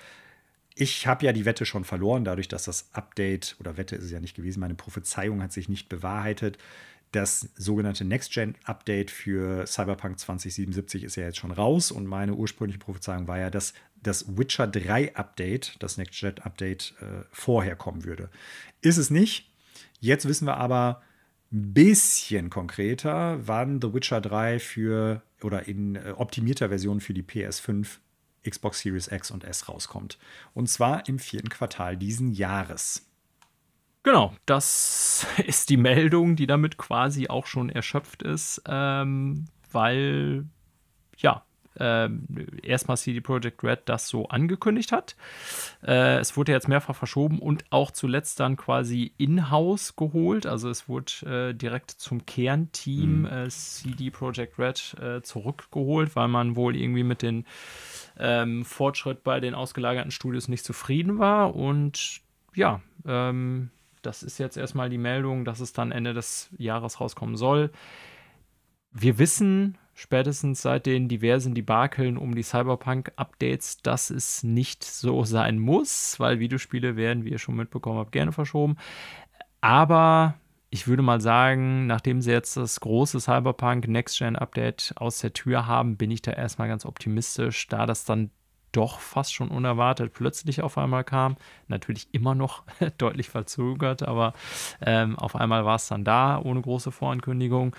[0.76, 4.12] ich habe ja die Wette schon verloren, dadurch, dass das Update, oder Wette ist es
[4.12, 6.58] ja nicht gewesen, meine Prophezeiung hat sich nicht bewahrheitet.
[7.12, 13.28] Das sogenannte Next-Gen-Update für Cyberpunk 2077 ist ja jetzt schon raus und meine ursprüngliche Prophezeiung
[13.28, 18.30] war ja, dass das Witcher 3 Update, das Next-Gen-Update, äh, vorher kommen würde.
[18.82, 19.52] Ist es nicht.
[20.00, 21.04] Jetzt wissen wir aber
[21.52, 27.22] ein bisschen konkreter, wann The Witcher 3 für oder in äh, optimierter Version für die
[27.22, 28.00] PS5,
[28.48, 30.18] Xbox Series X und S rauskommt.
[30.54, 33.10] Und zwar im vierten Quartal diesen Jahres.
[34.04, 38.62] Genau, das ist die Meldung, die damit quasi auch schon erschöpft ist.
[38.68, 40.46] Ähm, weil
[41.18, 41.46] ja,
[41.80, 42.10] äh,
[42.62, 45.16] erstmal CD Projekt Red das so angekündigt hat.
[45.84, 50.46] Äh, es wurde jetzt mehrfach verschoben und auch zuletzt dann quasi in-house geholt.
[50.46, 53.26] Also es wurde äh, direkt zum Kernteam mhm.
[53.26, 57.46] Äh, CD Projekt Red äh, zurückgeholt, weil man wohl irgendwie mit dem
[58.18, 61.56] ähm, Fortschritt bei den ausgelagerten Studios nicht zufrieden war.
[61.56, 62.22] Und
[62.56, 63.70] ja, ähm,
[64.02, 67.72] das ist jetzt erstmal die Meldung, dass es dann Ende des Jahres rauskommen soll.
[68.92, 75.60] Wir wissen, spätestens seit den diversen Debakeln um die Cyberpunk-Updates, dass es nicht so sein
[75.60, 78.78] muss, weil Videospiele werden, wie ihr schon mitbekommen habt, gerne verschoben.
[79.62, 80.36] Aber
[80.70, 85.98] ich würde mal sagen, nachdem sie jetzt das große Cyberpunk Next-Gen-Update aus der Tür haben,
[85.98, 88.32] bin ich da erstmal ganz optimistisch, da das dann
[88.72, 91.38] doch fast schon unerwartet plötzlich auf einmal kam.
[91.68, 92.64] Natürlich immer noch
[92.98, 94.34] deutlich verzögert, aber
[94.82, 97.76] ähm, auf einmal war es dann da, ohne große Vorankündigung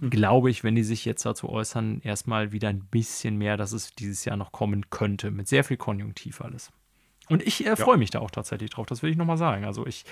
[0.00, 3.94] glaube ich, wenn die sich jetzt dazu äußern, erstmal wieder ein bisschen mehr, dass es
[3.94, 5.30] dieses Jahr noch kommen könnte.
[5.30, 6.70] Mit sehr viel Konjunktiv alles.
[7.28, 7.98] Und ich äh, freue ja.
[7.98, 9.64] mich da auch tatsächlich drauf, das will ich nochmal sagen.
[9.64, 10.04] Also ich,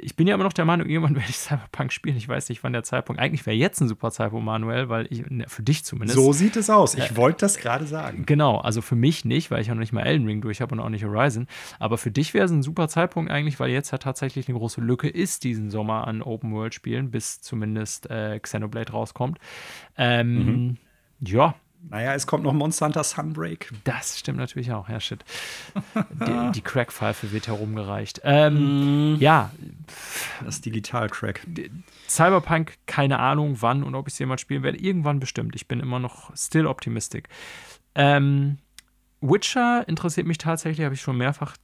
[0.00, 2.16] ich bin ja immer noch der Meinung, irgendwann werde ich Cyberpunk spielen.
[2.16, 3.20] Ich weiß nicht, wann der Zeitpunkt.
[3.20, 6.18] Eigentlich wäre jetzt ein super Zeitpunkt, Manuel, weil ich, ne, für dich zumindest.
[6.18, 6.94] So sieht es aus.
[6.94, 8.24] Ich äh, wollte das gerade sagen.
[8.26, 10.74] Genau, also für mich nicht, weil ich ja noch nicht mal Elden Ring durch habe
[10.74, 11.48] und auch nicht Horizon.
[11.78, 14.80] Aber für dich wäre es ein super Zeitpunkt eigentlich, weil jetzt ja tatsächlich eine große
[14.80, 19.38] Lücke ist diesen Sommer an Open-World-Spielen, bis zumindest äh, Xenoblade rauskommt.
[19.96, 20.76] Ähm, mhm.
[21.20, 21.54] Ja,
[21.88, 23.72] naja, es kommt noch Monster Hunter Sunbreak.
[23.84, 25.24] Das stimmt natürlich auch, ja, shit.
[26.10, 28.20] die, die Crackpfeife wird herumgereicht.
[28.24, 29.16] Ähm, mm.
[29.20, 29.50] Ja.
[30.44, 31.46] Das Digital-Crack.
[32.08, 34.78] Cyberpunk, keine Ahnung, wann und ob ich es jemals spielen werde.
[34.78, 35.56] Irgendwann bestimmt.
[35.56, 37.28] Ich bin immer noch still optimistic.
[37.94, 38.58] Ähm,
[39.20, 41.56] Witcher interessiert mich tatsächlich, habe ich schon mehrfach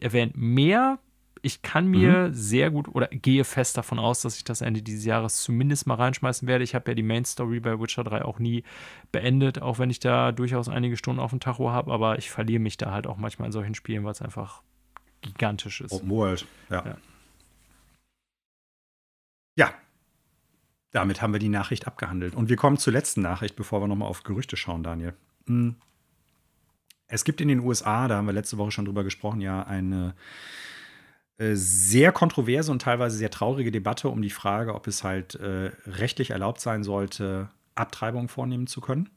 [0.00, 0.98] erwähnt, mehr
[1.46, 2.34] ich kann mir mhm.
[2.34, 5.94] sehr gut oder gehe fest davon aus, dass ich das Ende dieses Jahres zumindest mal
[5.94, 6.64] reinschmeißen werde.
[6.64, 8.64] Ich habe ja die Main Story bei Witcher 3 auch nie
[9.12, 12.58] beendet, auch wenn ich da durchaus einige Stunden auf dem Tacho habe, aber ich verliere
[12.58, 14.62] mich da halt auch manchmal in solchen Spielen, weil es einfach
[15.22, 15.92] gigantisch ist.
[15.92, 16.84] Open World, ja.
[16.84, 16.96] ja.
[19.56, 19.74] Ja,
[20.90, 22.34] damit haben wir die Nachricht abgehandelt.
[22.34, 25.14] Und wir kommen zur letzten Nachricht, bevor wir nochmal auf Gerüchte schauen, Daniel.
[25.46, 25.76] Hm.
[27.06, 30.16] Es gibt in den USA, da haben wir letzte Woche schon drüber gesprochen, ja, eine
[31.38, 36.30] sehr kontroverse und teilweise sehr traurige Debatte um die Frage, ob es halt äh, rechtlich
[36.30, 39.10] erlaubt sein sollte, Abtreibungen vornehmen zu können.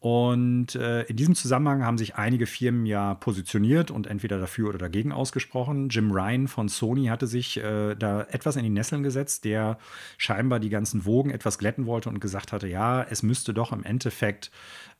[0.00, 4.78] Und äh, in diesem Zusammenhang haben sich einige Firmen ja positioniert und entweder dafür oder
[4.78, 5.90] dagegen ausgesprochen.
[5.90, 9.76] Jim Ryan von Sony hatte sich äh, da etwas in die Nesseln gesetzt, der
[10.16, 13.84] scheinbar die ganzen Wogen etwas glätten wollte und gesagt hatte, ja, es müsste doch im
[13.84, 14.50] Endeffekt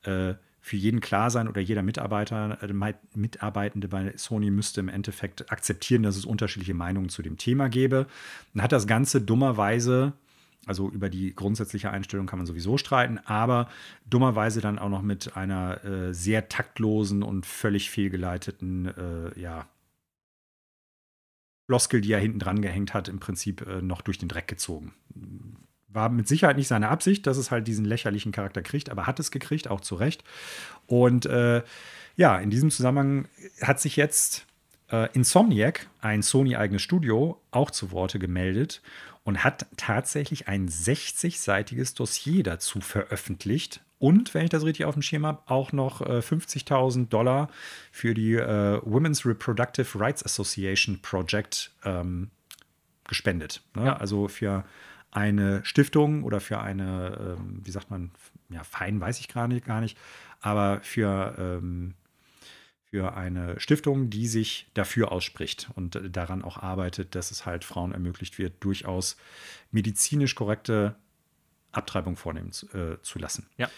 [0.02, 5.50] äh, für jeden klar sein oder jeder Mitarbeiter, äh, Mitarbeitende bei Sony müsste im Endeffekt
[5.50, 8.06] akzeptieren, dass es unterschiedliche Meinungen zu dem Thema gäbe.
[8.54, 10.12] Dann hat das Ganze dummerweise,
[10.66, 13.68] also über die grundsätzliche Einstellung kann man sowieso streiten, aber
[14.08, 19.66] dummerweise dann auch noch mit einer äh, sehr taktlosen und völlig fehlgeleiteten, äh, ja,
[21.68, 24.92] Floskel, die er hinten dran gehängt hat, im Prinzip äh, noch durch den Dreck gezogen
[25.92, 29.20] war mit Sicherheit nicht seine Absicht, dass es halt diesen lächerlichen Charakter kriegt, aber hat
[29.20, 30.24] es gekriegt, auch zu Recht.
[30.86, 31.62] Und äh,
[32.16, 33.28] ja, in diesem Zusammenhang
[33.62, 34.46] hat sich jetzt
[34.90, 38.82] äh, Insomniac, ein Sony-eigenes Studio, auch zu Worte gemeldet
[39.24, 43.80] und hat tatsächlich ein 60-seitiges Dossier dazu veröffentlicht.
[43.98, 47.50] Und, wenn ich das richtig auf dem Schirm habe, auch noch äh, 50.000 Dollar
[47.92, 52.30] für die äh, Women's Reproductive Rights Association Project ähm,
[53.06, 53.62] gespendet.
[53.74, 53.86] Ne?
[53.86, 53.96] Ja.
[53.98, 54.64] Also für
[55.10, 58.10] eine Stiftung oder für eine, ähm, wie sagt man,
[58.48, 59.98] ja, fein weiß ich gar nicht, gar nicht,
[60.40, 61.94] aber für, ähm,
[62.84, 67.64] für eine Stiftung, die sich dafür ausspricht und äh, daran auch arbeitet, dass es halt
[67.64, 69.16] Frauen ermöglicht wird, durchaus
[69.70, 70.96] medizinisch korrekte
[71.72, 73.46] Abtreibung vornehmen zu, äh, zu lassen.
[73.56, 73.70] Ja.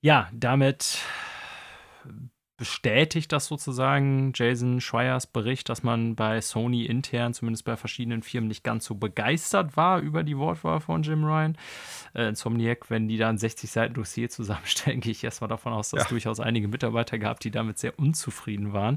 [0.00, 0.98] Ja, damit
[2.62, 8.46] bestätigt das sozusagen Jason Schreiers Bericht, dass man bei Sony intern, zumindest bei verschiedenen Firmen,
[8.46, 11.58] nicht ganz so begeistert war über die Wortwahl von Jim Ryan.
[12.14, 15.90] Äh, Insomniac, wenn die da ein 60 Seiten Dossier zusammenstellen, gehe ich erstmal davon aus,
[15.90, 18.96] dass es durchaus einige Mitarbeiter gab, die damit sehr unzufrieden waren.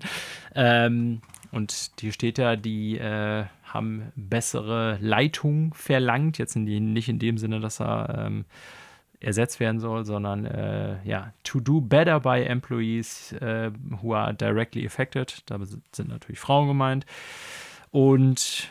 [0.53, 1.21] Ähm,
[1.51, 7.17] und hier steht ja, die äh, haben bessere Leitung verlangt, jetzt in die, nicht in
[7.17, 8.45] dem Sinne, dass er ähm,
[9.25, 13.71] ersetzt werden soll, sondern äh, ja, to do better by employees äh,
[14.01, 15.41] who are directly affected.
[15.47, 15.59] Da
[15.91, 17.05] sind natürlich Frauen gemeint.
[17.91, 18.69] Und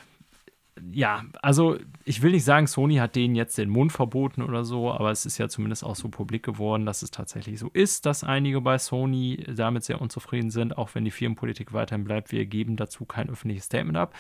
[0.92, 4.90] ja, also ich will nicht sagen, Sony hat denen jetzt den Mund verboten oder so,
[4.92, 8.24] aber es ist ja zumindest auch so publik geworden, dass es tatsächlich so ist, dass
[8.24, 12.32] einige bei Sony damit sehr unzufrieden sind, auch wenn die Firmenpolitik weiterhin bleibt.
[12.32, 14.14] Wir geben dazu kein öffentliches Statement ab.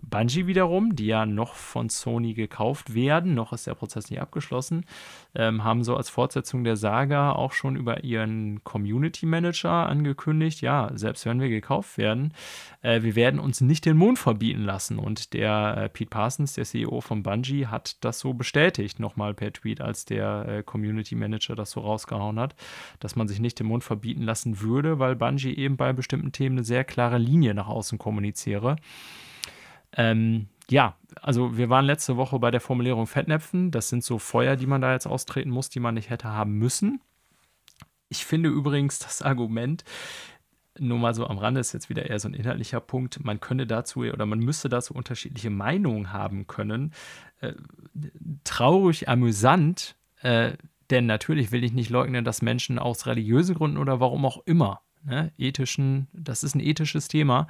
[0.00, 4.86] Bungie wiederum, die ja noch von Sony gekauft werden, noch ist der Prozess nicht abgeschlossen,
[5.34, 10.90] ähm, haben so als Fortsetzung der Saga auch schon über ihren Community Manager angekündigt, ja,
[10.94, 12.32] selbst wenn wir gekauft werden,
[12.80, 14.98] äh, wir werden uns nicht den Mond verbieten lassen.
[14.98, 19.52] Und der äh, Pete Parsons, der CEO von Bungie, hat das so bestätigt, nochmal per
[19.52, 22.54] Tweet, als der äh, Community Manager das so rausgehauen hat,
[23.00, 26.58] dass man sich nicht den Mund verbieten lassen würde, weil Bungie eben bei bestimmten Themen
[26.58, 28.76] eine sehr klare Linie nach außen kommuniziere.
[29.96, 33.72] Ähm, ja, also wir waren letzte Woche bei der Formulierung Fettnäpfen.
[33.72, 36.52] Das sind so Feuer, die man da jetzt austreten muss, die man nicht hätte haben
[36.58, 37.00] müssen.
[38.08, 39.82] Ich finde übrigens das Argument,
[40.80, 43.24] nur mal so am Rande ist jetzt wieder eher so ein inhaltlicher Punkt.
[43.24, 46.92] Man könne dazu oder man müsste dazu unterschiedliche Meinungen haben können.
[47.40, 47.54] Äh,
[48.44, 50.52] traurig, amüsant, äh,
[50.90, 54.80] denn natürlich will ich nicht leugnen, dass Menschen aus religiösen Gründen oder warum auch immer,
[55.04, 57.46] ne, ethischen, das ist ein ethisches Thema,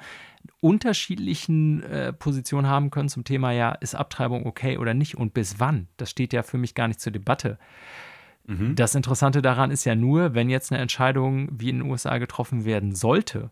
[0.59, 5.59] unterschiedlichen äh, Positionen haben können zum Thema, ja, ist Abtreibung okay oder nicht und bis
[5.59, 5.87] wann?
[5.97, 7.57] Das steht ja für mich gar nicht zur Debatte.
[8.49, 8.75] Mhm.
[8.75, 12.65] Das Interessante daran ist ja nur, wenn jetzt eine Entscheidung wie in den USA getroffen
[12.65, 13.51] werden sollte,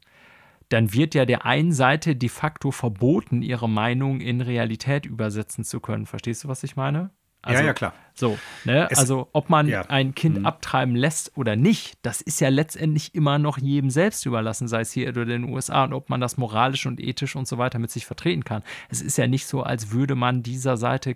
[0.69, 5.80] dann wird ja der einen Seite de facto verboten, ihre Meinung in Realität übersetzen zu
[5.80, 6.06] können.
[6.06, 7.11] Verstehst du, was ich meine?
[7.44, 7.94] Also, ja, ja, klar.
[8.14, 8.90] So, ne?
[8.95, 9.82] also ob man ja.
[9.84, 10.45] ein Kind mhm.
[10.45, 14.91] abtreiben lässt oder nicht, das ist ja letztendlich immer noch jedem selbst überlassen, sei es
[14.91, 17.80] hier oder in den USA und ob man das moralisch und ethisch und so weiter
[17.80, 18.64] mit sich vertreten kann.
[18.90, 21.15] Es ist ja nicht so, als würde man dieser Seite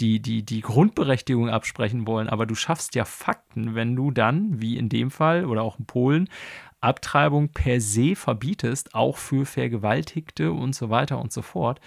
[0.00, 4.76] die, die, die Grundberechtigung absprechen wollen, aber du schaffst ja Fakten, wenn du dann, wie
[4.76, 6.28] in dem Fall oder auch in Polen,
[6.80, 11.80] Abtreibung per se verbietest, auch für Vergewaltigte und so weiter und so fort.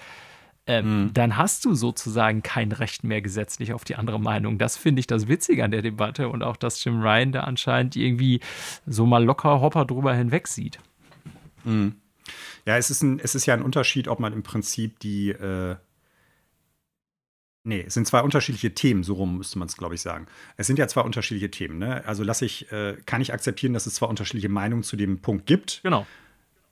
[0.67, 1.13] Ähm, mhm.
[1.13, 4.57] Dann hast du sozusagen kein Recht mehr gesetzlich auf die andere Meinung.
[4.57, 7.95] Das finde ich das Witzige an der Debatte und auch, dass Jim Ryan da anscheinend
[7.95, 8.39] irgendwie
[8.87, 10.79] so mal locker hopper drüber hinweg sieht.
[11.65, 11.95] Mhm.
[12.65, 15.75] Ja, es ist, ein, es ist ja ein Unterschied, ob man im Prinzip die, äh,
[17.67, 20.27] Nee, es sind zwei unterschiedliche Themen, so rum müsste man es, glaube ich, sagen.
[20.55, 21.79] Es sind ja zwei unterschiedliche Themen.
[21.79, 22.05] Ne?
[22.05, 25.47] Also lasse ich, äh, kann ich akzeptieren, dass es zwei unterschiedliche Meinungen zu dem Punkt
[25.47, 25.81] gibt.
[25.83, 26.05] Genau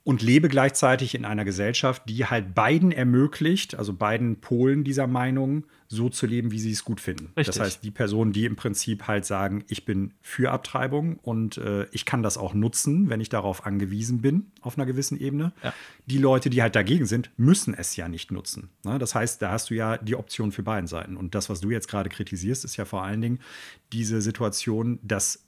[0.03, 5.65] und lebe gleichzeitig in einer Gesellschaft, die halt beiden ermöglicht, also beiden Polen dieser Meinung,
[5.87, 7.31] so zu leben, wie sie es gut finden.
[7.37, 7.45] Richtig.
[7.45, 11.85] Das heißt, die Personen, die im Prinzip halt sagen, ich bin für Abtreibung und äh,
[11.91, 15.53] ich kann das auch nutzen, wenn ich darauf angewiesen bin, auf einer gewissen Ebene.
[15.63, 15.73] Ja.
[16.07, 18.69] Die Leute, die halt dagegen sind, müssen es ja nicht nutzen.
[18.83, 18.97] Ne?
[18.97, 21.15] Das heißt, da hast du ja die Option für beiden Seiten.
[21.15, 23.39] Und das, was du jetzt gerade kritisierst, ist ja vor allen Dingen
[23.93, 25.45] diese Situation, dass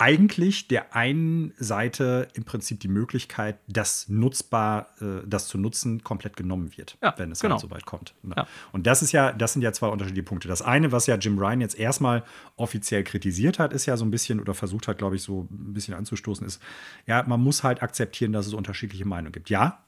[0.00, 6.36] eigentlich der einen Seite im Prinzip die Möglichkeit, das nutzbar, äh, das zu nutzen, komplett
[6.36, 7.54] genommen wird, ja, wenn es halt genau.
[7.56, 8.14] halt so weit kommt.
[8.22, 8.34] Ne?
[8.34, 8.46] Ja.
[8.72, 10.48] Und das ist ja, das sind ja zwei unterschiedliche Punkte.
[10.48, 12.24] Das eine, was ja Jim Ryan jetzt erstmal
[12.56, 15.74] offiziell kritisiert hat, ist ja so ein bisschen oder versucht hat, glaube ich, so ein
[15.74, 16.62] bisschen anzustoßen, ist,
[17.06, 19.50] ja, man muss halt akzeptieren, dass es unterschiedliche Meinungen gibt.
[19.50, 19.84] Ja,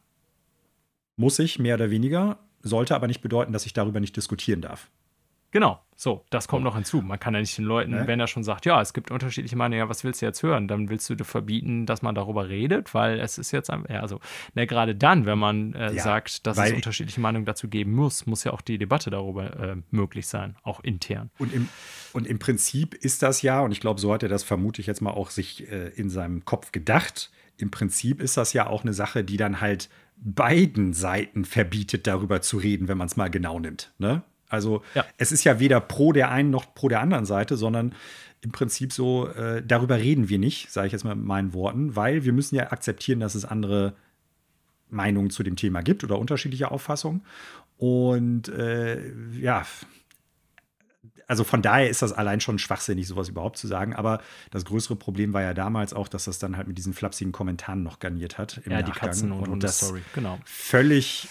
[1.17, 4.91] muss ich, mehr oder weniger, sollte aber nicht bedeuten, dass ich darüber nicht diskutieren darf.
[5.53, 7.03] Genau, so, das kommt noch hinzu.
[7.03, 8.07] Man kann ja nicht den Leuten, ne?
[8.07, 10.67] wenn er schon sagt, ja, es gibt unterschiedliche Meinungen, ja, was willst du jetzt hören?
[10.67, 14.19] Dann willst du dir verbieten, dass man darüber redet, weil es ist jetzt, ja, also,
[14.55, 18.25] ne, gerade dann, wenn man äh, ja, sagt, dass es unterschiedliche Meinungen dazu geben muss,
[18.25, 21.31] muss ja auch die Debatte darüber äh, möglich sein, auch intern.
[21.39, 21.69] Und im,
[22.15, 24.87] und im Prinzip ist das ja, und ich glaube, so hat er das vermute ich
[24.87, 28.83] jetzt mal auch sich äh, in seinem Kopf gedacht, im Prinzip ist das ja auch
[28.83, 33.29] eine Sache, die dann halt beiden Seiten verbietet, darüber zu reden, wenn man es mal
[33.29, 33.93] genau nimmt.
[33.99, 34.23] Ne?
[34.53, 35.05] Also ja.
[35.17, 37.95] es ist ja weder pro der einen noch pro der anderen Seite, sondern
[38.43, 41.97] im Prinzip so, äh, darüber reden wir nicht, sage ich jetzt mal mit meinen Worten,
[41.97, 43.95] weil wir müssen ja akzeptieren, dass es andere
[44.91, 47.23] Meinungen zu dem Thema gibt oder unterschiedliche Auffassungen.
[47.79, 49.01] Und äh,
[49.41, 49.65] ja,
[51.33, 53.95] also von daher ist das allein schon schwachsinnig, sowas überhaupt zu sagen.
[53.95, 57.33] Aber das größere Problem war ja damals auch, dass das dann halt mit diesen flapsigen
[57.33, 58.61] Kommentaren noch garniert hat.
[58.67, 58.93] Im ja, Nachgang.
[58.93, 60.39] die Katzen und, und das Story, genau.
[60.45, 61.27] Völlig,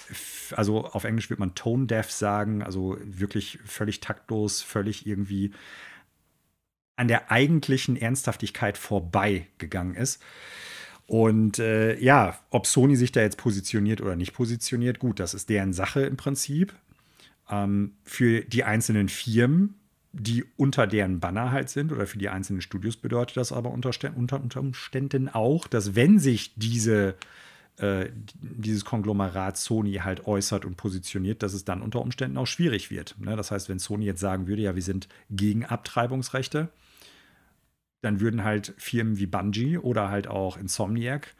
[0.55, 5.51] also auf Englisch wird man tone deaf sagen, also wirklich völlig taktlos, völlig irgendwie
[6.95, 10.19] an der eigentlichen Ernsthaftigkeit vorbeigegangen ist.
[11.05, 15.47] Und äh, ja, ob Sony sich da jetzt positioniert oder nicht positioniert, gut, das ist
[15.49, 16.73] deren Sache im Prinzip.
[17.51, 19.75] Ähm, für die einzelnen Firmen
[20.13, 23.91] die unter deren Banner halt sind oder für die einzelnen Studios bedeutet das aber unter,
[24.15, 27.15] unter Umständen auch, dass wenn sich diese
[27.77, 32.91] äh, dieses Konglomerat Sony halt äußert und positioniert, dass es dann unter Umständen auch schwierig
[32.91, 33.15] wird.
[33.19, 33.35] Ne?
[33.35, 36.69] Das heißt, wenn Sony jetzt sagen würde, ja, wir sind gegen Abtreibungsrechte,
[38.01, 41.33] dann würden halt Firmen wie Bungie oder halt auch Insomniac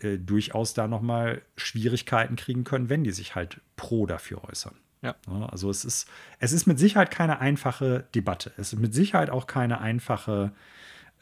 [0.00, 4.74] äh, durchaus da nochmal Schwierigkeiten kriegen können, wenn die sich halt pro dafür äußern.
[5.06, 5.46] Ja.
[5.50, 6.08] Also es ist,
[6.38, 8.52] es ist mit Sicherheit keine einfache Debatte.
[8.56, 10.52] Es ist mit Sicherheit auch keine einfache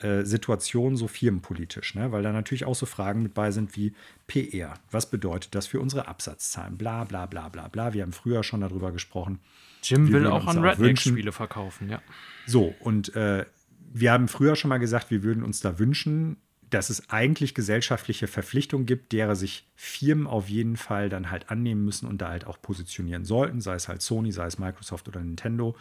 [0.01, 2.11] äh, Situation so firmenpolitisch, ne?
[2.11, 3.95] weil da natürlich auch so Fragen mit bei sind wie
[4.27, 4.75] PR.
[4.91, 6.77] Was bedeutet das für unsere Absatzzahlen?
[6.77, 7.93] Bla bla bla bla bla.
[7.93, 9.41] Wir haben früher schon darüber gesprochen.
[9.83, 12.01] Jim will auch an Redneck-Spiele verkaufen, ja.
[12.47, 13.45] So, und äh,
[13.93, 16.39] wir haben früher schon mal gesagt, wir würden uns da wünschen,
[16.75, 21.85] dass es eigentlich gesellschaftliche Verpflichtungen gibt, derer sich Firmen auf jeden Fall dann halt annehmen
[21.85, 25.21] müssen und da halt auch positionieren sollten, sei es halt Sony, sei es Microsoft oder
[25.21, 25.77] Nintendo.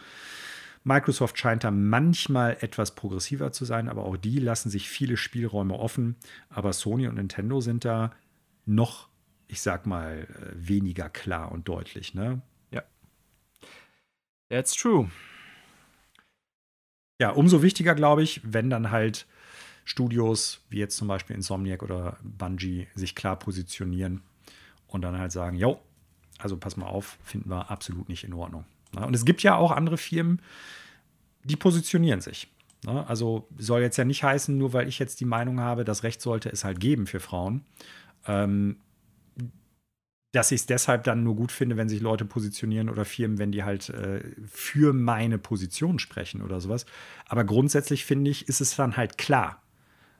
[0.84, 5.74] Microsoft scheint da manchmal etwas progressiver zu sein, aber auch die lassen sich viele Spielräume
[5.76, 6.14] offen.
[6.48, 8.12] Aber Sony und Nintendo sind da
[8.64, 9.08] noch,
[9.48, 12.14] ich sag mal, äh, weniger klar und deutlich.
[12.14, 12.40] Ne?
[12.70, 12.82] Ja.
[14.48, 15.10] That's true.
[17.20, 19.26] Ja, umso wichtiger, glaube ich, wenn dann halt
[19.84, 24.22] Studios wie jetzt zum Beispiel Insomniac oder Bungie sich klar positionieren
[24.88, 25.80] und dann halt sagen, jo,
[26.38, 28.64] also pass mal auf, finden wir absolut nicht in Ordnung.
[28.94, 30.40] Und es gibt ja auch andere Firmen,
[31.42, 32.48] die positionieren sich.
[32.86, 36.20] Also soll jetzt ja nicht heißen, nur weil ich jetzt die Meinung habe, das Recht
[36.20, 37.64] sollte es halt geben für Frauen,
[38.26, 38.76] ähm,
[40.32, 43.52] dass ich es deshalb dann nur gut finde, wenn sich Leute positionieren oder Firmen, wenn
[43.52, 46.86] die halt äh, für meine Position sprechen oder sowas.
[47.26, 49.62] Aber grundsätzlich finde ich, ist es dann halt klar.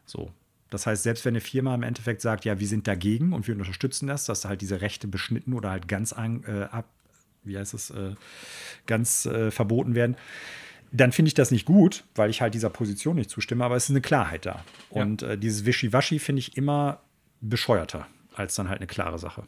[0.06, 0.32] So.
[0.70, 3.54] Das heißt, selbst wenn eine Firma im Endeffekt sagt, ja, wir sind dagegen und wir
[3.54, 6.88] unterstützen das, dass halt diese Rechte beschnitten oder halt ganz an, äh, ab,
[7.44, 8.14] wie heißt es, äh,
[8.86, 10.16] ganz äh, verboten werden,
[10.90, 13.84] dann finde ich das nicht gut, weil ich halt dieser Position nicht zustimme, aber es
[13.84, 14.64] ist eine Klarheit da.
[14.90, 15.02] Ja.
[15.02, 17.00] Und äh, dieses Wischiwaschi finde ich immer
[17.40, 19.46] bescheuerter als dann halt eine klare Sache.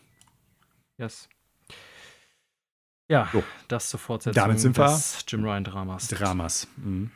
[0.98, 1.28] Yes.
[3.08, 3.44] Ja, so.
[3.68, 6.08] das zur Fortsetzung Damit sind wir des Jim Ryan Dramas.
[6.08, 6.68] Dramas.
[6.76, 7.10] Mhm.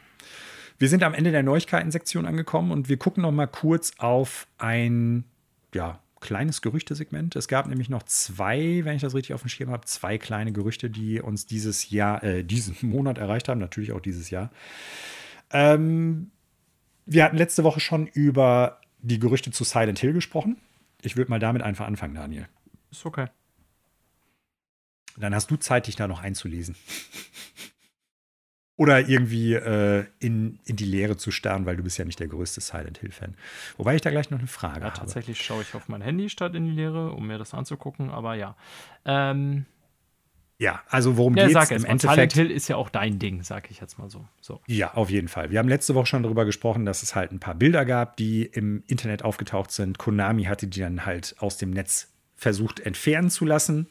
[0.80, 5.24] Wir sind am Ende der Neuigkeiten-Sektion angekommen und wir gucken noch mal kurz auf ein
[5.74, 7.36] ja, kleines Gerüchtesegment.
[7.36, 10.52] Es gab nämlich noch zwei, wenn ich das richtig auf dem Schirm habe, zwei kleine
[10.52, 14.50] Gerüchte, die uns dieses Jahr, äh, diesen Monat erreicht haben, natürlich auch dieses Jahr.
[15.50, 16.30] Ähm,
[17.04, 20.56] wir hatten letzte Woche schon über die Gerüchte zu Silent Hill gesprochen.
[21.02, 22.48] Ich würde mal damit einfach anfangen, Daniel.
[22.90, 23.26] Ist okay.
[25.18, 26.74] Dann hast du Zeit, dich da noch einzulesen.
[28.80, 32.28] Oder irgendwie äh, in, in die Leere zu starren, weil du bist ja nicht der
[32.28, 33.34] größte Silent Hill-Fan.
[33.76, 34.96] Wobei ich da gleich noch eine Frage ja, habe.
[34.96, 38.36] Tatsächlich schaue ich auf mein Handy statt in die Leere, um mir das anzugucken, aber
[38.36, 38.56] ja.
[39.04, 39.66] Ähm,
[40.56, 42.32] ja, also worum ja, geht es im Endeffekt?
[42.32, 44.26] Silent Hill ist ja auch dein Ding, sag ich jetzt mal so.
[44.40, 44.62] so.
[44.66, 45.50] Ja, auf jeden Fall.
[45.50, 48.46] Wir haben letzte Woche schon darüber gesprochen, dass es halt ein paar Bilder gab, die
[48.46, 49.98] im Internet aufgetaucht sind.
[49.98, 52.09] Konami hatte die dann halt aus dem Netz
[52.40, 53.86] versucht entfernen zu lassen.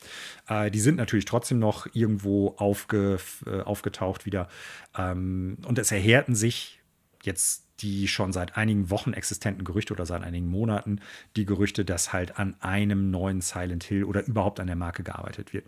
[0.47, 4.49] Äh, die sind natürlich trotzdem noch irgendwo aufge, äh, aufgetaucht wieder.
[4.97, 6.79] Ähm, und es erhärten sich
[7.21, 10.99] jetzt die schon seit einigen Wochen existenten Gerüchte oder seit einigen Monaten
[11.37, 15.53] die Gerüchte, dass halt an einem neuen Silent Hill oder überhaupt an der Marke gearbeitet
[15.53, 15.65] wird.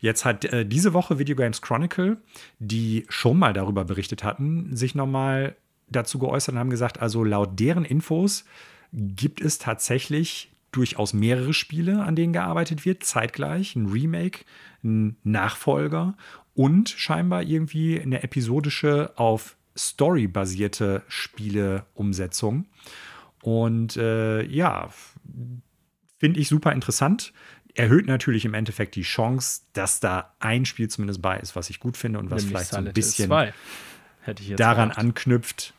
[0.00, 2.16] Jetzt hat äh, diese Woche Video Games Chronicle,
[2.60, 5.56] die schon mal darüber berichtet hatten, sich nochmal
[5.88, 8.44] dazu geäußert und haben gesagt, also laut deren Infos
[8.92, 14.44] gibt es tatsächlich durchaus mehrere Spiele, an denen gearbeitet wird, zeitgleich, ein Remake,
[14.84, 16.16] ein Nachfolger
[16.54, 22.66] und scheinbar irgendwie eine episodische auf Story basierte Spieleumsetzung.
[23.42, 24.90] Und äh, ja,
[26.18, 27.32] finde ich super interessant.
[27.74, 31.80] Erhöht natürlich im Endeffekt die Chance, dass da ein Spiel zumindest bei ist, was ich
[31.80, 33.30] gut finde und was Nämlich vielleicht so ein bisschen
[34.56, 34.98] daran gehabt.
[34.98, 35.72] anknüpft,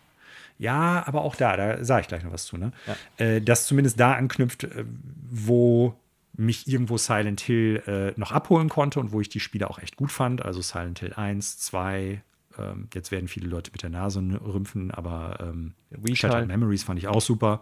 [0.61, 2.71] ja, aber auch da, da sage ich gleich noch was zu, ne?
[2.85, 3.25] Ja.
[3.25, 4.85] Äh, das zumindest da anknüpft, äh,
[5.27, 5.95] wo
[6.33, 9.95] mich irgendwo Silent Hill äh, noch abholen konnte und wo ich die Spiele auch echt
[9.95, 10.45] gut fand.
[10.45, 12.21] Also Silent Hill 1, 2,
[12.59, 15.73] ähm, jetzt werden viele Leute mit der Nase rümpfen, aber ähm,
[16.13, 17.61] Shattered Memories fand ich auch super.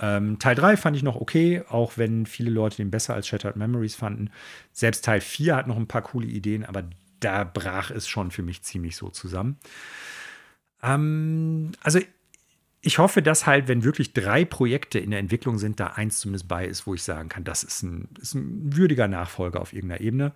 [0.00, 0.16] Ja.
[0.16, 3.54] Ähm, Teil 3 fand ich noch okay, auch wenn viele Leute den besser als Shattered
[3.54, 4.30] Memories fanden.
[4.72, 6.82] Selbst Teil 4 hat noch ein paar coole Ideen, aber
[7.20, 9.58] da brach es schon für mich ziemlich so zusammen.
[10.82, 12.00] Ähm, also
[12.80, 16.46] ich hoffe, dass halt, wenn wirklich drei Projekte in der Entwicklung sind, da eins zumindest
[16.48, 20.00] bei ist, wo ich sagen kann, das ist ein, ist ein würdiger Nachfolger auf irgendeiner
[20.00, 20.32] Ebene.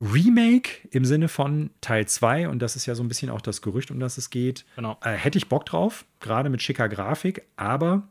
[0.00, 3.62] Remake im Sinne von Teil 2, und das ist ja so ein bisschen auch das
[3.62, 4.98] Gerücht, um das es geht, genau.
[5.02, 8.08] äh, hätte ich Bock drauf, gerade mit schicker Grafik, aber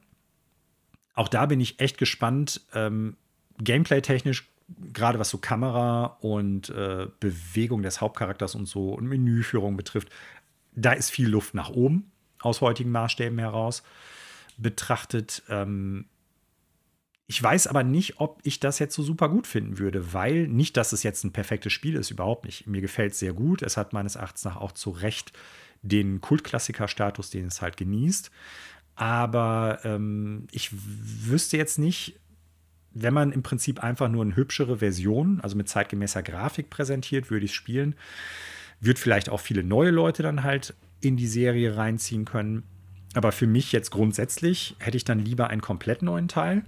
[1.13, 3.17] auch da bin ich echt gespannt, ähm,
[3.59, 4.49] gameplay-technisch,
[4.93, 10.09] gerade was so Kamera und äh, Bewegung des Hauptcharakters und so und Menüführung betrifft,
[10.73, 12.11] da ist viel Luft nach oben
[12.45, 13.83] aus heutigen Maßstäben heraus
[14.57, 15.43] betrachtet.
[15.49, 16.05] Ähm,
[17.27, 20.77] ich weiß aber nicht, ob ich das jetzt so super gut finden würde, weil nicht,
[20.77, 22.67] dass es jetzt ein perfektes Spiel ist, überhaupt nicht.
[22.67, 23.63] Mir gefällt es sehr gut.
[23.63, 25.33] Es hat meines Erachtens nach auch zu Recht
[25.81, 28.29] den Kultklassiker-Status, den es halt genießt.
[28.95, 32.19] Aber ähm, ich wüsste jetzt nicht,
[32.91, 37.45] wenn man im Prinzip einfach nur eine hübschere Version, also mit zeitgemäßer Grafik präsentiert, würde
[37.45, 37.95] ich spielen.
[38.79, 40.75] Wird vielleicht auch viele neue Leute dann halt
[41.05, 42.63] in die Serie reinziehen können.
[43.13, 46.63] Aber für mich jetzt grundsätzlich hätte ich dann lieber einen komplett neuen Teil.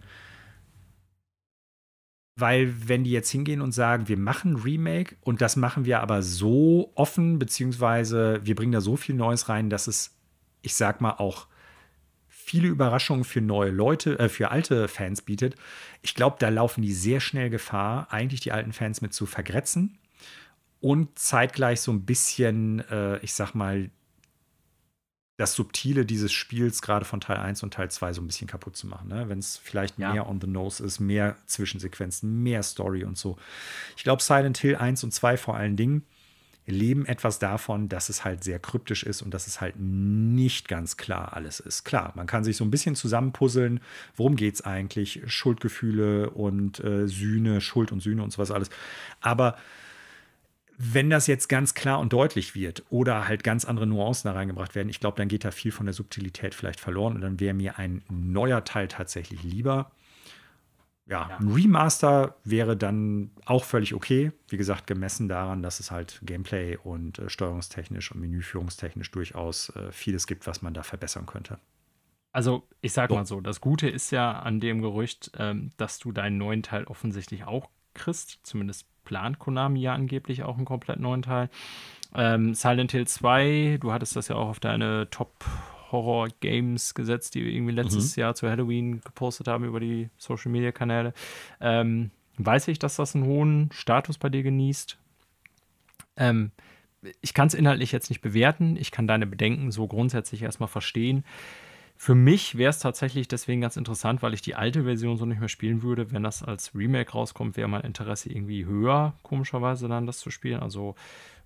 [2.39, 6.21] Weil, wenn die jetzt hingehen und sagen, wir machen Remake und das machen wir aber
[6.21, 10.15] so offen, beziehungsweise wir bringen da so viel Neues rein, dass es,
[10.61, 11.47] ich sag mal, auch
[12.27, 15.55] viele Überraschungen für neue Leute, äh, für alte Fans bietet.
[16.03, 19.97] Ich glaube, da laufen die sehr schnell Gefahr, eigentlich die alten Fans mit zu vergrätzen
[20.79, 23.89] und zeitgleich so ein bisschen, äh, ich sag mal,
[25.37, 28.75] das Subtile dieses Spiels, gerade von Teil 1 und Teil 2, so ein bisschen kaputt
[28.75, 29.07] zu machen.
[29.07, 29.29] Ne?
[29.29, 30.11] Wenn es vielleicht ja.
[30.11, 33.37] mehr on the nose ist, mehr Zwischensequenzen, mehr Story und so.
[33.95, 36.03] Ich glaube, Silent Hill 1 und 2 vor allen Dingen
[36.65, 40.97] leben etwas davon, dass es halt sehr kryptisch ist und dass es halt nicht ganz
[40.97, 41.85] klar alles ist.
[41.85, 43.79] Klar, man kann sich so ein bisschen zusammenpuzzeln,
[44.17, 48.69] worum geht es eigentlich, Schuldgefühle und äh, Sühne, Schuld und Sühne und sowas alles.
[49.21, 49.55] Aber
[50.77, 54.75] wenn das jetzt ganz klar und deutlich wird oder halt ganz andere Nuancen da reingebracht
[54.75, 57.53] werden, ich glaube, dann geht da viel von der Subtilität vielleicht verloren und dann wäre
[57.53, 59.91] mir ein neuer Teil tatsächlich lieber
[61.07, 64.33] ja, ja, ein Remaster wäre dann auch völlig okay.
[64.49, 69.91] Wie gesagt, gemessen daran, dass es halt Gameplay und äh, steuerungstechnisch und menüführungstechnisch durchaus äh,
[69.91, 71.59] vieles gibt, was man da verbessern könnte.
[72.33, 73.15] Also, ich sag so.
[73.15, 76.83] mal so: Das Gute ist ja an dem Gerücht, ähm, dass du deinen neuen Teil
[76.83, 78.39] offensichtlich auch kriegst.
[78.43, 81.49] Zumindest plant Konami ja angeblich auch einen komplett neuen Teil.
[82.13, 85.45] Ähm, Silent Hill 2, du hattest das ja auch auf deine Top
[85.93, 88.21] Horror-Games gesetzt, die wir irgendwie letztes mhm.
[88.21, 91.13] Jahr zu Halloween gepostet haben über die Social-Media-Kanäle.
[91.61, 94.97] Ähm, weiß ich, dass das einen hohen Status bei dir genießt.
[96.17, 96.51] Ähm,
[97.21, 98.75] ich kann es inhaltlich jetzt nicht bewerten.
[98.75, 101.23] Ich kann deine Bedenken so grundsätzlich erstmal verstehen.
[101.99, 105.39] Für mich wäre es tatsächlich deswegen ganz interessant, weil ich die alte Version so nicht
[105.39, 106.11] mehr spielen würde.
[106.11, 110.59] Wenn das als Remake rauskommt, wäre mein Interesse irgendwie höher, komischerweise dann das zu spielen.
[110.59, 110.93] Also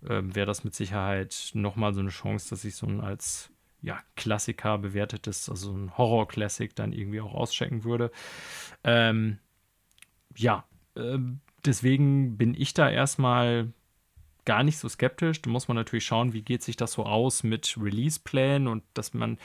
[0.04, 3.50] äh, wäre das mit Sicherheit nochmal so eine Chance, dass ich so ein als
[3.82, 8.12] ja, Klassiker bewertetes, also ein Horror-Classic dann irgendwie auch auschecken würde.
[8.84, 9.40] Ähm,
[10.36, 10.66] ja,
[10.96, 11.18] äh,
[11.66, 13.72] deswegen bin ich da erstmal
[14.46, 15.42] gar nicht so skeptisch.
[15.42, 19.14] Da muss man natürlich schauen, wie geht sich das so aus mit Release-Plänen und dass
[19.14, 19.38] man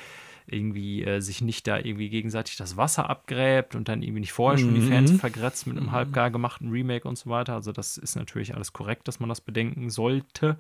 [0.47, 4.59] irgendwie äh, sich nicht da irgendwie gegenseitig das Wasser abgräbt und dann irgendwie nicht vorher
[4.59, 4.89] schon die mhm.
[4.89, 5.93] Fans vergrätzt mit einem mhm.
[5.93, 7.55] halbgar gemachten Remake und so weiter.
[7.55, 10.57] Also das ist natürlich alles korrekt, dass man das bedenken sollte.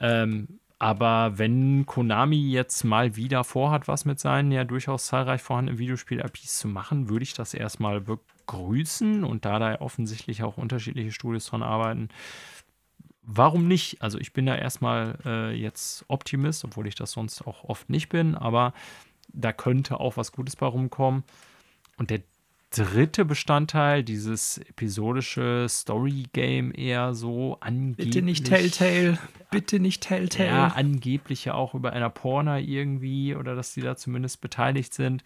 [0.00, 5.78] Ähm, aber wenn Konami jetzt mal wieder vorhat, was mit seinen ja durchaus zahlreich vorhandenen
[5.78, 11.46] Videospiel-IPs zu machen, würde ich das erstmal begrüßen und da da offensichtlich auch unterschiedliche Studios
[11.46, 12.08] dran arbeiten.
[13.32, 14.02] Warum nicht?
[14.02, 18.08] Also ich bin da erstmal äh, jetzt Optimist, obwohl ich das sonst auch oft nicht
[18.08, 18.72] bin, aber
[19.32, 21.22] da könnte auch was Gutes bei rumkommen.
[21.96, 22.22] Und der
[22.70, 28.10] dritte Bestandteil, dieses episodische Story-Game eher so angeblich.
[28.10, 29.18] Bitte nicht Telltale,
[29.52, 30.48] bitte nicht Telltale.
[30.48, 35.22] Ja, angeblich ja auch über einer Porna irgendwie oder dass die da zumindest beteiligt sind.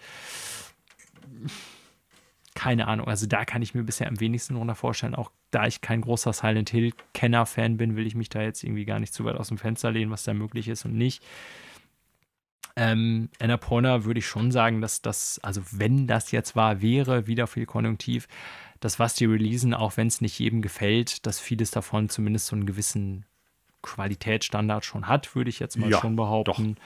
[2.55, 5.14] Keine Ahnung, also da kann ich mir bisher am wenigsten drunter vorstellen.
[5.14, 9.01] Auch da ich kein großer Silent Hill-Kenner-Fan bin, will ich mich da jetzt irgendwie gar
[9.01, 11.22] nicht zu weit aus dem Fenster lehnen, was da möglich ist und nicht.
[12.76, 17.47] Ähm, Annapurna würde ich schon sagen, dass das, also wenn das jetzt wahr wäre, wieder
[17.47, 18.26] viel Konjunktiv,
[18.81, 22.56] das, was die releasen, auch wenn es nicht jedem gefällt, dass vieles davon zumindest so
[22.56, 23.24] einen gewissen
[23.82, 26.74] Qualitätsstandard schon hat, würde ich jetzt mal ja, schon behaupten.
[26.74, 26.82] Doch.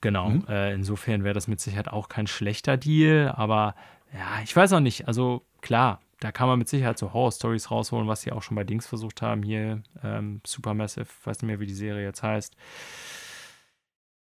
[0.00, 0.46] Genau, mhm.
[0.48, 3.74] äh, insofern wäre das mit Sicherheit auch kein schlechter Deal, aber
[4.12, 5.08] ja, ich weiß auch nicht.
[5.08, 8.64] Also klar, da kann man mit Sicherheit so Horror-Stories rausholen, was sie auch schon bei
[8.64, 9.42] Dings versucht haben.
[9.42, 12.54] Hier, ähm, Supermassive, weiß nicht mehr, wie die Serie jetzt heißt.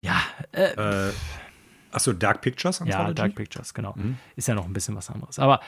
[0.01, 0.21] Ja.
[0.51, 1.13] Äh, äh,
[1.91, 2.83] Achso, Dark Pictures?
[2.85, 3.93] Ja, Dark Pictures, genau.
[3.95, 4.17] Mhm.
[4.35, 5.39] Ist ja noch ein bisschen was anderes.
[5.39, 5.61] Aber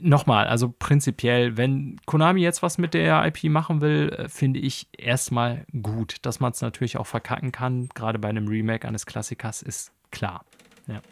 [0.00, 4.88] nochmal, also prinzipiell, wenn Konami jetzt was mit der IP machen will, äh, finde ich
[4.96, 6.16] erstmal gut.
[6.22, 10.44] Dass man es natürlich auch verkacken kann, gerade bei einem Remake eines Klassikers, ist klar.
[10.86, 11.02] Ja.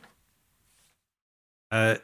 [1.70, 1.98] Äh,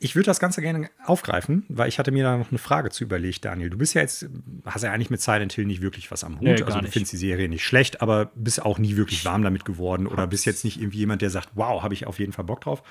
[0.00, 3.02] ich würde das Ganze gerne aufgreifen, weil ich hatte mir da noch eine Frage zu
[3.02, 3.68] überlegt, Daniel.
[3.68, 4.28] Du bist ja jetzt,
[4.64, 6.42] hast ja eigentlich mit Silent Hill nicht wirklich was am Hut.
[6.42, 9.64] Nee, also du findest die Serie nicht schlecht, aber bist auch nie wirklich warm damit
[9.64, 12.44] geworden oder bist jetzt nicht irgendwie jemand, der sagt, wow, habe ich auf jeden Fall
[12.44, 12.82] Bock drauf.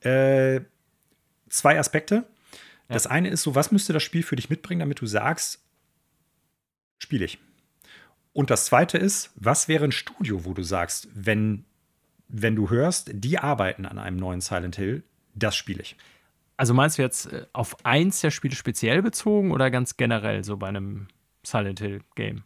[0.00, 0.62] Äh,
[1.48, 2.14] zwei Aspekte.
[2.88, 2.94] Ja.
[2.94, 5.60] Das eine ist so, was müsste das Spiel für dich mitbringen, damit du sagst,
[6.98, 7.38] spiele ich.
[8.32, 11.66] Und das zweite ist, was wäre ein Studio, wo du sagst, wenn,
[12.26, 15.04] wenn du hörst, die arbeiten an einem neuen Silent Hill,
[15.34, 15.96] das spiele ich.
[16.56, 20.56] Also meinst du jetzt äh, auf eins der Spiele speziell bezogen oder ganz generell so
[20.56, 21.08] bei einem
[21.44, 22.44] Silent Hill Game?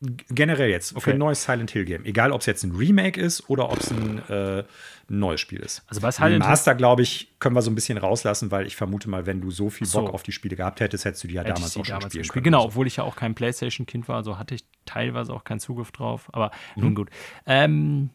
[0.00, 1.04] Generell jetzt, okay.
[1.04, 2.04] für ein neues Silent Hill Game.
[2.04, 4.64] Egal, ob es jetzt ein Remake ist oder ob es ein, äh,
[5.08, 5.84] neues Spiel ist.
[5.86, 9.08] Also bei Silent Master, glaube ich, können wir so ein bisschen rauslassen, weil ich vermute
[9.08, 10.12] mal, wenn du so viel Bock so.
[10.12, 12.44] auf die Spiele gehabt hättest, hättest du die ja damals auch schon spielen können.
[12.44, 15.92] Genau, obwohl ich ja auch kein PlayStation-Kind war, also hatte ich teilweise auch keinen Zugriff
[15.92, 16.28] drauf.
[16.32, 16.82] Aber mhm.
[16.82, 17.10] nun gut.
[17.46, 18.10] Ähm,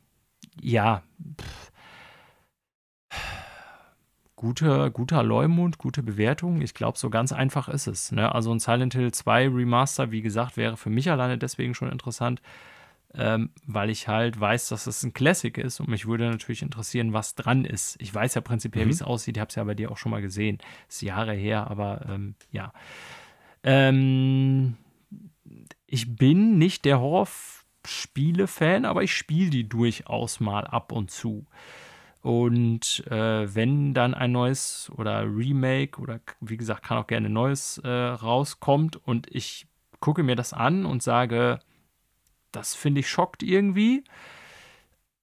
[0.62, 1.02] ja.
[1.42, 1.72] Pff
[4.42, 6.62] guter, guter Leumund, gute Bewertung.
[6.64, 8.12] Ich glaube, so ganz einfach ist es.
[8.12, 8.34] Ne?
[8.34, 12.42] Also ein Silent Hill 2 Remaster, wie gesagt, wäre für mich alleine deswegen schon interessant,
[13.14, 17.14] ähm, weil ich halt weiß, dass es ein Classic ist und mich würde natürlich interessieren,
[17.14, 18.02] was dran ist.
[18.02, 18.90] Ich weiß ja prinzipiell, mhm.
[18.90, 19.38] wie es aussieht.
[19.38, 20.58] Ich habe es ja bei dir auch schon mal gesehen.
[20.90, 22.74] Ist Jahre her, aber ähm, ja.
[23.62, 24.76] Ähm,
[25.86, 31.46] ich bin nicht der Horrorspiele-Fan, aber ich spiele die durchaus mal ab und zu.
[32.22, 37.34] Und äh, wenn dann ein neues oder Remake oder wie gesagt, kann auch gerne ein
[37.34, 39.68] neues äh, rauskommt und ich
[40.00, 41.60] gucke mir das an und sage,
[42.52, 44.04] das finde ich schockt irgendwie,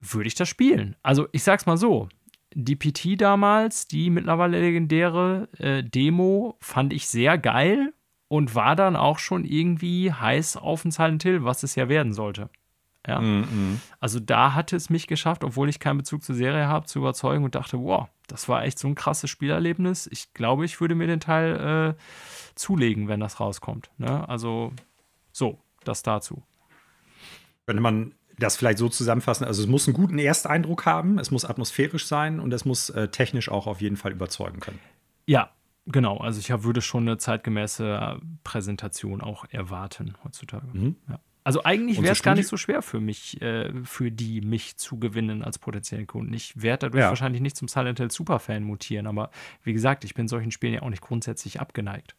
[0.00, 0.96] würde ich das spielen.
[1.02, 2.08] Also ich sag's mal so,
[2.54, 7.92] die PT damals, die mittlerweile legendäre äh, Demo, fand ich sehr geil
[8.26, 12.12] und war dann auch schon irgendwie heiß auf ein Silent Hill, was es ja werden
[12.12, 12.50] sollte.
[13.08, 13.20] Ja?
[13.20, 13.80] Mhm.
[13.98, 17.44] Also da hatte es mich geschafft, obwohl ich keinen Bezug zur Serie habe, zu überzeugen
[17.44, 20.08] und dachte, wow, das war echt so ein krasses Spielerlebnis.
[20.12, 22.02] Ich glaube, ich würde mir den Teil äh,
[22.54, 23.90] zulegen, wenn das rauskommt.
[23.96, 24.28] Ne?
[24.28, 24.72] Also
[25.32, 26.42] so, das dazu.
[27.66, 29.44] Könnte man das vielleicht so zusammenfassen?
[29.44, 33.08] Also es muss einen guten Ersteindruck haben, es muss atmosphärisch sein und es muss äh,
[33.08, 34.78] technisch auch auf jeden Fall überzeugen können.
[35.26, 35.50] Ja,
[35.86, 36.18] genau.
[36.18, 40.66] Also ich hab, würde schon eine zeitgemäße Präsentation auch erwarten heutzutage.
[40.72, 40.96] Mhm.
[41.08, 41.18] Ja.
[41.44, 44.98] Also eigentlich wäre es gar nicht so schwer für mich, äh, für die mich zu
[44.98, 46.34] gewinnen als potenziellen Kunden.
[46.34, 47.08] Ich werde dadurch ja.
[47.08, 49.30] wahrscheinlich nicht zum Silent Hill Superfan mutieren, aber
[49.62, 52.16] wie gesagt, ich bin solchen Spielen ja auch nicht grundsätzlich abgeneigt.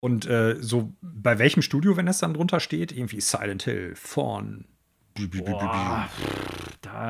[0.00, 4.66] Und äh, so bei welchem Studio, wenn das dann drunter steht, irgendwie Silent Hill, Fawn,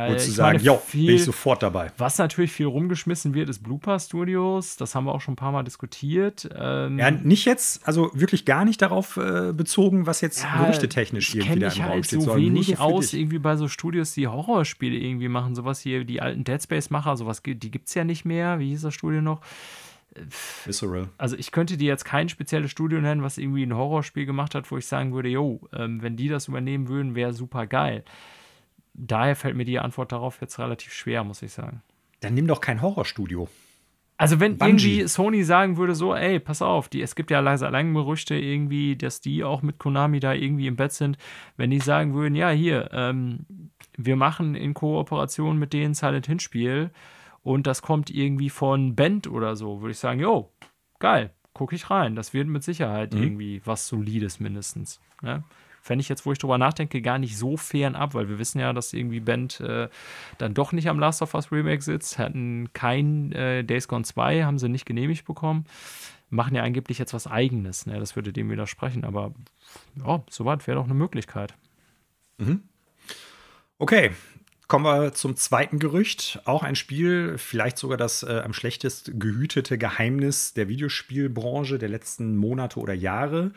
[0.08, 1.92] Wolltest du sagen, ja, bin ich sofort dabei.
[1.98, 4.76] Was natürlich viel rumgeschmissen wird, ist Blooper Studios.
[4.76, 6.48] Das haben wir auch schon ein paar Mal diskutiert.
[6.56, 11.34] Ähm, ja, nicht jetzt, also wirklich gar nicht darauf äh, bezogen, was jetzt ja, gerüchtetechnisch
[11.34, 12.22] irgendwie da im Raum halt steht.
[12.22, 13.20] so wenig aus, dich.
[13.20, 15.54] irgendwie bei so Studios, die Horrorspiele irgendwie machen.
[15.54, 18.58] Sowas hier, die alten Dead Space-Macher, sowas, die gibt es ja nicht mehr.
[18.58, 19.40] Wie hieß das Studio noch?
[20.64, 21.08] Visceral.
[21.18, 24.70] Also ich könnte dir jetzt kein spezielles Studio nennen, was irgendwie ein Horrorspiel gemacht hat,
[24.70, 28.04] wo ich sagen würde, jo, ähm, wenn die das übernehmen würden, wäre super geil.
[28.98, 31.82] Daher fällt mir die Antwort darauf jetzt relativ schwer, muss ich sagen.
[32.20, 33.48] Dann nimm doch kein Horrorstudio.
[34.18, 35.00] Also wenn Bungie.
[35.00, 38.34] irgendwie Sony sagen würde so, ey, pass auf, die, es gibt ja leiser lange Gerüchte
[38.34, 41.18] irgendwie, dass die auch mit Konami da irgendwie im Bett sind,
[41.58, 43.44] wenn die sagen würden, ja hier, ähm,
[43.98, 46.90] wir machen in Kooperation mit denen Silent Hill Spiel
[47.42, 50.50] und das kommt irgendwie von Band oder so, würde ich sagen, jo,
[50.98, 52.16] geil, gucke ich rein.
[52.16, 53.22] Das wird mit Sicherheit mhm.
[53.22, 55.00] irgendwie was Solides mindestens.
[55.22, 55.44] Ne?
[55.86, 58.58] Fände ich jetzt, wo ich drüber nachdenke, gar nicht so fern ab, weil wir wissen
[58.58, 59.88] ja, dass irgendwie Band äh,
[60.36, 64.42] dann doch nicht am Last of Us Remake sitzt, hatten kein äh, Days Gone 2,
[64.42, 65.64] haben sie nicht genehmigt bekommen.
[66.28, 68.00] Machen ja angeblich jetzt was Eigenes, ne?
[68.00, 69.32] das würde dem widersprechen, aber
[70.04, 71.54] ja, soweit wäre doch eine Möglichkeit.
[72.38, 72.62] Mhm.
[73.78, 74.10] Okay,
[74.68, 76.40] Kommen wir zum zweiten Gerücht.
[76.44, 82.36] Auch ein Spiel, vielleicht sogar das äh, am schlechtest gehütete Geheimnis der Videospielbranche der letzten
[82.36, 83.52] Monate oder Jahre.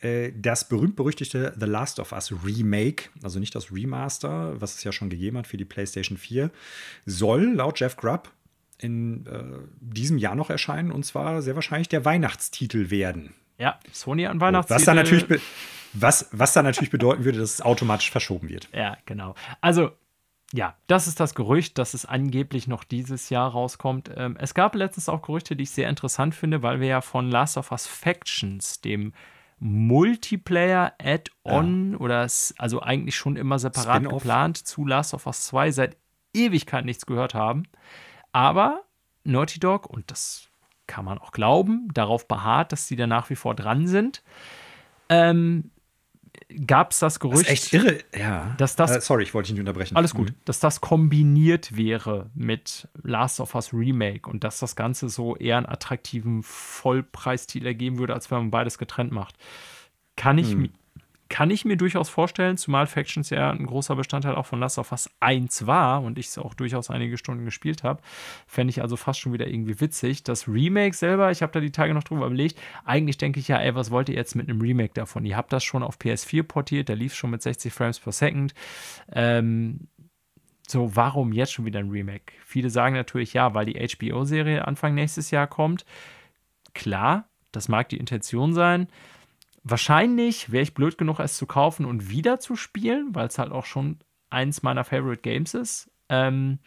[0.00, 4.90] Äh, das berühmt-berüchtigte The Last of Us Remake, also nicht das Remaster, was es ja
[4.90, 6.50] schon gegeben hat für die PlayStation 4,
[7.06, 8.32] soll laut Jeff Grubb
[8.78, 9.42] in äh,
[9.80, 13.32] diesem Jahr noch erscheinen und zwar sehr wahrscheinlich der Weihnachtstitel werden.
[13.58, 14.76] Ja, Sony an Weihnachtstitel.
[14.76, 15.40] Was dann natürlich,
[15.92, 18.68] was, was dann natürlich bedeuten würde, dass es automatisch verschoben wird.
[18.72, 19.36] Ja, genau.
[19.60, 19.92] Also
[20.54, 24.10] ja, das ist das Gerücht, dass es angeblich noch dieses Jahr rauskommt.
[24.16, 27.30] Ähm, es gab letztens auch Gerüchte, die ich sehr interessant finde, weil wir ja von
[27.30, 29.12] Last of Us Factions, dem
[29.60, 31.98] Multiplayer-Add-on ja.
[31.98, 32.26] oder
[32.58, 35.96] also eigentlich schon immer separat geplant zu Last of Us 2 seit
[36.32, 37.64] Ewigkeit nichts gehört haben.
[38.32, 38.84] Aber
[39.24, 40.48] Naughty Dog, und das
[40.86, 44.22] kann man auch glauben, darauf beharrt, dass sie da nach wie vor dran sind.
[45.10, 45.72] Ähm,
[46.66, 47.48] gab es das Gerücht.
[47.48, 48.54] Das ist echt irre, ja.
[48.58, 49.96] Dass das, äh, sorry, ich wollte dich nicht unterbrechen.
[49.96, 50.30] Alles gut.
[50.30, 50.34] Mhm.
[50.44, 55.56] Dass das kombiniert wäre mit Last of Us Remake und dass das Ganze so eher
[55.56, 59.36] einen attraktiven Vollpreistitel ergeben würde, als wenn man beides getrennt macht.
[60.16, 60.70] Kann ich, mhm
[61.28, 64.92] kann ich mir durchaus vorstellen, zumal Factions ja ein großer Bestandteil auch von Last of
[64.92, 68.00] Us 1 war und ich es auch durchaus einige Stunden gespielt habe.
[68.46, 70.22] Fände ich also fast schon wieder irgendwie witzig.
[70.22, 73.58] Das Remake selber, ich habe da die Tage noch drüber überlegt, eigentlich denke ich ja,
[73.58, 75.26] ey, was wollt ihr jetzt mit einem Remake davon?
[75.26, 78.54] Ihr habt das schon auf PS4 portiert, der lief schon mit 60 Frames per Second.
[79.12, 79.88] Ähm,
[80.66, 82.32] so, warum jetzt schon wieder ein Remake?
[82.44, 85.84] Viele sagen natürlich ja, weil die HBO-Serie Anfang nächstes Jahr kommt.
[86.74, 88.88] Klar, das mag die Intention sein
[89.70, 93.52] wahrscheinlich wäre ich blöd genug, es zu kaufen und wieder zu spielen, weil es halt
[93.52, 93.98] auch schon
[94.30, 95.90] eins meiner Favorite Games ist.
[96.08, 96.58] Ähm,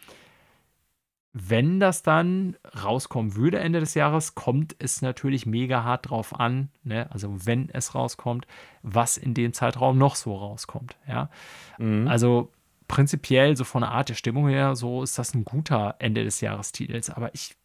[1.34, 6.68] wenn das dann rauskommen würde Ende des Jahres, kommt es natürlich mega hart drauf an,
[6.84, 7.10] ne?
[7.10, 8.46] also wenn es rauskommt,
[8.82, 10.96] was in dem Zeitraum noch so rauskommt.
[11.08, 11.30] Ja?
[11.78, 12.06] Mhm.
[12.06, 12.52] Also
[12.86, 16.42] prinzipiell, so von der Art der Stimmung her, so ist das ein guter Ende des
[16.42, 17.08] Jahrestitels.
[17.08, 17.56] Aber ich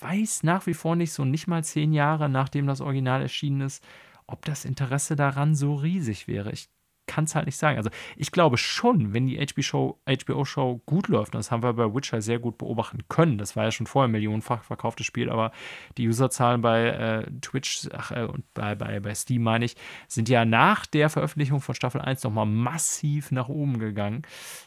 [0.00, 3.82] weiß nach wie vor nicht, so nicht mal zehn Jahre nachdem das Original erschienen ist,
[4.28, 6.52] ob das Interesse daran so riesig wäre.
[6.52, 6.68] Ich
[7.08, 7.78] kann es halt nicht sagen.
[7.78, 11.92] Also ich glaube schon, wenn die HBO-Show HBO gut läuft, und das haben wir bei
[11.92, 15.50] Witcher sehr gut beobachten können, das war ja schon vorher ein millionenfach verkauftes Spiel, aber
[15.96, 19.74] die Userzahlen bei äh, Twitch ach, äh, und bei, bei, bei Steam, meine ich,
[20.06, 24.22] sind ja nach der Veröffentlichung von Staffel 1 nochmal massiv nach oben gegangen.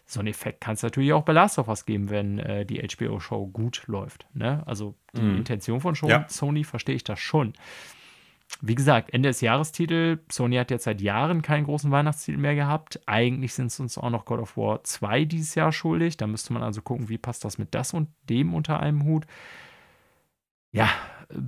[0.05, 2.81] So einen Effekt kann es natürlich auch bei Last of Us geben, wenn äh, die
[2.81, 4.25] HBO-Show gut läuft.
[4.33, 4.63] Ne?
[4.65, 5.37] Also die mhm.
[5.37, 6.25] Intention von Show, ja.
[6.27, 7.53] Sony verstehe ich das schon
[8.59, 10.19] wie gesagt, Ende des Jahrestitel.
[10.31, 12.99] Sony hat jetzt seit Jahren keinen großen Weihnachtstitel mehr gehabt.
[13.07, 16.17] Eigentlich sind es uns auch noch God of War 2 dieses Jahr schuldig.
[16.17, 19.25] Da müsste man also gucken, wie passt das mit das und dem unter einem Hut.
[20.71, 20.89] Ja,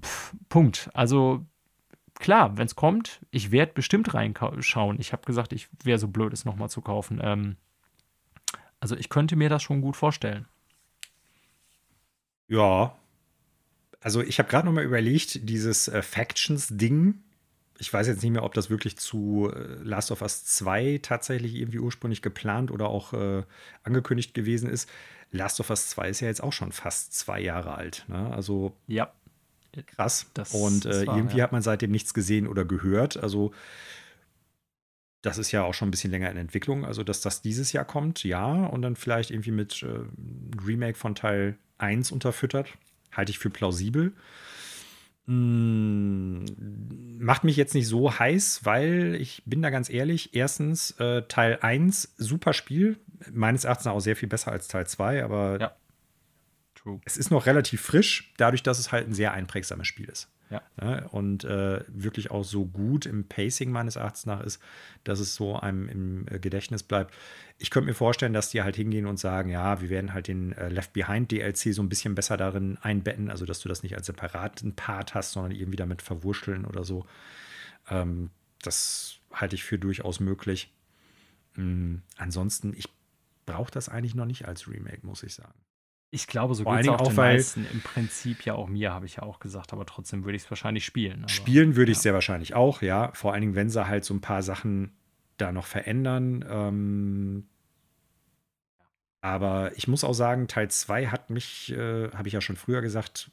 [0.02, 0.90] pf, Punkt.
[0.94, 1.46] Also
[2.16, 5.00] klar, wenn es kommt, ich werde bestimmt reinschauen.
[5.00, 7.20] Ich habe gesagt, ich wäre so blöd, es nochmal zu kaufen.
[7.22, 7.58] Ähm,
[8.80, 10.46] also ich könnte mir das schon gut vorstellen.
[12.48, 12.96] Ja,
[14.04, 17.16] also ich habe gerade noch mal überlegt, dieses äh, Factions-Ding,
[17.80, 21.56] ich weiß jetzt nicht mehr, ob das wirklich zu äh, Last of Us 2 tatsächlich
[21.56, 23.44] irgendwie ursprünglich geplant oder auch äh,
[23.84, 24.90] angekündigt gewesen ist.
[25.32, 28.04] Last of Us 2 ist ja jetzt auch schon fast zwei Jahre alt.
[28.10, 28.30] Ne?
[28.34, 29.12] Also ja.
[29.88, 30.28] krass.
[30.34, 31.46] Das Und äh, wahr, irgendwie ja.
[31.46, 33.16] hat man seitdem nichts gesehen oder gehört.
[33.16, 33.54] Also
[35.22, 36.84] das ist ja auch schon ein bisschen länger in Entwicklung.
[36.84, 38.66] Also dass das dieses Jahr kommt, ja.
[38.66, 40.02] Und dann vielleicht irgendwie mit äh,
[40.62, 42.68] Remake von Teil 1 unterfüttert
[43.15, 44.14] halte ich für plausibel.
[45.26, 46.45] Hm,
[47.19, 50.35] macht mich jetzt nicht so heiß, weil ich bin da ganz ehrlich.
[50.35, 52.98] Erstens, äh, Teil 1, super Spiel.
[53.31, 55.76] Meines Erachtens auch sehr viel besser als Teil 2, aber ja.
[57.06, 60.30] es ist noch relativ frisch, dadurch, dass es halt ein sehr einprägsames Spiel ist.
[60.49, 60.61] Ja.
[60.80, 61.07] Ne?
[61.11, 64.61] Und äh, wirklich auch so gut im Pacing meines Erachtens nach ist,
[65.03, 67.14] dass es so einem im äh, Gedächtnis bleibt.
[67.57, 70.52] Ich könnte mir vorstellen, dass die halt hingehen und sagen, ja, wir werden halt den
[70.53, 73.95] äh, Left Behind DLC so ein bisschen besser darin einbetten, also dass du das nicht
[73.95, 77.06] als separaten Part hast, sondern irgendwie damit verwurschteln oder so.
[77.90, 78.30] Ähm,
[78.61, 80.72] das halte ich für durchaus möglich.
[81.56, 82.02] Mhm.
[82.18, 82.90] Ansonsten, ich
[83.45, 85.53] brauche das eigentlich noch nicht als Remake, muss ich sagen.
[86.14, 87.65] Ich glaube, so geht es auch, auch den meisten.
[87.73, 90.52] Im Prinzip ja auch mir, habe ich ja auch gesagt, aber trotzdem würde ich es
[90.52, 91.22] wahrscheinlich spielen.
[91.22, 93.11] Aber, spielen würde ich es sehr wahrscheinlich auch, ja.
[93.14, 94.91] Vor allen Dingen, wenn sie halt so ein paar Sachen
[95.38, 96.45] da noch verändern.
[96.48, 97.48] Ähm,
[99.22, 102.81] aber ich muss auch sagen, Teil 2 hat mich, äh, habe ich ja schon früher
[102.81, 103.31] gesagt,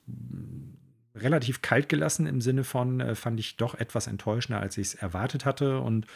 [1.15, 4.95] relativ kalt gelassen im Sinne von, äh, fand ich doch etwas enttäuschender, als ich es
[4.95, 5.81] erwartet hatte.
[5.81, 6.07] Und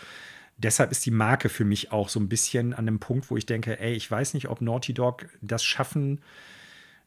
[0.57, 3.47] deshalb ist die Marke für mich auch so ein bisschen an dem Punkt, wo ich
[3.47, 6.21] denke, ey, ich weiß nicht, ob Naughty Dog das schaffen,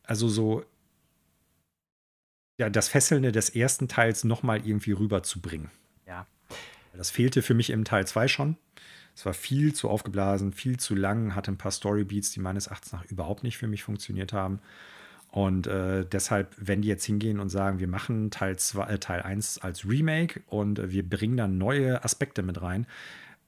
[0.04, 0.64] also so
[2.60, 5.70] ja, das Fesselnde des ersten Teils nochmal irgendwie rüberzubringen.
[6.08, 6.26] Ja.
[6.96, 8.58] Das fehlte für mich im Teil 2 schon.
[9.16, 12.94] Es war viel zu aufgeblasen, viel zu lang, hatte ein paar Storybeats, die meines Erachtens
[12.94, 14.60] nach überhaupt nicht für mich funktioniert haben.
[15.30, 19.22] Und äh, deshalb, wenn die jetzt hingehen und sagen, wir machen Teil, zwei, äh, Teil
[19.22, 22.88] 1 als Remake und äh, wir bringen dann neue Aspekte mit rein,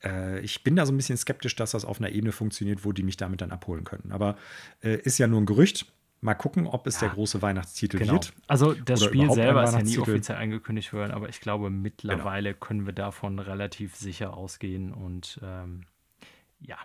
[0.03, 2.91] äh, ich bin da so ein bisschen skeptisch, dass das auf einer Ebene funktioniert, wo
[2.91, 4.11] die mich damit dann abholen können.
[4.11, 4.37] Aber
[4.81, 5.85] äh, ist ja nur ein Gerücht.
[6.21, 8.13] Mal gucken, ob es ja, der große Weihnachtstitel genau.
[8.13, 8.33] wird.
[8.47, 12.65] Also das Spiel selber ist ja nie offiziell angekündigt worden, aber ich glaube, mittlerweile genau.
[12.65, 14.93] können wir davon relativ sicher ausgehen.
[14.93, 15.85] Und ähm,
[16.59, 16.77] ja,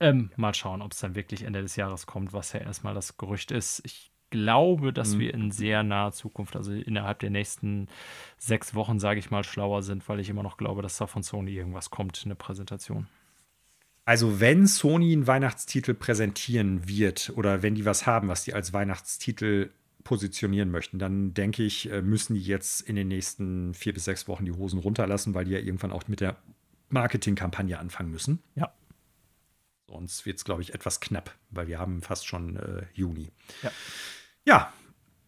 [0.00, 3.16] ähm, mal schauen, ob es dann wirklich Ende des Jahres kommt, was ja erstmal das
[3.18, 3.82] Gerücht ist.
[3.84, 5.20] Ich glaube, dass mhm.
[5.20, 7.86] wir in sehr naher Zukunft, also innerhalb der nächsten
[8.38, 11.22] sechs Wochen, sage ich mal, schlauer sind, weil ich immer noch glaube, dass da von
[11.22, 13.06] Sony irgendwas kommt, eine Präsentation.
[14.04, 18.72] Also wenn Sony einen Weihnachtstitel präsentieren wird oder wenn die was haben, was die als
[18.72, 19.70] Weihnachtstitel
[20.02, 24.26] positionieren möchten, dann denke ich, äh, müssen die jetzt in den nächsten vier bis sechs
[24.26, 26.36] Wochen die Hosen runterlassen, weil die ja irgendwann auch mit der
[26.88, 28.42] Marketingkampagne anfangen müssen.
[28.56, 28.72] Ja.
[29.88, 33.30] Sonst wird es, glaube ich, etwas knapp, weil wir haben fast schon äh, Juni.
[33.62, 33.70] Ja.
[34.46, 34.72] Ja,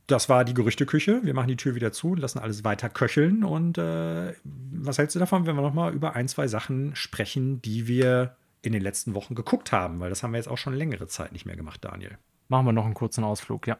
[0.07, 1.21] das war die Gerüchteküche.
[1.23, 3.43] Wir machen die Tür wieder zu, lassen alles weiter köcheln.
[3.45, 7.63] Und äh, was hältst du davon, wenn wir noch mal über ein, zwei Sachen sprechen,
[7.63, 10.75] die wir in den letzten Wochen geguckt haben, weil das haben wir jetzt auch schon
[10.75, 12.19] längere Zeit nicht mehr gemacht, Daniel.
[12.49, 13.79] Machen wir noch einen kurzen Ausflug, ja.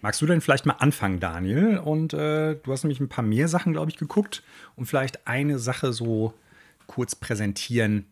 [0.00, 1.78] Magst du denn vielleicht mal anfangen, Daniel?
[1.78, 4.42] Und äh, du hast nämlich ein paar mehr Sachen, glaube ich, geguckt
[4.74, 6.34] und vielleicht eine Sache so
[6.88, 8.06] kurz präsentieren,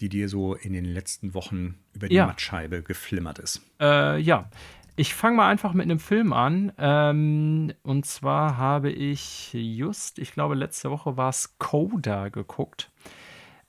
[0.00, 2.26] die dir so in den letzten Wochen über die ja.
[2.26, 3.62] Mattscheibe geflimmert ist.
[3.80, 4.50] Äh, ja,
[4.94, 6.72] Ich fange mal einfach mit einem Film an.
[6.78, 12.90] Ähm, und zwar habe ich just, ich glaube, letzte Woche war es Coda geguckt.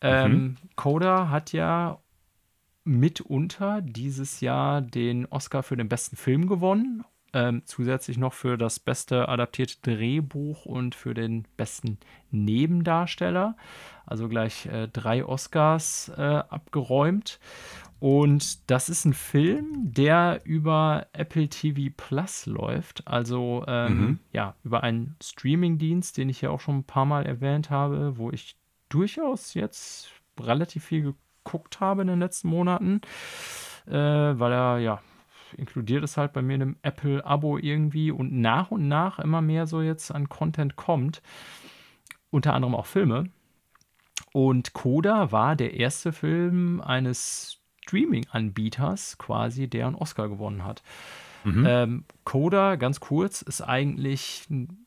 [0.02, 0.58] Ähm, mhm.
[0.76, 2.00] Coda hat ja
[2.84, 7.06] mitunter dieses Jahr den Oscar für den besten Film gewonnen.
[7.34, 11.98] Ähm, zusätzlich noch für das beste adaptierte Drehbuch und für den besten
[12.30, 13.58] Nebendarsteller.
[14.06, 17.40] Also gleich äh, drei Oscars äh, abgeräumt.
[18.00, 23.08] Und das ist ein Film, der über Apple TV Plus läuft.
[23.08, 24.20] Also ähm, mhm.
[24.32, 28.30] ja, über einen Streamingdienst, den ich ja auch schon ein paar Mal erwähnt habe, wo
[28.30, 28.58] ich
[28.90, 33.02] durchaus jetzt relativ viel geguckt habe in den letzten Monaten.
[33.88, 35.02] Äh, weil er ja
[35.56, 39.68] inkludiert es halt bei mir in einem Apple-Abo irgendwie und nach und nach immer mehr
[39.68, 41.22] so jetzt an Content kommt.
[42.30, 43.30] Unter anderem auch Filme.
[44.32, 50.82] Und Coda war der erste Film eines Streaming-Anbieters quasi, der einen Oscar gewonnen hat.
[51.44, 51.66] Mhm.
[51.68, 54.83] Ähm, Coda, ganz kurz, ist eigentlich ein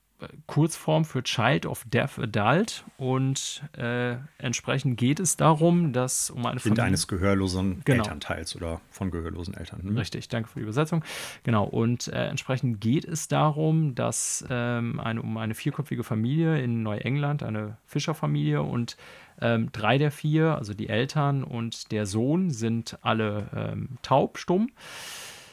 [0.47, 6.59] Kurzform für Child of Deaf Adult und äh, entsprechend geht es darum, dass um eine
[6.59, 8.05] Familie eines gehörlosen genau.
[8.05, 9.83] Elternteils oder von gehörlosen Eltern.
[9.83, 9.99] Hm?
[9.99, 11.05] Richtig, danke für die Übersetzung.
[11.43, 16.83] Genau und äh, entsprechend geht es darum, dass ähm, eine, um eine vierköpfige Familie in
[16.83, 18.97] Neuengland, eine Fischerfamilie und
[19.41, 24.71] ähm, drei der vier, also die Eltern und der Sohn, sind alle ähm, taub, stumm.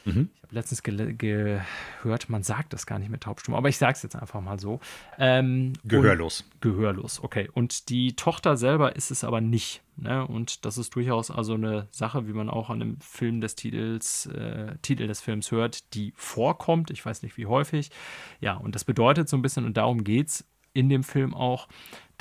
[0.05, 0.29] Mhm.
[0.35, 3.93] Ich habe letztens ge gehört, man sagt das gar nicht mit taubstumm, aber ich sage
[3.93, 4.79] es jetzt einfach mal so.
[5.17, 6.45] Ähm, gehörlos.
[6.61, 7.49] Gehörlos, okay.
[7.53, 9.81] Und die Tochter selber ist es aber nicht.
[9.95, 10.25] Ne?
[10.25, 14.25] Und das ist durchaus also eine Sache, wie man auch an dem Film des Titels,
[14.27, 16.91] äh, Titel des Films hört, die vorkommt.
[16.91, 17.91] Ich weiß nicht, wie häufig.
[18.39, 21.67] Ja, und das bedeutet so ein bisschen, und darum geht es in dem Film auch,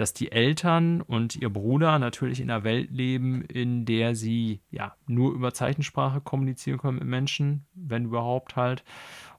[0.03, 4.97] dass die Eltern und ihr Bruder natürlich in einer Welt leben, in der sie ja
[5.07, 8.83] nur über Zeichensprache kommunizieren können mit Menschen, wenn überhaupt halt.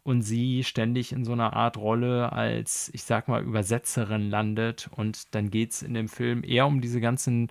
[0.03, 4.90] Und sie ständig in so einer Art Rolle als, ich sag mal, Übersetzerin landet.
[4.95, 7.49] Und dann geht es in dem Film eher um diese ganzen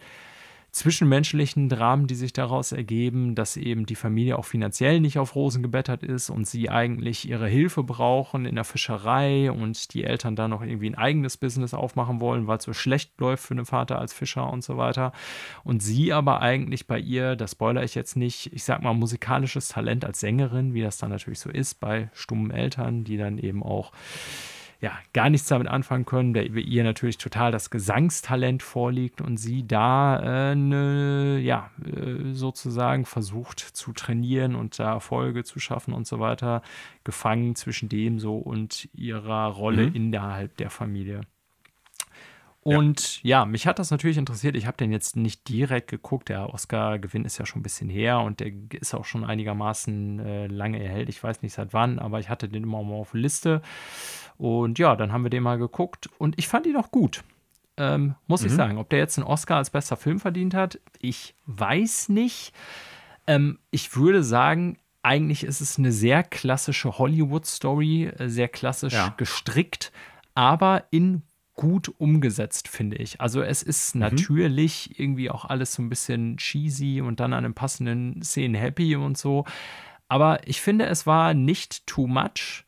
[0.72, 5.62] zwischenmenschlichen Dramen, die sich daraus ergeben, dass eben die Familie auch finanziell nicht auf Rosen
[5.62, 10.50] gebettert ist und sie eigentlich ihre Hilfe brauchen in der Fischerei und die Eltern dann
[10.50, 13.98] noch irgendwie ein eigenes Business aufmachen wollen, weil es so schlecht läuft für den Vater
[13.98, 15.12] als Fischer und so weiter.
[15.62, 19.68] Und sie aber eigentlich bei ihr, das spoiler ich jetzt nicht, ich sag mal musikalisches
[19.68, 23.62] Talent als Sängerin, wie das dann natürlich so ist bei stummen Eltern, die dann eben
[23.62, 23.92] auch
[24.82, 29.64] ja, gar nichts damit anfangen können, der ihr natürlich total das Gesangstalent vorliegt und sie
[29.64, 36.08] da äh, ne, ja, äh, sozusagen versucht zu trainieren und da Erfolge zu schaffen und
[36.08, 36.62] so weiter,
[37.04, 39.94] gefangen zwischen dem so und ihrer Rolle mhm.
[39.94, 41.20] innerhalb der Familie.
[42.64, 43.40] Und ja.
[43.40, 43.44] ja.
[43.44, 44.54] mich hat das natürlich interessiert.
[44.56, 46.28] Ich habe den jetzt nicht direkt geguckt.
[46.28, 50.46] Der Oscar-Gewinn ist ja schon ein bisschen her und der ist auch schon einigermaßen äh,
[50.46, 51.08] lange erhält.
[51.08, 53.62] Ich weiß nicht seit wann, aber ich hatte den immer mal auf Liste.
[54.42, 57.22] Und ja, dann haben wir den mal geguckt und ich fand ihn auch gut.
[57.76, 58.48] Ähm, muss mhm.
[58.48, 58.78] ich sagen.
[58.78, 62.52] Ob der jetzt einen Oscar als bester Film verdient hat, ich weiß nicht.
[63.28, 69.14] Ähm, ich würde sagen, eigentlich ist es eine sehr klassische Hollywood-Story, äh, sehr klassisch ja.
[69.16, 69.92] gestrickt,
[70.34, 71.22] aber in
[71.54, 73.20] gut umgesetzt, finde ich.
[73.20, 74.00] Also es ist mhm.
[74.00, 78.96] natürlich irgendwie auch alles so ein bisschen cheesy und dann an den passenden Szenen happy
[78.96, 79.44] und so.
[80.08, 82.64] Aber ich finde, es war nicht too much.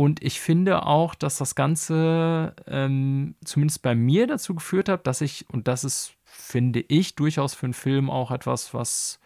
[0.00, 5.20] Und ich finde auch, dass das Ganze ähm, zumindest bei mir dazu geführt hat, dass
[5.20, 9.20] ich, und das ist, finde ich, durchaus für einen Film auch etwas, was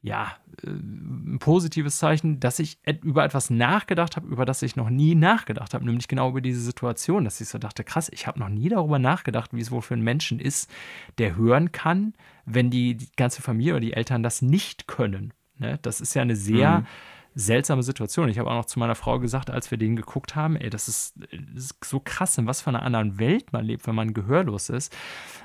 [0.00, 4.90] ja, äh, ein positives Zeichen, dass ich über etwas nachgedacht habe, über das ich noch
[4.90, 8.38] nie nachgedacht habe, nämlich genau über diese Situation, dass ich so dachte, krass, ich habe
[8.38, 10.70] noch nie darüber nachgedacht, wie es wohl für einen Menschen ist,
[11.18, 12.14] der hören kann,
[12.46, 15.32] wenn die, die ganze Familie oder die Eltern das nicht können.
[15.58, 15.80] Ne?
[15.82, 16.86] Das ist ja eine sehr mhm
[17.34, 18.28] seltsame Situation.
[18.28, 20.88] Ich habe auch noch zu meiner Frau gesagt, als wir den geguckt haben, ey, das
[20.88, 21.14] ist,
[21.54, 24.68] das ist so krass, in was für einer anderen Welt man lebt, wenn man gehörlos
[24.68, 24.96] ist.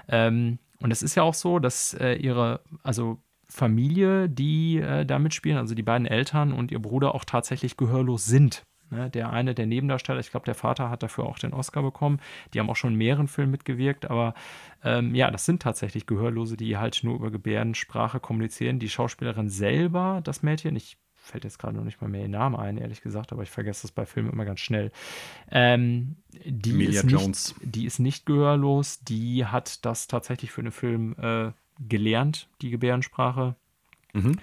[0.08, 5.20] Ähm, und es ist ja auch so, dass äh, ihre, also Familie, die äh, da
[5.20, 8.64] mitspielen, also die beiden Eltern und ihr Bruder auch tatsächlich gehörlos sind.
[8.92, 9.10] Ne?
[9.10, 12.20] Der eine, der Nebendarsteller, ich glaube, der Vater hat dafür auch den Oscar bekommen.
[12.54, 14.34] Die haben auch schon in mehreren Filmen mitgewirkt, aber
[14.84, 18.80] ähm, ja, das sind tatsächlich Gehörlose, die halt nur über Gebärdensprache kommunizieren.
[18.80, 20.98] Die Schauspielerin selber, das Mädchen, ich
[21.30, 23.84] fällt jetzt gerade noch nicht mal mehr ihr Name ein, ehrlich gesagt, aber ich vergesse
[23.84, 24.92] das bei Filmen immer ganz schnell.
[25.52, 27.56] Ähm, die, Emilia ist nicht, Jones.
[27.62, 31.52] die ist nicht gehörlos, die hat das tatsächlich für den Film äh,
[31.88, 33.56] gelernt, die Gebärdensprache.
[34.14, 34.38] Mhm.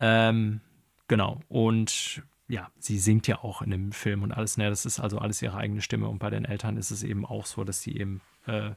[0.00, 0.60] Ähm,
[1.08, 1.40] genau.
[1.48, 5.18] Und ja, sie singt ja auch in dem Film und alles, ne, das ist also
[5.18, 7.96] alles ihre eigene Stimme und bei den Eltern ist es eben auch so, dass sie
[7.96, 8.72] eben äh,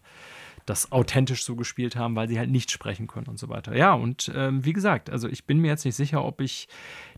[0.65, 3.75] das authentisch so gespielt haben, weil sie halt nicht sprechen können und so weiter.
[3.75, 6.67] Ja, und ähm, wie gesagt, also ich bin mir jetzt nicht sicher, ob ich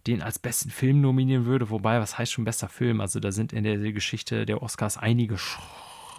[0.06, 3.02] den als besten Film nominieren würde, wobei, was heißt schon bester Film?
[3.02, 5.38] Also da sind in der Geschichte der Oscars einige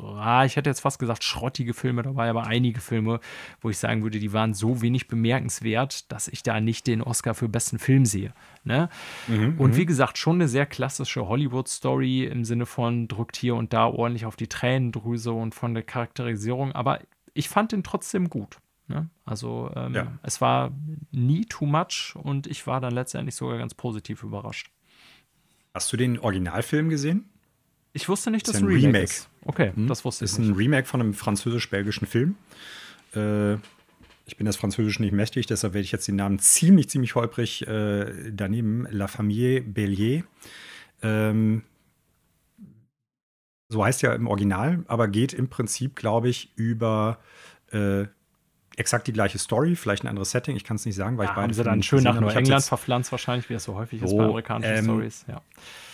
[0.01, 3.21] ah, ich hätte jetzt fast gesagt, schrottige Filme dabei, aber einige Filme,
[3.61, 7.35] wo ich sagen würde, die waren so wenig bemerkenswert, dass ich da nicht den Oscar
[7.35, 8.33] für besten Film sehe.
[8.65, 8.89] Ne?
[9.27, 9.87] Mhm, und wie mhm.
[9.87, 14.37] gesagt, schon eine sehr klassische Hollywood-Story im Sinne von drückt hier und da ordentlich auf
[14.37, 17.01] die Tränendrüse und von der Charakterisierung, aber
[17.39, 18.59] ich fand den trotzdem gut.
[18.89, 19.09] Ne?
[19.25, 20.19] Also ähm, ja.
[20.23, 20.73] es war
[21.13, 24.73] nie too much und ich war dann letztendlich sogar ganz positiv überrascht.
[25.73, 27.29] Hast du den Originalfilm gesehen?
[27.93, 29.31] Ich wusste nicht, dass es ein Remake, Remake ist.
[29.45, 29.87] Okay, hm?
[29.87, 30.41] das wusste ich nicht.
[30.41, 32.35] ist ein Remake von einem französisch-belgischen Film.
[33.15, 33.55] Äh,
[34.27, 37.67] ich bin das Französisch nicht mächtig, deshalb werde ich jetzt den Namen ziemlich, ziemlich holprig
[37.67, 38.87] äh, daneben.
[38.91, 40.25] La Famille Bellier.
[41.03, 41.63] Ähm,
[43.69, 47.19] so heißt ja im Original, aber geht im Prinzip, glaube ich, über
[47.71, 48.07] äh,
[48.77, 50.57] exakt die gleiche Story, vielleicht ein anderes Setting.
[50.57, 51.45] Ich kann es nicht sagen, weil ja, ich beide.
[51.45, 54.77] Haben sie dann schön nach Neuengland verpflanzt, wahrscheinlich, wie es so häufig ist bei amerikanischen
[54.77, 55.25] ähm, Stories.
[55.29, 55.43] Ja,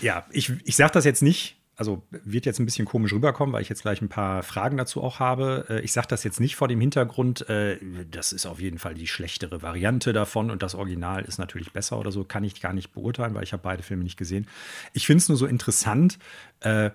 [0.00, 3.62] ja ich, ich sage das jetzt nicht, also wird jetzt ein bisschen komisch rüberkommen, weil
[3.62, 5.66] ich jetzt gleich ein paar Fragen dazu auch habe.
[5.68, 7.78] Äh, ich sage das jetzt nicht vor dem Hintergrund, äh,
[8.10, 11.98] das ist auf jeden Fall die schlechtere Variante davon und das Original ist natürlich besser
[11.98, 14.46] oder so, kann ich gar nicht beurteilen, weil ich habe beide Filme nicht gesehen.
[14.92, 16.18] Ich finde es nur so interessant.
[16.60, 16.90] Äh,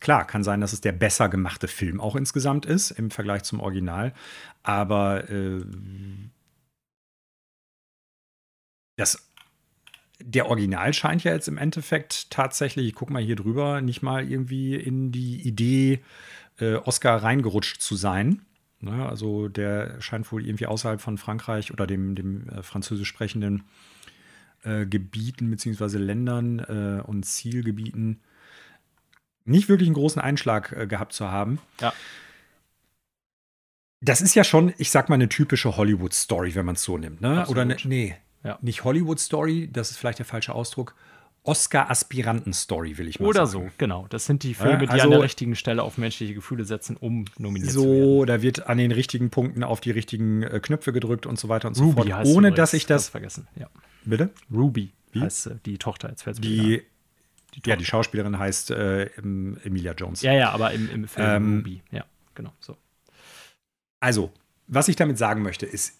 [0.00, 3.60] klar, kann sein, dass es der besser gemachte Film auch insgesamt ist im Vergleich zum
[3.60, 4.12] Original,
[4.62, 5.24] aber
[8.96, 9.28] das
[10.20, 14.28] der Original scheint ja jetzt im Endeffekt tatsächlich, ich guck mal hier drüber, nicht mal
[14.28, 16.02] irgendwie in die Idee
[16.58, 18.42] äh, Oscar reingerutscht zu sein.
[18.80, 19.08] Ne?
[19.08, 23.64] Also der scheint wohl irgendwie außerhalb von Frankreich oder dem, dem äh, französisch sprechenden
[24.64, 25.98] äh, Gebieten bzw.
[25.98, 28.20] Ländern äh, und Zielgebieten
[29.48, 31.58] nicht wirklich einen großen Einschlag äh, gehabt zu haben.
[31.80, 31.92] Ja.
[34.00, 37.20] Das ist ja schon, ich sag mal, eine typische Hollywood-Story, wenn man es so nimmt.
[37.20, 37.46] Ne?
[37.48, 38.14] Oder ne, nee,
[38.44, 38.58] ja.
[38.62, 40.94] Nicht Hollywood-Story, das ist vielleicht der falsche Ausdruck.
[41.44, 43.64] Oscar-Aspiranten-Story, will ich mal Oder sagen.
[43.64, 44.06] Oder so, genau.
[44.10, 47.24] Das sind die Filme, die also, an der richtigen Stelle auf menschliche Gefühle setzen, um
[47.38, 48.02] nominiert so, zu werden.
[48.02, 51.48] So, da wird an den richtigen Punkten auf die richtigen äh, Knöpfe gedrückt und so
[51.48, 52.12] weiter und Ruby so fort.
[52.12, 53.08] Heißt ohne dass ich das.
[53.08, 53.68] vergessen, ja.
[54.04, 54.30] Bitte?
[54.52, 55.20] Ruby Wie?
[55.20, 56.10] heißt äh, die Tochter.
[56.10, 56.82] Jetzt fällt die,
[57.54, 60.22] die Ja, die Schauspielerin heißt äh, Emilia Jones.
[60.22, 61.82] Ja, ja, aber im, im Film ähm, Ruby.
[61.90, 62.04] Ja,
[62.34, 62.52] genau.
[62.60, 62.76] So.
[64.00, 64.32] Also,
[64.66, 65.98] was ich damit sagen möchte, ist,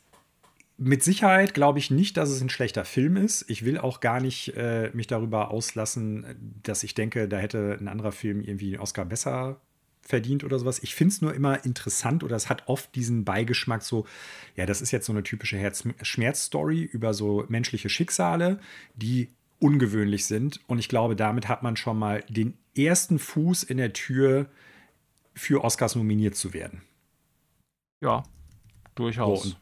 [0.76, 3.44] mit Sicherheit glaube ich nicht, dass es ein schlechter Film ist.
[3.48, 7.88] Ich will auch gar nicht äh, mich darüber auslassen, dass ich denke, da hätte ein
[7.88, 9.60] anderer Film irgendwie den Oscar besser
[10.00, 10.78] verdient oder sowas.
[10.82, 14.06] Ich finde es nur immer interessant oder es hat oft diesen Beigeschmack so,
[14.54, 18.60] ja, das ist jetzt so eine typische Herz-Schmerz-Story über so menschliche Schicksale,
[18.94, 19.28] die
[19.60, 20.60] ungewöhnlich sind.
[20.66, 24.48] Und ich glaube, damit hat man schon mal den ersten Fuß in der Tür
[25.34, 26.82] für Oscars nominiert zu werden.
[28.00, 28.22] Ja,
[28.94, 29.42] durchaus.
[29.42, 29.56] So,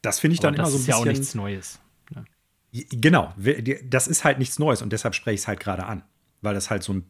[0.00, 0.90] das finde ich dann immer so ein bisschen.
[0.90, 1.80] Das ist ja auch nichts Neues.
[2.10, 2.24] Ne?
[2.90, 3.34] Genau,
[3.84, 6.02] das ist halt nichts Neues und deshalb spreche ich es halt gerade an,
[6.40, 7.04] weil das halt so ein,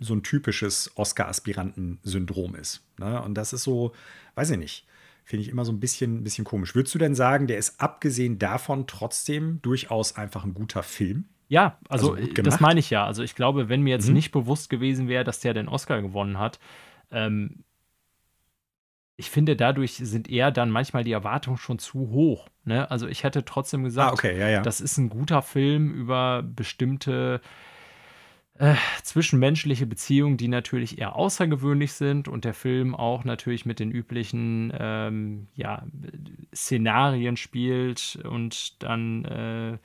[0.00, 2.82] so ein typisches Oscar-Aspiranten-Syndrom ist.
[2.98, 3.22] Ne?
[3.22, 3.92] Und das ist so,
[4.34, 4.86] weiß ich nicht,
[5.24, 6.74] finde ich immer so ein bisschen, bisschen komisch.
[6.74, 11.26] Würdest du denn sagen, der ist abgesehen davon trotzdem durchaus einfach ein guter Film?
[11.48, 13.04] Ja, also, also das meine ich ja.
[13.04, 14.14] Also ich glaube, wenn mir jetzt mhm.
[14.14, 16.58] nicht bewusst gewesen wäre, dass der den Oscar gewonnen hat,
[17.10, 17.64] ähm,
[19.16, 22.48] ich finde, dadurch sind eher dann manchmal die Erwartungen schon zu hoch.
[22.64, 22.90] Ne?
[22.90, 24.62] Also ich hätte trotzdem gesagt, ah, okay, ja, ja.
[24.62, 27.40] das ist ein guter Film über bestimmte
[28.58, 33.90] äh, zwischenmenschliche Beziehungen, die natürlich eher außergewöhnlich sind und der Film auch natürlich mit den
[33.90, 35.84] üblichen ähm, ja,
[36.54, 39.78] Szenarien spielt und dann äh,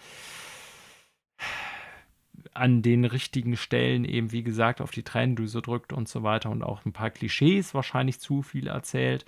[2.53, 6.63] an den richtigen Stellen eben, wie gesagt, auf die Tränendüse drückt und so weiter und
[6.63, 9.25] auch ein paar Klischees wahrscheinlich zu viel erzählt.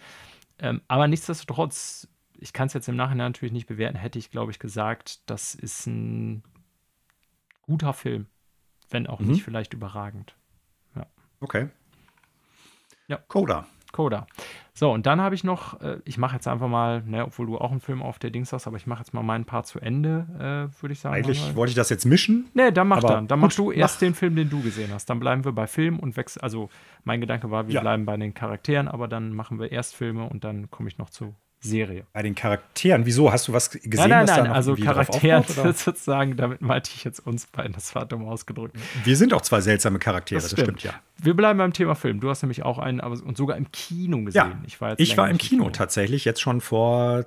[0.60, 2.08] Ähm, aber nichtsdestotrotz,
[2.38, 5.56] ich kann es jetzt im Nachhinein natürlich nicht bewerten, hätte ich, glaube ich, gesagt, das
[5.56, 6.44] ist ein
[7.62, 8.28] guter Film,
[8.90, 9.30] wenn auch mhm.
[9.30, 10.36] nicht vielleicht überragend.
[10.96, 11.06] Ja.
[11.40, 11.70] Okay.
[13.08, 13.18] Ja.
[13.28, 13.68] Coda.
[13.92, 14.28] Coda.
[14.74, 17.58] So, und dann habe ich noch, äh, ich mache jetzt einfach mal, ne, obwohl du
[17.58, 19.80] auch einen Film auf der Dings hast, aber ich mache jetzt mal meinen Part zu
[19.80, 20.28] Ende,
[20.74, 21.16] äh, würde ich sagen.
[21.16, 21.56] Eigentlich mal.
[21.56, 22.50] wollte ich das jetzt mischen.
[22.54, 23.28] Ne, dann mach dann.
[23.28, 24.00] Dann machst du erst mach.
[24.00, 25.10] den Film, den du gesehen hast.
[25.10, 26.44] Dann bleiben wir bei Film und wechseln.
[26.44, 26.70] Also,
[27.04, 27.82] mein Gedanke war, wir ja.
[27.82, 31.10] bleiben bei den Charakteren, aber dann machen wir erst Filme und dann komme ich noch
[31.10, 32.06] zu Serie.
[32.12, 33.32] Bei den Charakteren, wieso?
[33.32, 33.92] Hast du was gesehen?
[34.10, 35.44] Nein, nein, nein, also Charakteren
[35.76, 38.76] sozusagen, damit meinte ich jetzt uns beiden, das war dumm ausgedrückt.
[39.04, 41.24] Wir sind auch zwei seltsame Charaktere, das stimmt, das stimmt ja.
[41.24, 42.20] Wir bleiben beim Thema Film.
[42.20, 44.34] Du hast nämlich auch einen, aber und sogar im Kino gesehen.
[44.34, 47.26] Ja, ich war, ich war im Kino, Kino tatsächlich, jetzt schon vor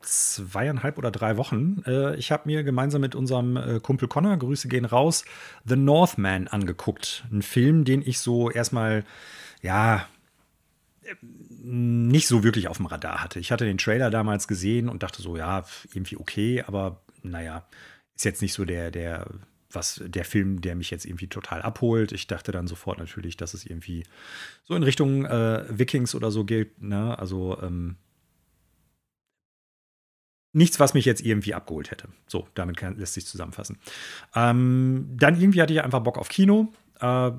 [0.00, 1.82] zweieinhalb oder drei Wochen.
[1.86, 5.24] Äh, ich habe mir gemeinsam mit unserem äh, Kumpel Connor, Grüße gehen raus,
[5.64, 7.24] The Northman angeguckt.
[7.30, 9.04] Ein Film, den ich so erstmal,
[9.60, 10.06] ja,
[11.20, 13.40] nicht so wirklich auf dem Radar hatte.
[13.40, 17.66] Ich hatte den Trailer damals gesehen und dachte so, ja, irgendwie okay, aber naja,
[18.14, 19.26] ist jetzt nicht so der, der,
[19.70, 22.12] was, der Film, der mich jetzt irgendwie total abholt.
[22.12, 24.04] Ich dachte dann sofort natürlich, dass es irgendwie
[24.64, 27.18] so in Richtung äh, Vikings oder so geht, ne?
[27.18, 27.96] Also, ähm,
[30.52, 32.08] nichts, was mich jetzt irgendwie abgeholt hätte.
[32.26, 33.78] So, damit kann, lässt sich zusammenfassen.
[34.34, 36.72] Ähm, dann irgendwie hatte ich einfach Bock auf Kino.
[37.00, 37.32] Äh,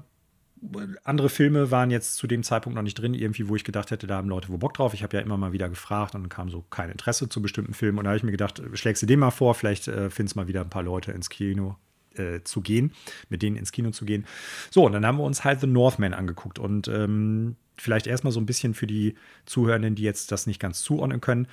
[1.03, 4.07] andere Filme waren jetzt zu dem Zeitpunkt noch nicht drin, irgendwie, wo ich gedacht hätte,
[4.07, 4.93] da haben Leute wo Bock drauf.
[4.93, 7.97] Ich habe ja immer mal wieder gefragt und kam so kein Interesse zu bestimmten Filmen.
[7.97, 10.47] Und da habe ich mir gedacht, schlägst du den mal vor, vielleicht äh, findest mal
[10.47, 11.77] wieder ein paar Leute ins Kino
[12.15, 12.91] äh, zu gehen,
[13.29, 14.25] mit denen ins Kino zu gehen.
[14.69, 18.39] So, und dann haben wir uns halt The Northman angeguckt und ähm, vielleicht erstmal so
[18.39, 19.15] ein bisschen für die
[19.45, 21.47] Zuhörenden, die jetzt das nicht ganz zuordnen können.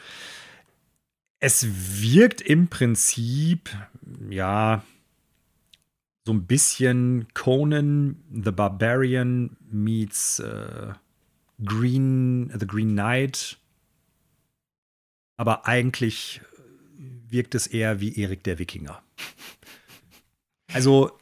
[1.39, 1.67] Es
[2.03, 3.71] wirkt im Prinzip,
[4.31, 4.83] ja,
[6.27, 10.93] so ein bisschen Conan the Barbarian meets äh,
[11.65, 13.59] Green, The Green Knight.
[15.37, 16.41] Aber eigentlich
[17.29, 19.01] wirkt es eher wie Erik der Wikinger.
[20.73, 21.13] Also,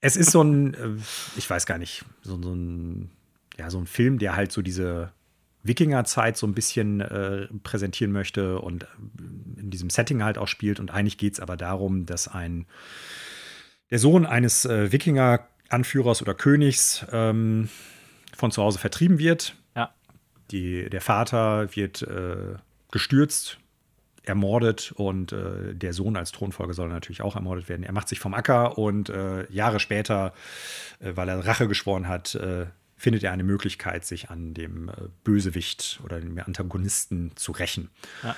[0.00, 0.90] es ist so ein, äh,
[1.36, 3.10] ich weiß gar nicht, so, so ein,
[3.58, 5.12] ja, so ein Film, der halt so diese
[5.64, 8.86] Wikingerzeit so ein bisschen äh, präsentieren möchte und
[9.56, 10.78] in diesem Setting halt auch spielt.
[10.78, 12.66] Und eigentlich geht es aber darum, dass ein
[13.90, 17.68] der Sohn eines äh, Wikinger-Anführers oder Königs ähm,
[18.36, 19.56] von zu Hause vertrieben wird.
[19.74, 19.94] Ja.
[20.50, 22.56] Die, der Vater wird äh,
[22.90, 23.58] gestürzt,
[24.24, 27.82] ermordet und äh, der Sohn als Thronfolger soll natürlich auch ermordet werden.
[27.82, 30.34] Er macht sich vom Acker und äh, Jahre später,
[31.00, 32.66] äh, weil er Rache geschworen hat, äh,
[32.96, 34.90] findet er eine Möglichkeit, sich an dem
[35.22, 37.90] Bösewicht oder dem Antagonisten zu rächen.
[38.24, 38.34] Ja.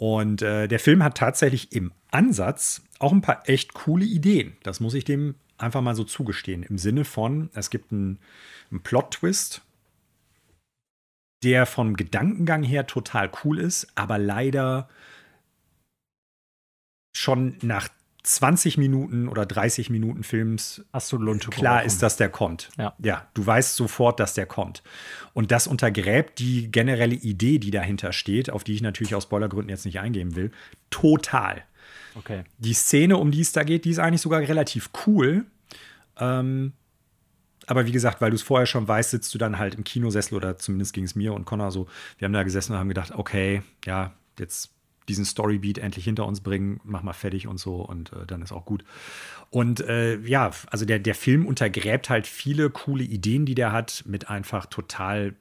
[0.00, 4.56] Und äh, der Film hat tatsächlich im Ansatz auch ein paar echt coole Ideen.
[4.62, 6.62] Das muss ich dem einfach mal so zugestehen.
[6.62, 8.18] Im Sinne von, es gibt einen,
[8.70, 9.60] einen Plot-Twist,
[11.44, 14.88] der vom Gedankengang her total cool ist, aber leider
[17.14, 17.90] schon nach
[18.22, 22.68] 20 Minuten oder 30 Minuten Films Hast du Lunte klar ist, dass der kommt.
[22.76, 22.94] Ja.
[22.98, 24.82] ja, du weißt sofort, dass der kommt.
[25.32, 29.70] Und das untergräbt die generelle Idee, die dahinter steht, auf die ich natürlich aus Spoilergründen
[29.70, 30.50] jetzt nicht eingehen will,
[30.90, 31.62] total.
[32.14, 32.44] Okay.
[32.58, 35.46] Die Szene, um die es da geht, die ist eigentlich sogar relativ cool.
[36.18, 36.72] Ähm,
[37.66, 40.34] aber wie gesagt, weil du es vorher schon weißt, sitzt du dann halt im Kinosessel
[40.34, 41.86] oder zumindest ging es mir und Connor so.
[42.18, 44.72] Wir haben da gesessen und haben gedacht, okay, ja, jetzt
[45.10, 48.52] diesen Storybeat endlich hinter uns bringen, mach mal fertig und so und äh, dann ist
[48.52, 48.84] auch gut.
[49.50, 54.04] Und äh, ja, also der, der Film untergräbt halt viele coole Ideen, die der hat,
[54.06, 55.34] mit einfach total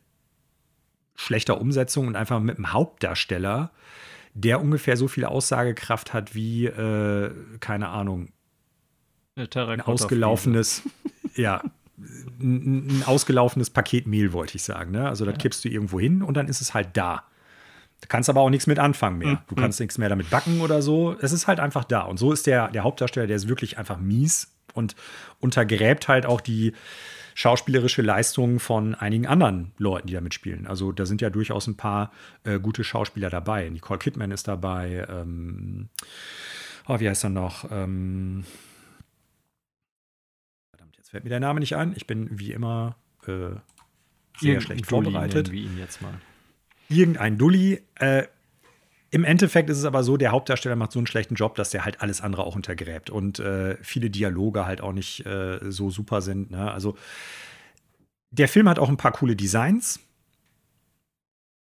[1.16, 3.72] schlechter Umsetzung und einfach mit einem Hauptdarsteller,
[4.34, 8.30] der ungefähr so viel Aussagekraft hat wie, äh, keine Ahnung,
[9.36, 10.84] ein ausgelaufenes,
[11.36, 11.62] ja,
[12.42, 14.92] ein, ein, ausgelaufenes Paket Mehl, wollte ich sagen.
[14.92, 15.08] Ne?
[15.08, 15.38] Also das ja.
[15.38, 17.24] kippst du irgendwo hin und dann ist es halt da.
[18.02, 19.28] Du kannst aber auch nichts mit anfangen mehr.
[19.28, 19.40] Mhm.
[19.48, 21.16] Du kannst nichts mehr damit backen oder so.
[21.22, 22.02] Es ist halt einfach da.
[22.02, 24.96] Und so ist der, der Hauptdarsteller, der ist wirklich einfach mies und
[25.40, 26.74] untergräbt halt auch die
[27.36, 30.68] schauspielerische Leistung von einigen anderen Leuten, die da mitspielen.
[30.68, 32.12] Also da sind ja durchaus ein paar
[32.44, 33.70] äh, gute Schauspieler dabei.
[33.70, 35.06] Nicole Kidman ist dabei.
[35.10, 35.90] Ähm,
[36.88, 37.70] oh, wie heißt er noch?
[37.72, 38.44] Ähm,
[40.72, 41.94] verdammt, jetzt fällt mir der Name nicht ein.
[41.96, 43.62] Ich bin wie immer äh, sehr
[44.42, 45.52] Irgendein schlecht vorbereitet.
[45.52, 46.20] Wie ihn jetzt mal
[46.90, 47.82] irgendein Dulli.
[47.96, 48.24] Äh,
[49.12, 51.86] Im Endeffekt ist es aber so, der Hauptdarsteller macht so einen schlechten Job, dass der
[51.86, 56.22] halt alles andere auch untergräbt und äh, viele Dialoge halt auch nicht äh, so super
[56.22, 56.52] sind.
[56.52, 56.72] Ne?
[56.72, 56.98] Also
[58.32, 60.00] der Film hat auch ein paar coole Designs,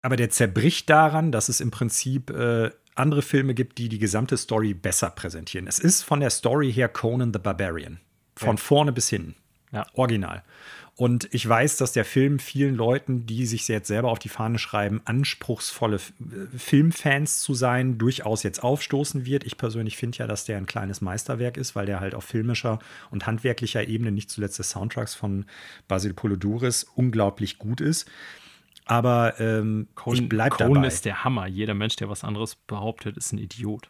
[0.02, 4.36] aber der zerbricht daran, dass es im Prinzip äh, andere Filme gibt, die die gesamte
[4.36, 5.66] Story besser präsentieren.
[5.66, 8.00] Es ist von der Story her Conan the Barbarian.
[8.36, 8.62] Von ja.
[8.62, 9.34] vorne bis hinten.
[9.72, 9.86] Ja.
[9.94, 10.42] Original.
[11.00, 14.58] Und ich weiß, dass der Film vielen Leuten, die sich jetzt selber auf die Fahne
[14.58, 19.44] schreiben, anspruchsvolle äh, Filmfans zu sein, durchaus jetzt aufstoßen wird.
[19.44, 22.80] Ich persönlich finde ja, dass der ein kleines Meisterwerk ist, weil der halt auf filmischer
[23.10, 25.46] und handwerklicher Ebene, nicht zuletzt des Soundtracks von
[25.88, 28.06] Basil Poloduris, unglaublich gut ist.
[28.84, 30.68] Aber ähm, Conan, ich bleibe dabei.
[30.68, 31.46] Conan ist der Hammer.
[31.46, 33.88] Jeder Mensch, der was anderes behauptet, ist ein Idiot.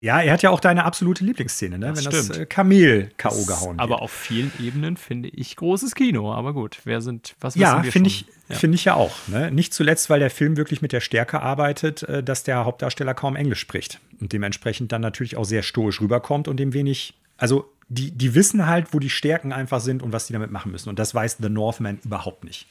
[0.00, 1.88] Ja, er hat ja auch deine absolute Lieblingsszene, ne?
[1.88, 2.30] Das wenn stimmt.
[2.30, 3.44] das äh, Kamel K.O.
[3.44, 3.80] gehauen wird.
[3.80, 6.32] Aber auf vielen Ebenen finde ich großes Kino.
[6.32, 8.54] Aber gut, wer sind, was Ja, finde ich, ja.
[8.54, 9.16] finde ich ja auch.
[9.26, 9.50] Ne?
[9.50, 13.34] Nicht zuletzt, weil der Film wirklich mit der Stärke arbeitet, äh, dass der Hauptdarsteller kaum
[13.34, 18.10] Englisch spricht und dementsprechend dann natürlich auch sehr stoisch rüberkommt und dem wenig, also die,
[18.10, 20.90] die wissen halt, wo die Stärken einfach sind und was die damit machen müssen.
[20.90, 22.66] Und das weiß The Northman überhaupt nicht.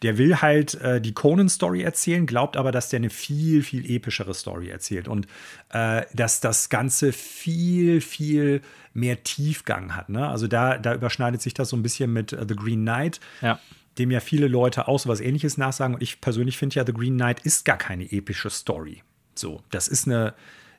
[0.00, 4.32] Der will halt äh, die Conan-Story erzählen, glaubt aber, dass der eine viel, viel epischere
[4.32, 5.26] Story erzählt und
[5.70, 8.62] äh, dass das Ganze viel, viel
[8.94, 10.08] mehr Tiefgang hat.
[10.08, 10.26] Ne?
[10.26, 13.20] Also da, da überschneidet sich das so ein bisschen mit uh, The Green Knight.
[13.42, 13.60] Ja.
[13.98, 15.96] Dem ja viele Leute auch so was ähnliches nachsagen.
[15.96, 19.02] Und ich persönlich finde ja, The Green Knight ist gar keine epische Story.
[19.34, 20.34] So, das ist eine,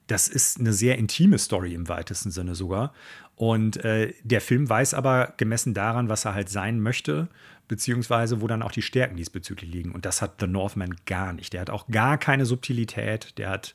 [0.08, 2.94] das ist eine sehr intime Story im weitesten Sinne sogar.
[3.36, 7.28] Und äh, der Film weiß aber gemessen daran, was er halt sein möchte,
[7.68, 9.92] beziehungsweise wo dann auch die Stärken diesbezüglich liegen.
[9.92, 11.54] Und das hat The Northman gar nicht.
[11.54, 13.38] Der hat auch gar keine Subtilität.
[13.38, 13.74] Der hat,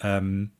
[0.00, 0.50] ähm,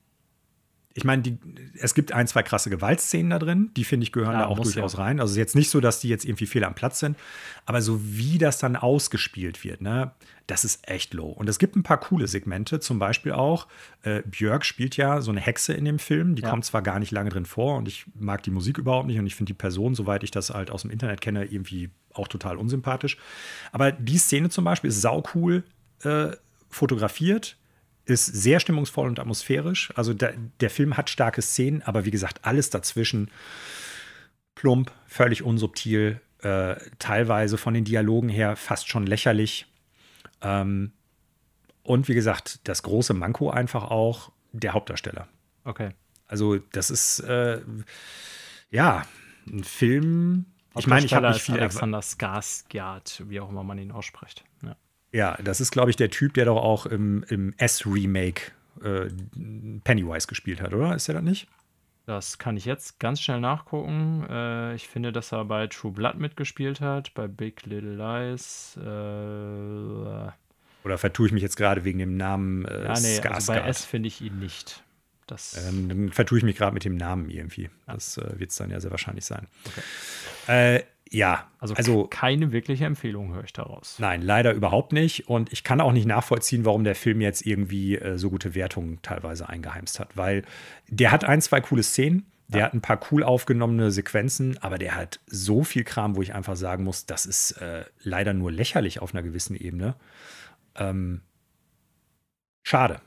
[0.97, 1.39] ich meine,
[1.79, 4.59] es gibt ein, zwei krasse Gewaltszenen da drin, die finde ich gehören ja, da auch
[4.59, 5.01] durchaus ja.
[5.01, 5.21] rein.
[5.21, 7.19] Also es ist jetzt nicht so, dass die jetzt irgendwie fehl am Platz sind,
[7.67, 10.13] aber so wie das dann ausgespielt wird, ne,
[10.47, 11.29] das ist echt low.
[11.29, 13.67] Und es gibt ein paar coole Segmente, zum Beispiel auch,
[14.05, 16.49] äh, Björk spielt ja so eine Hexe in dem Film, die ja.
[16.49, 19.27] kommt zwar gar nicht lange drin vor und ich mag die Musik überhaupt nicht und
[19.27, 22.57] ich finde die Person, soweit ich das halt aus dem Internet kenne, irgendwie auch total
[22.57, 23.19] unsympathisch.
[23.71, 25.63] Aber die Szene zum Beispiel ist saucool
[26.05, 26.29] äh,
[26.71, 27.59] fotografiert
[28.07, 29.93] ist sehr stimmungsvoll und atmosphärisch.
[29.97, 33.31] Also der, der Film hat starke Szenen, aber wie gesagt, alles dazwischen
[34.55, 39.67] plump, völlig unsubtil, äh, teilweise von den Dialogen her fast schon lächerlich.
[40.41, 40.93] Ähm,
[41.83, 45.29] und wie gesagt, das große Manko einfach auch der Hauptdarsteller.
[45.65, 45.91] Okay.
[46.27, 47.61] Also, das ist äh,
[48.71, 49.07] ja
[49.47, 50.47] ein Film.
[50.77, 51.59] Ich meine, ich habe nicht viel.
[51.59, 54.45] Alexander Skarsgård, wie auch immer man ihn ausspricht.
[54.63, 54.77] Ja.
[55.17, 58.53] Ja, das ist, glaube ich, der Typ, der doch auch im, im S-Remake
[58.83, 59.07] äh,
[59.83, 60.95] Pennywise gespielt hat, oder?
[60.95, 61.49] Ist er das nicht?
[62.05, 64.27] Das kann ich jetzt ganz schnell nachgucken.
[64.29, 68.77] Äh, ich finde, dass er bei True Blood mitgespielt hat, bei Big Little Lies.
[68.77, 70.31] Äh,
[70.85, 73.87] oder vertue ich mich jetzt gerade wegen dem Namen äh, ja, nee, also bei S
[73.87, 74.85] finde ich ihn nicht.
[75.27, 77.71] Das ähm, dann vertue ich mich gerade mit dem Namen irgendwie.
[77.89, 77.95] Ja.
[77.95, 79.47] Das äh, wird es dann ja sehr wahrscheinlich sein.
[79.65, 80.85] Okay.
[81.11, 83.99] Ja, also, also keine wirkliche Empfehlung höre ich daraus.
[83.99, 85.29] Nein, leider überhaupt nicht.
[85.29, 89.01] Und ich kann auch nicht nachvollziehen, warum der Film jetzt irgendwie äh, so gute Wertungen
[89.03, 90.17] teilweise eingeheimst hat.
[90.17, 90.43] Weil
[90.89, 92.67] der hat ein, zwei coole Szenen, der ja.
[92.67, 96.57] hat ein paar cool aufgenommene Sequenzen, aber der hat so viel Kram, wo ich einfach
[96.57, 99.95] sagen muss, das ist äh, leider nur lächerlich auf einer gewissen Ebene.
[100.77, 101.23] Ähm,
[102.63, 103.01] schade.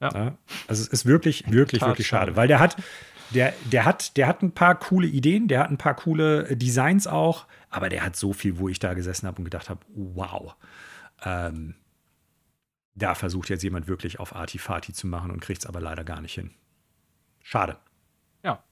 [0.00, 0.36] Ja.
[0.66, 2.76] Also es ist wirklich, wirklich, wirklich schade, weil der hat,
[3.34, 7.06] der, der, hat, der hat ein paar coole Ideen, der hat ein paar coole Designs
[7.06, 10.54] auch, aber der hat so viel, wo ich da gesessen habe und gedacht habe, wow.
[11.24, 11.74] Ähm,
[12.94, 16.20] da versucht jetzt jemand wirklich auf Artifati zu machen und kriegt es aber leider gar
[16.20, 16.50] nicht hin.
[17.42, 17.78] Schade.
[18.42, 18.62] Ja.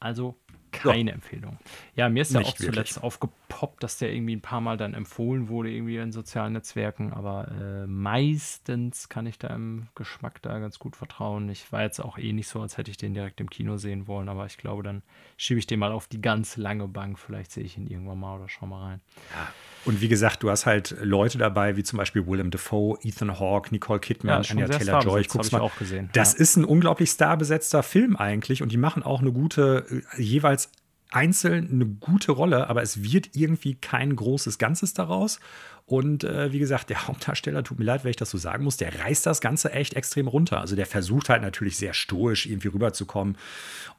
[0.00, 0.36] Also
[0.72, 1.14] keine so.
[1.14, 1.58] Empfehlung.
[1.94, 3.02] Ja, mir ist ja auch zuletzt wirklich.
[3.02, 7.48] aufgepoppt, dass der irgendwie ein paar Mal dann empfohlen wurde, irgendwie in sozialen Netzwerken, aber
[7.48, 11.48] äh, meistens kann ich da im Geschmack da ganz gut vertrauen.
[11.48, 14.06] Ich war jetzt auch eh nicht so, als hätte ich den direkt im Kino sehen
[14.06, 15.02] wollen, aber ich glaube, dann
[15.36, 17.18] schiebe ich den mal auf die ganz lange Bank.
[17.18, 19.00] Vielleicht sehe ich ihn irgendwann mal oder schau mal rein.
[19.34, 19.48] Ja.
[19.84, 23.70] Und wie gesagt, du hast halt Leute dabei, wie zum Beispiel Willem Dafoe, Ethan Hawke,
[23.72, 25.22] Nicole Kidman, ja, Anya Taylor-Joy.
[25.22, 25.60] Ich mal.
[25.60, 26.10] auch gesehen.
[26.12, 26.40] Das ja.
[26.40, 29.86] ist ein unglaublich starbesetzter Film eigentlich und die machen auch eine gute,
[30.16, 30.70] äh, jeweils
[31.10, 35.40] einzeln eine gute Rolle, aber es wird irgendwie kein großes Ganzes daraus.
[35.84, 38.76] Und äh, wie gesagt, der Hauptdarsteller, tut mir leid, wenn ich das so sagen muss,
[38.76, 40.60] der reißt das Ganze echt extrem runter.
[40.60, 43.36] Also der versucht halt natürlich sehr stoisch irgendwie rüberzukommen.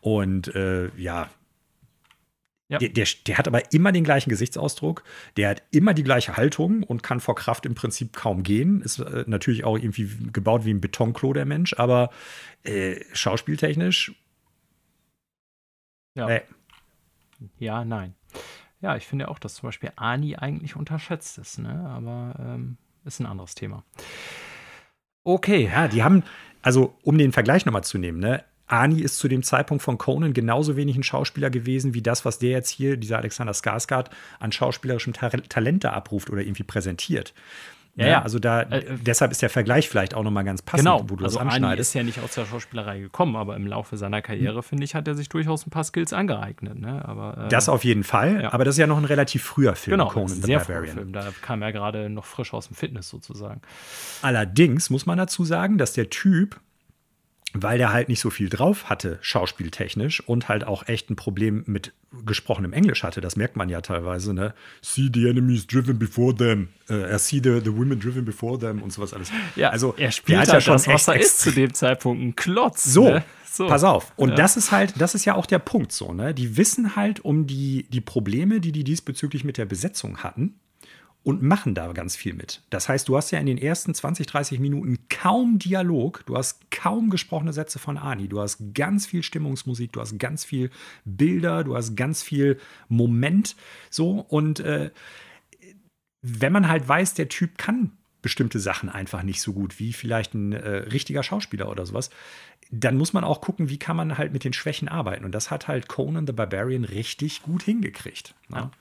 [0.01, 1.29] Und äh, ja,
[2.69, 2.77] ja.
[2.79, 5.03] Der, der, der, hat aber immer den gleichen Gesichtsausdruck,
[5.37, 8.81] der hat immer die gleiche Haltung und kann vor Kraft im Prinzip kaum gehen.
[8.81, 12.09] Ist äh, natürlich auch irgendwie gebaut wie ein Betonklo, der Mensch, aber
[12.63, 14.13] äh, schauspieltechnisch.
[16.15, 16.29] Ja.
[16.29, 16.41] Äh.
[17.59, 18.15] Ja, nein.
[18.81, 21.89] Ja, ich finde auch, dass zum Beispiel Ani eigentlich unterschätzt ist, ne?
[21.89, 23.83] aber ähm, ist ein anderes Thema.
[25.23, 25.69] Okay.
[25.71, 26.23] Ja, die haben,
[26.61, 28.43] also um den Vergleich nochmal zu nehmen, ne?
[28.73, 32.39] Ani ist zu dem Zeitpunkt von Conan genauso wenig ein Schauspieler gewesen, wie das, was
[32.39, 34.07] der jetzt hier, dieser Alexander Skarsgård,
[34.39, 37.35] an schauspielerischem Ta Talent da abruft oder irgendwie präsentiert.
[37.95, 41.03] Ja, ja, also da, äh, deshalb ist der Vergleich vielleicht auch nochmal ganz passend, genau.
[41.03, 41.63] wo du also das anschneidest.
[41.65, 44.63] Ani ist ja nicht aus der Schauspielerei gekommen, aber im Laufe seiner Karriere, hm.
[44.63, 46.79] finde ich, hat er sich durchaus ein paar Skills angeeignet.
[46.79, 47.07] Ne?
[47.07, 48.53] Aber, äh, das auf jeden Fall, ja.
[48.53, 50.95] aber das ist ja noch ein relativ früher Film, genau, Conan the Barbarian.
[50.95, 51.13] Film.
[51.13, 53.61] Da kam er gerade noch frisch aus dem Fitness sozusagen.
[54.23, 56.59] Allerdings muss man dazu sagen, dass der Typ
[57.53, 61.63] weil der halt nicht so viel drauf hatte, schauspieltechnisch und halt auch echt ein Problem
[61.67, 61.93] mit
[62.25, 63.21] gesprochenem Englisch hatte.
[63.21, 64.53] Das merkt man ja teilweise, ne?
[64.81, 66.69] See the enemies driven before them.
[66.89, 69.31] Uh, see the, the women driven before them und sowas alles.
[69.55, 72.35] Ja, also er spielt halt ja schon das, was er ist zu dem Zeitpunkt ein
[72.35, 72.83] Klotz.
[72.83, 73.23] So, ne?
[73.49, 73.67] so.
[73.67, 74.11] pass auf.
[74.15, 74.35] Und ja.
[74.35, 76.33] das ist halt, das ist ja auch der Punkt so, ne?
[76.33, 80.55] Die wissen halt um die, die Probleme, die die diesbezüglich mit der Besetzung hatten
[81.23, 82.61] und machen da ganz viel mit.
[82.69, 86.69] Das heißt, du hast ja in den ersten 20, 30 Minuten kaum Dialog, du hast
[86.69, 90.69] kaum gesprochene Sätze von Ani, du hast ganz viel Stimmungsmusik, du hast ganz viel
[91.05, 92.59] Bilder, du hast ganz viel
[92.89, 93.55] Moment
[93.89, 94.91] so und äh,
[96.21, 97.91] wenn man halt weiß, der Typ kann
[98.23, 102.09] bestimmte Sachen einfach nicht so gut wie vielleicht ein äh, richtiger Schauspieler oder sowas,
[102.71, 105.25] dann muss man auch gucken, wie kann man halt mit den Schwächen arbeiten.
[105.25, 108.33] Und das hat halt Conan the Barbarian richtig gut hingekriegt.
[108.49, 108.57] Ne?
[108.57, 108.71] Ja.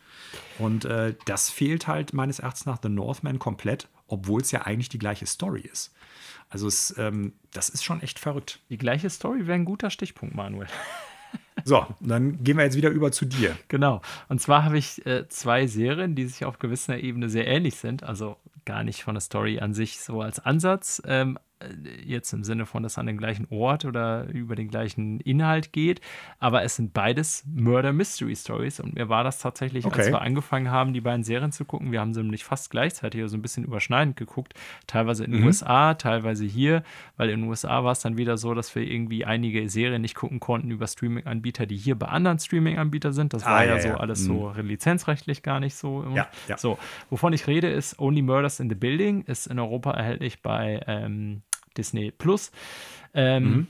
[0.59, 4.89] Und äh, das fehlt halt meines Erachtens nach The Northman komplett, obwohl es ja eigentlich
[4.89, 5.93] die gleiche Story ist.
[6.49, 8.61] Also es, ähm, das ist schon echt verrückt.
[8.71, 10.69] Die gleiche Story wäre ein guter Stichpunkt, Manuel.
[11.65, 13.57] So, dann gehen wir jetzt wieder über zu dir.
[13.69, 14.01] Genau.
[14.29, 18.03] Und zwar habe ich äh, zwei Serien, die sich auf gewisser Ebene sehr ähnlich sind.
[18.03, 21.03] Also gar nicht von der Story an sich so als Ansatz.
[21.07, 21.39] Ähm,
[22.05, 26.01] jetzt im Sinne von, dass an den gleichen Ort oder über den gleichen Inhalt geht,
[26.39, 30.01] aber es sind beides Murder Mystery Stories und mir war das tatsächlich, okay.
[30.01, 33.21] als wir angefangen haben, die beiden Serien zu gucken, wir haben sie nämlich fast gleichzeitig
[33.21, 34.55] so also ein bisschen überschneidend geguckt,
[34.87, 35.47] teilweise in den mhm.
[35.47, 36.83] USA, teilweise hier,
[37.17, 40.15] weil in den USA war es dann wieder so, dass wir irgendwie einige Serien nicht
[40.15, 43.33] gucken konnten über Streaming-Anbieter, die hier bei anderen Streaming-Anbietern sind.
[43.35, 43.97] Das ah, war ja, ja, so ja.
[43.97, 44.27] alles mhm.
[44.27, 46.05] so lizenzrechtlich gar nicht so.
[46.15, 46.59] Ja, ja.
[46.59, 46.79] So,
[47.11, 51.43] wovon ich rede, ist Only Murders in the Building, ist in Europa erhältlich bei ähm,
[51.77, 52.51] Disney Plus.
[53.15, 53.67] Ähm, mhm.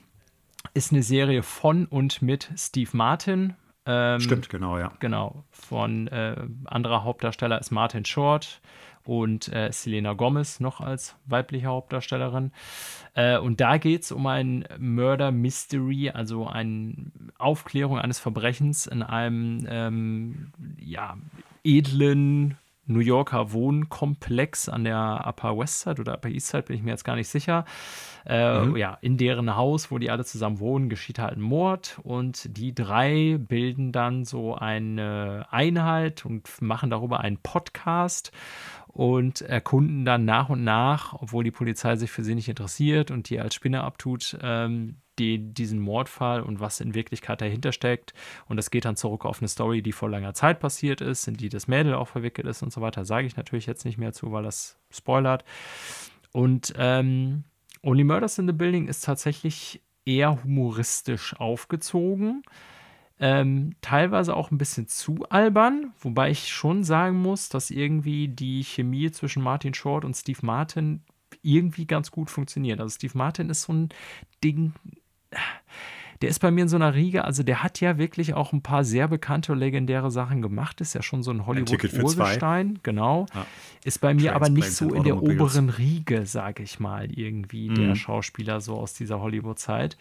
[0.73, 3.55] Ist eine Serie von und mit Steve Martin.
[3.85, 4.93] Ähm, Stimmt, genau, ja.
[4.99, 5.43] Genau.
[5.51, 6.35] Von äh,
[6.65, 8.61] anderer Hauptdarsteller ist Martin Short
[9.05, 12.51] und äh, Selena Gomez noch als weibliche Hauptdarstellerin.
[13.13, 16.95] Äh, und da geht es um ein Murder Mystery, also eine
[17.37, 21.17] Aufklärung eines Verbrechens in einem ähm, ja,
[21.63, 26.83] edlen New Yorker Wohnkomplex an der Upper West Side oder Upper East Side, bin ich
[26.83, 27.65] mir jetzt gar nicht sicher.
[28.25, 28.75] Äh, mhm.
[28.75, 32.73] Ja, in deren Haus, wo die alle zusammen wohnen, geschieht halt ein Mord und die
[32.73, 38.31] drei bilden dann so eine Einheit und machen darüber einen Podcast
[38.87, 43.29] und erkunden dann nach und nach, obwohl die Polizei sich für sie nicht interessiert und
[43.29, 48.13] die als Spinne abtut, ähm, die, diesen Mordfall und was in Wirklichkeit dahinter steckt.
[48.47, 51.35] Und das geht dann zurück auf eine Story, die vor langer Zeit passiert ist, in
[51.35, 53.05] die das Mädel auch verwickelt ist und so weiter.
[53.05, 55.45] Sage ich natürlich jetzt nicht mehr zu, weil das spoilert.
[56.31, 57.43] Und ähm,
[57.83, 62.43] Only Murders in the Building ist tatsächlich eher humoristisch aufgezogen.
[63.19, 68.63] Ähm, teilweise auch ein bisschen zu albern, wobei ich schon sagen muss, dass irgendwie die
[68.63, 71.03] Chemie zwischen Martin Short und Steve Martin
[71.41, 72.79] irgendwie ganz gut funktioniert.
[72.79, 73.89] Also Steve Martin ist so ein
[74.43, 74.73] Ding,
[76.23, 78.61] der ist bei mir in so einer Riege, also der hat ja wirklich auch ein
[78.61, 83.25] paar sehr bekannte, legendäre Sachen gemacht, ist ja schon so ein Hollywood-Urgestein, genau.
[83.35, 83.45] Ja.
[83.83, 87.75] Ist bei mir aber nicht so in der oberen Riege, sage ich mal, irgendwie, mhm.
[87.75, 89.97] der Schauspieler so aus dieser Hollywood-Zeit.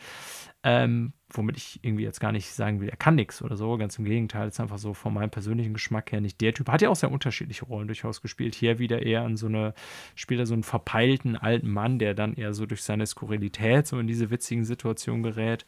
[0.64, 3.76] Ähm, womit ich irgendwie jetzt gar nicht sagen will, er kann nichts oder so.
[3.76, 6.68] Ganz im Gegenteil, ist einfach so von meinem persönlichen Geschmack her nicht der Typ.
[6.68, 8.54] Hat ja auch sehr unterschiedliche Rollen durchaus gespielt.
[8.54, 9.74] Hier wieder eher an so eine,
[10.14, 13.98] spielt er so einen verpeilten alten Mann, der dann eher so durch seine Skurrilität so
[13.98, 15.66] in diese witzigen Situationen gerät.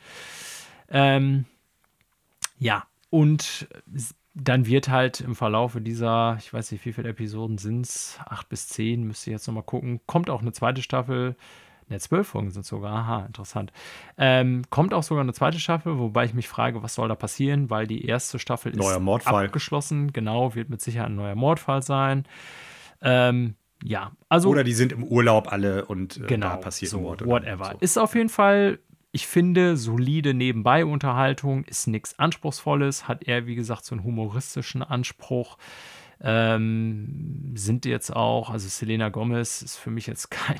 [0.88, 1.46] Ähm,
[2.58, 3.68] ja, und
[4.34, 8.48] dann wird halt im Verlaufe dieser, ich weiß nicht, wie viele Episoden sind es, acht
[8.48, 11.36] bis zehn, müsste ich jetzt nochmal gucken, kommt auch eine zweite Staffel
[11.88, 12.94] Ne, zwölf Folgen sind sogar.
[12.94, 13.72] Aha, interessant.
[14.16, 17.68] Ähm, kommt auch sogar eine zweite Staffel, wobei ich mich frage, was soll da passieren,
[17.68, 19.46] weil die erste Staffel ist neuer Mordfall.
[19.46, 20.12] abgeschlossen.
[20.12, 22.24] Genau, wird mit Sicherheit ein neuer Mordfall sein.
[23.02, 24.48] Ähm, ja, also.
[24.48, 27.26] Oder die sind im Urlaub alle und äh, genau, da passiert so, Mord.
[27.26, 27.72] Whatever.
[27.72, 27.78] So.
[27.80, 28.78] Ist auf jeden Fall,
[29.12, 35.58] ich finde, solide Nebenbei-Unterhaltung, ist nichts Anspruchsvolles, hat eher, wie gesagt, so einen humoristischen Anspruch.
[36.20, 40.58] Ähm, sind jetzt auch, also Selena Gomez ist für mich jetzt kein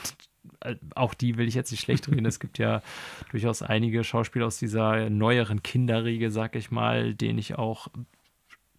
[0.95, 2.27] auch die will ich jetzt nicht schlecht reden.
[2.27, 2.83] es gibt ja
[3.31, 7.89] durchaus einige Schauspieler aus dieser neueren Kinderriege, sag ich mal, denen ich auch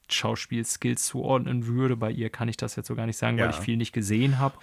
[0.10, 1.96] Schauspielskills zuordnen würde.
[1.96, 3.46] Bei ihr kann ich das jetzt so gar nicht sagen, ja.
[3.46, 4.56] weil ich viel nicht gesehen habe.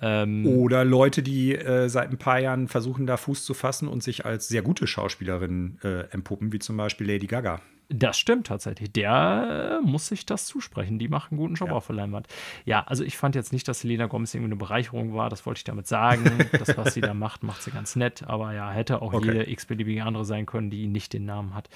[0.00, 4.02] Ähm, Oder Leute, die äh, seit ein paar Jahren versuchen, da Fuß zu fassen und
[4.02, 7.60] sich als sehr gute Schauspielerin äh, empuppen, wie zum Beispiel Lady Gaga.
[7.94, 8.92] Das stimmt tatsächlich.
[8.92, 10.98] Der äh, muss sich das zusprechen.
[10.98, 11.74] Die machen einen guten Job ja.
[11.74, 12.26] auf der Leinwand.
[12.64, 15.28] Ja, also ich fand jetzt nicht, dass Selena Gomez irgendwie eine Bereicherung war.
[15.30, 16.46] Das wollte ich damit sagen.
[16.52, 18.24] das, was sie da macht, macht sie ganz nett.
[18.26, 19.26] Aber ja, hätte auch okay.
[19.26, 21.68] jede x-beliebige andere sein können, die nicht den Namen hat.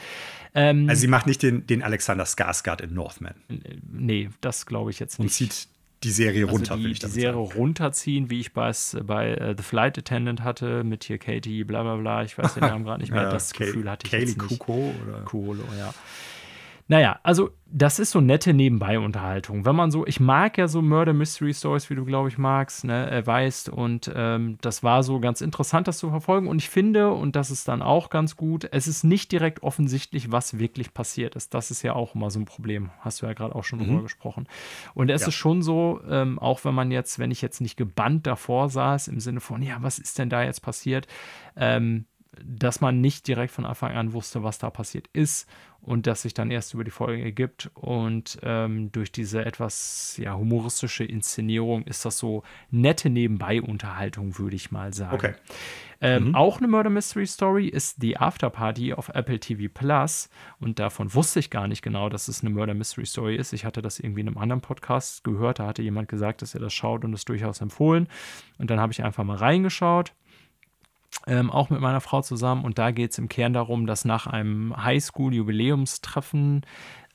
[0.55, 3.35] Ähm, also sie macht nicht den, den Alexander Skarsgård in Northman.
[3.49, 5.27] Äh, nee, das glaube ich jetzt nicht.
[5.27, 5.69] Und zieht
[6.07, 7.59] die Serie also runter, die, die Serie sagen.
[7.59, 8.73] runterziehen, wie ich bei,
[9.05, 12.61] bei uh, The Flight Attendant hatte, mit hier Katie, bla bla bla, ich weiß den
[12.63, 13.23] Namen gerade nicht mehr.
[13.23, 14.59] ja, das Gefühl hatte ich Kaylee jetzt nicht.
[14.61, 15.25] Kuko oder?
[15.33, 15.93] Cool, ja.
[16.89, 19.65] Naja, also das ist so nette Nebenbei-Unterhaltung.
[19.65, 22.85] Wenn man so, ich mag ja so Murder Mystery Stories, wie du, glaube ich, magst,
[22.85, 23.69] ne, äh, weißt.
[23.69, 26.47] Und ähm, das war so ganz interessant, das zu verfolgen.
[26.47, 30.31] Und ich finde, und das ist dann auch ganz gut, es ist nicht direkt offensichtlich,
[30.31, 31.55] was wirklich passiert ist.
[31.55, 32.91] Das ist ja auch immer so ein Problem.
[33.01, 33.87] Hast du ja gerade auch schon mhm.
[33.87, 34.47] drüber gesprochen.
[34.95, 35.29] Und es ja.
[35.29, 39.09] ist schon so, ähm, auch wenn man jetzt, wenn ich jetzt nicht gebannt davor saß,
[39.09, 41.09] im Sinne von, ja, was ist denn da jetzt passiert?
[41.57, 42.07] Ähm,
[42.45, 45.49] dass man nicht direkt von Anfang an wusste, was da passiert ist
[45.81, 47.71] und das sich dann erst über die Folge ergibt.
[47.75, 54.73] Und ähm, durch diese etwas ja, humoristische Inszenierung ist das so nette Nebenbei-Unterhaltung, würde ich
[54.73, 55.15] mal sagen.
[55.15, 55.35] Okay.
[56.01, 56.35] Ähm, mhm.
[56.35, 60.29] Auch eine Murder Mystery Story ist The After Party auf Apple TV Plus.
[60.59, 63.53] Und davon wusste ich gar nicht genau, dass es eine Murder Mystery Story ist.
[63.53, 65.61] Ich hatte das irgendwie in einem anderen Podcast gehört.
[65.61, 68.09] Da hatte jemand gesagt, dass er das schaut und es durchaus empfohlen.
[68.59, 70.13] Und dann habe ich einfach mal reingeschaut
[71.27, 72.65] ähm, auch mit meiner Frau zusammen.
[72.65, 76.63] Und da geht es im Kern darum, dass nach einem Highschool-Jubiläumstreffen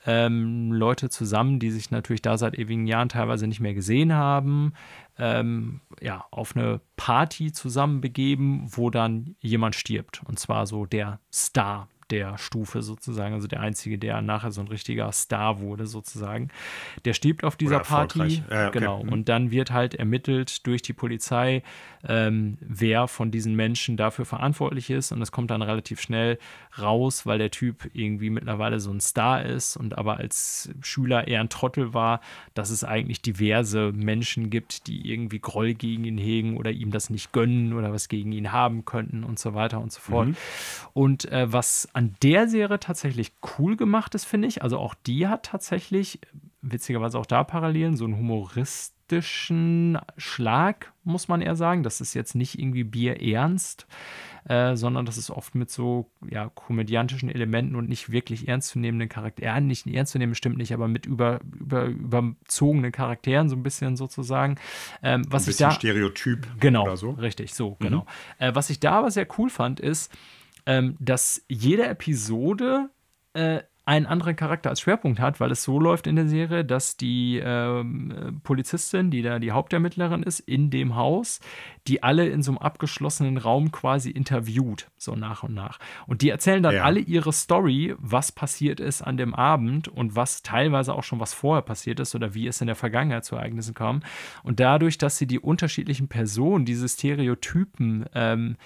[0.05, 4.73] ähm, Leute zusammen, die sich natürlich da seit ewigen Jahren teilweise nicht mehr gesehen haben,
[5.17, 10.23] ähm, ja, auf eine Party zusammen begeben, wo dann jemand stirbt.
[10.25, 14.67] Und zwar so der Star der Stufe sozusagen, also der einzige, der nachher so ein
[14.67, 16.49] richtiger Star wurde sozusagen.
[17.05, 18.43] Der stirbt auf dieser Party.
[18.49, 18.79] Ja, okay.
[18.79, 19.03] Genau.
[19.03, 19.13] Mhm.
[19.13, 21.63] Und dann wird halt ermittelt durch die Polizei,
[22.07, 25.11] ähm, wer von diesen Menschen dafür verantwortlich ist.
[25.11, 26.37] Und es kommt dann relativ schnell
[26.79, 31.41] raus, weil der Typ irgendwie mittlerweile so ein Star ist und aber als Schüler eher
[31.41, 32.21] ein Trottel war,
[32.53, 37.09] dass es eigentlich diverse Menschen gibt, die irgendwie Groll gegen ihn hegen oder ihm das
[37.09, 40.29] nicht gönnen oder was gegen ihn haben könnten und so weiter und so fort.
[40.29, 40.35] Mhm.
[40.93, 44.63] Und äh, was an an der Serie tatsächlich cool gemacht ist, finde ich.
[44.63, 46.19] Also auch die hat tatsächlich,
[46.63, 51.83] witzigerweise auch da Parallelen, so einen humoristischen Schlag, muss man eher sagen.
[51.83, 53.85] Das ist jetzt nicht irgendwie bierernst,
[54.45, 59.67] äh, sondern das ist oft mit so ja, komödiantischen Elementen und nicht wirklich ernstzunehmenden Charakteren,
[59.67, 63.95] nicht ernst zu nehmen, stimmt nicht, aber mit über, über, überzogenen Charakteren so ein bisschen
[63.95, 64.55] sozusagen.
[65.03, 67.11] Ähm, was ein bisschen ich da, Stereotyp genau, oder so.
[67.11, 67.75] Richtig, so, mhm.
[67.79, 68.05] genau.
[68.39, 70.11] Äh, was ich da aber sehr cool fand, ist,
[70.65, 72.89] ähm, dass jede Episode
[73.33, 76.97] äh, einen anderen Charakter als Schwerpunkt hat, weil es so läuft in der Serie, dass
[76.97, 81.39] die ähm, Polizistin, die da die Hauptermittlerin ist, in dem Haus,
[81.87, 85.79] die alle in so einem abgeschlossenen Raum quasi interviewt, so nach und nach.
[86.05, 86.83] Und die erzählen dann ja.
[86.83, 91.33] alle ihre Story, was passiert ist an dem Abend und was teilweise auch schon was
[91.33, 94.03] vorher passiert ist oder wie es in der Vergangenheit zu Ereignissen kam.
[94.43, 98.57] Und dadurch, dass sie die unterschiedlichen Personen, diese Stereotypen ähm,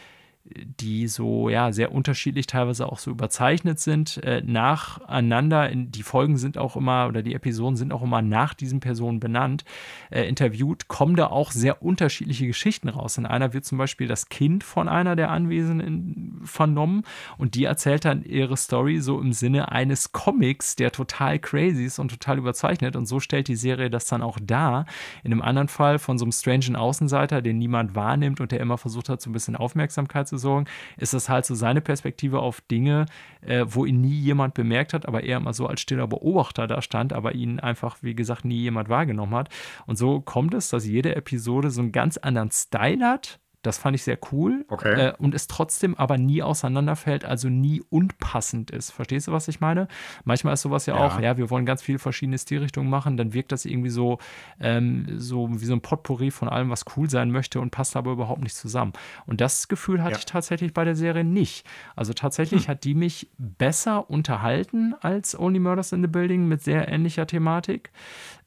[0.46, 5.70] die so ja sehr unterschiedlich teilweise auch so überzeichnet sind äh, nacheinander.
[5.74, 9.66] Die Folgen sind auch immer oder die Episoden sind auch immer nach diesen Personen benannt
[10.12, 10.88] äh, interviewt.
[10.88, 13.18] Kommen da auch sehr unterschiedliche Geschichten raus.
[13.18, 17.04] In einer wird zum Beispiel das Kind von einer der Anwesenden vernommen
[17.40, 21.98] und die erzählt dann ihre Story so im Sinne eines Comics der total crazy ist
[21.98, 22.96] und total überzeichnet.
[22.96, 24.86] Und so stellt die Serie das dann auch dar.
[25.24, 28.78] In einem anderen Fall von so einem strangen Außenseiter den niemand wahrnimmt und der immer
[28.78, 30.66] versucht hat so ein bisschen Aufmerksamkeit zu zu sorgen,
[30.98, 33.06] ist das halt so seine Perspektive auf Dinge,
[33.42, 36.82] äh, wo ihn nie jemand bemerkt hat, aber er immer so als stiller Beobachter da
[36.82, 39.50] stand, aber ihn einfach, wie gesagt, nie jemand wahrgenommen hat.
[39.86, 43.96] Und so kommt es, dass jede Episode so einen ganz anderen Style hat, das fand
[43.96, 44.66] ich sehr cool.
[44.68, 45.08] Okay.
[45.08, 48.92] Äh, und es trotzdem aber nie auseinanderfällt, also nie unpassend ist.
[48.92, 49.88] Verstehst du, was ich meine?
[50.24, 51.06] Manchmal ist sowas ja, ja.
[51.06, 54.20] auch, ja, wir wollen ganz viele verschiedene Stilrichtungen machen, dann wirkt das irgendwie so,
[54.60, 58.12] ähm, so wie so ein Potpourri von allem, was cool sein möchte und passt aber
[58.12, 58.94] überhaupt nicht zusammen.
[59.26, 60.18] Und das Gefühl hatte ja.
[60.20, 61.66] ich tatsächlich bei der Serie nicht.
[61.96, 62.68] Also tatsächlich hm.
[62.70, 67.92] hat die mich besser unterhalten als Only Murders in the Building mit sehr ähnlicher Thematik.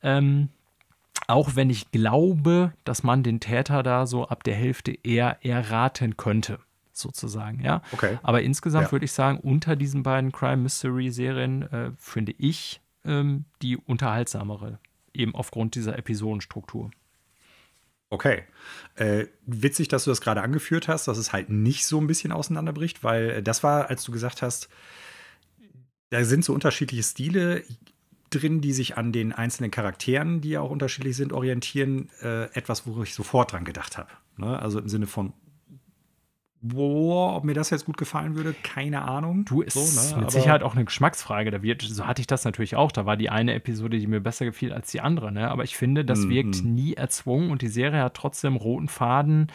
[0.03, 0.49] Ähm,
[1.29, 6.17] auch wenn ich glaube, dass man den Täter da so ab der Hälfte eher erraten
[6.17, 6.59] könnte,
[6.93, 7.83] sozusagen, ja.
[7.93, 8.19] Okay.
[8.23, 8.93] Aber insgesamt ja.
[8.93, 14.81] würde ich sagen, unter diesen beiden Crime-Mystery-Serien äh, finde ich ähm, die unterhaltsamere,
[15.13, 16.91] eben aufgrund dieser Episodenstruktur.
[18.11, 18.45] Okay.
[18.95, 22.33] Äh, witzig, dass du das gerade angeführt hast, dass es halt nicht so ein bisschen
[22.33, 24.71] auseinanderbricht, weil äh, das war, als du gesagt hast,
[26.09, 27.65] da sind so unterschiedliche Stile
[28.31, 32.09] drin, die sich an den einzelnen Charakteren, die ja auch unterschiedlich sind, orientieren.
[32.23, 34.11] Äh, etwas, wo ich sofort dran gedacht habe.
[34.37, 34.59] Ne?
[34.59, 35.33] Also im Sinne von,
[36.61, 39.45] Boah, ob mir das jetzt gut gefallen würde, keine Ahnung.
[39.45, 40.23] Du, ist so, ne?
[40.23, 41.53] mit Sicherheit auch eine Geschmacksfrage.
[41.53, 42.91] Da wird, so hatte ich das natürlich auch.
[42.91, 45.31] Da war die eine Episode, die mir besser gefiel als die andere.
[45.31, 45.49] Ne?
[45.49, 49.47] Aber ich finde, das mm wirkt nie erzwungen und die Serie hat trotzdem roten Faden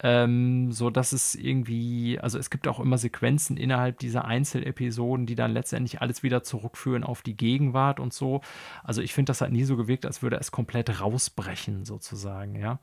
[0.00, 5.34] ähm, so dass es irgendwie, also es gibt auch immer Sequenzen innerhalb dieser Einzelepisoden, die
[5.34, 8.40] dann letztendlich alles wieder zurückführen auf die Gegenwart und so.
[8.82, 12.78] Also ich finde, das hat nie so gewirkt, als würde es komplett rausbrechen, sozusagen, ja.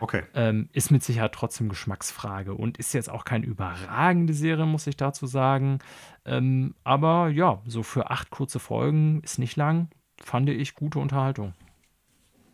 [0.00, 0.24] Okay.
[0.34, 4.96] Ähm, ist mit Sicherheit trotzdem Geschmacksfrage und ist jetzt auch keine überragende Serie, muss ich
[4.96, 5.78] dazu sagen.
[6.24, 11.54] Ähm, aber ja, so für acht kurze Folgen ist nicht lang, fand ich gute Unterhaltung.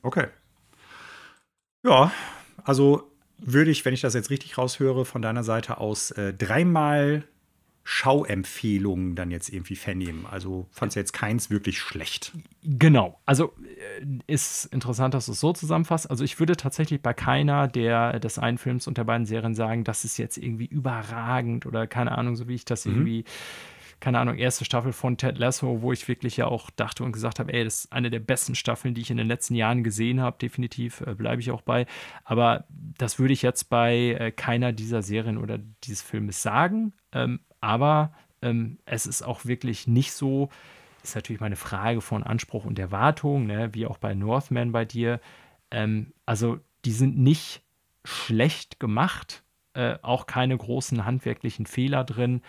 [0.02, 0.26] Okay.
[1.82, 2.12] Ja,
[2.64, 7.24] also würde ich, wenn ich das jetzt richtig raushöre, von deiner Seite aus äh, dreimal
[7.90, 10.26] Schauempfehlungen dann jetzt irgendwie vernehmen.
[10.30, 12.32] Also fand es jetzt keins wirklich schlecht.
[12.62, 13.18] Genau.
[13.24, 16.10] Also äh, ist interessant, dass du es so zusammenfasst.
[16.10, 19.84] Also ich würde tatsächlich bei keiner der des einen Films und der beiden Serien sagen,
[19.84, 22.92] das ist jetzt irgendwie überragend oder keine Ahnung, so wie ich das mhm.
[22.92, 23.24] irgendwie
[24.00, 27.38] keine Ahnung, erste Staffel von Ted Lasso, wo ich wirklich ja auch dachte und gesagt
[27.38, 30.20] habe, ey, das ist eine der besten Staffeln, die ich in den letzten Jahren gesehen
[30.20, 30.38] habe.
[30.38, 31.86] Definitiv äh, bleibe ich auch bei.
[32.24, 36.92] Aber das würde ich jetzt bei äh, keiner dieser Serien oder dieses Filmes sagen.
[37.12, 38.12] Ähm, aber
[38.42, 40.48] ähm, es ist auch wirklich nicht so,
[41.02, 45.20] ist natürlich meine Frage von Anspruch und Erwartung, ne, wie auch bei Northman bei dir.
[45.70, 47.62] Ähm, also die sind nicht
[48.04, 49.42] schlecht gemacht,
[49.74, 52.42] äh, auch keine großen handwerklichen Fehler drin.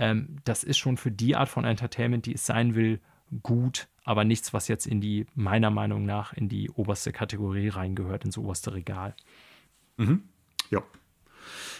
[0.00, 2.98] Ähm, das ist schon für die Art von Entertainment, die es sein will,
[3.42, 8.24] gut, aber nichts, was jetzt in die, meiner Meinung nach, in die oberste Kategorie reingehört,
[8.24, 9.14] ins oberste Regal.
[9.98, 10.24] Mhm.
[10.70, 10.82] Ja.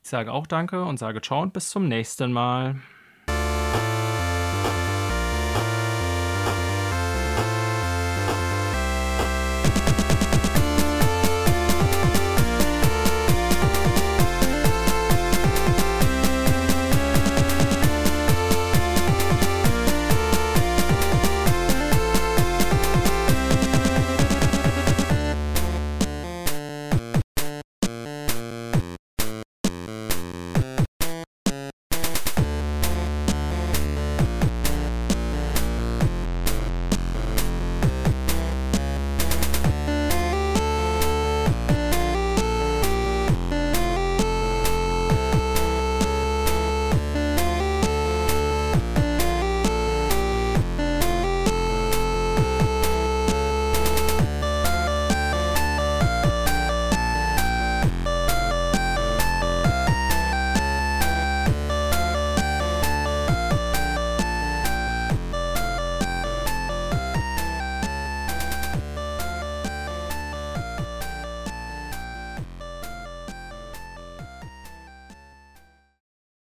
[0.03, 2.81] Ich sage auch Danke und sage Ciao und bis zum nächsten Mal.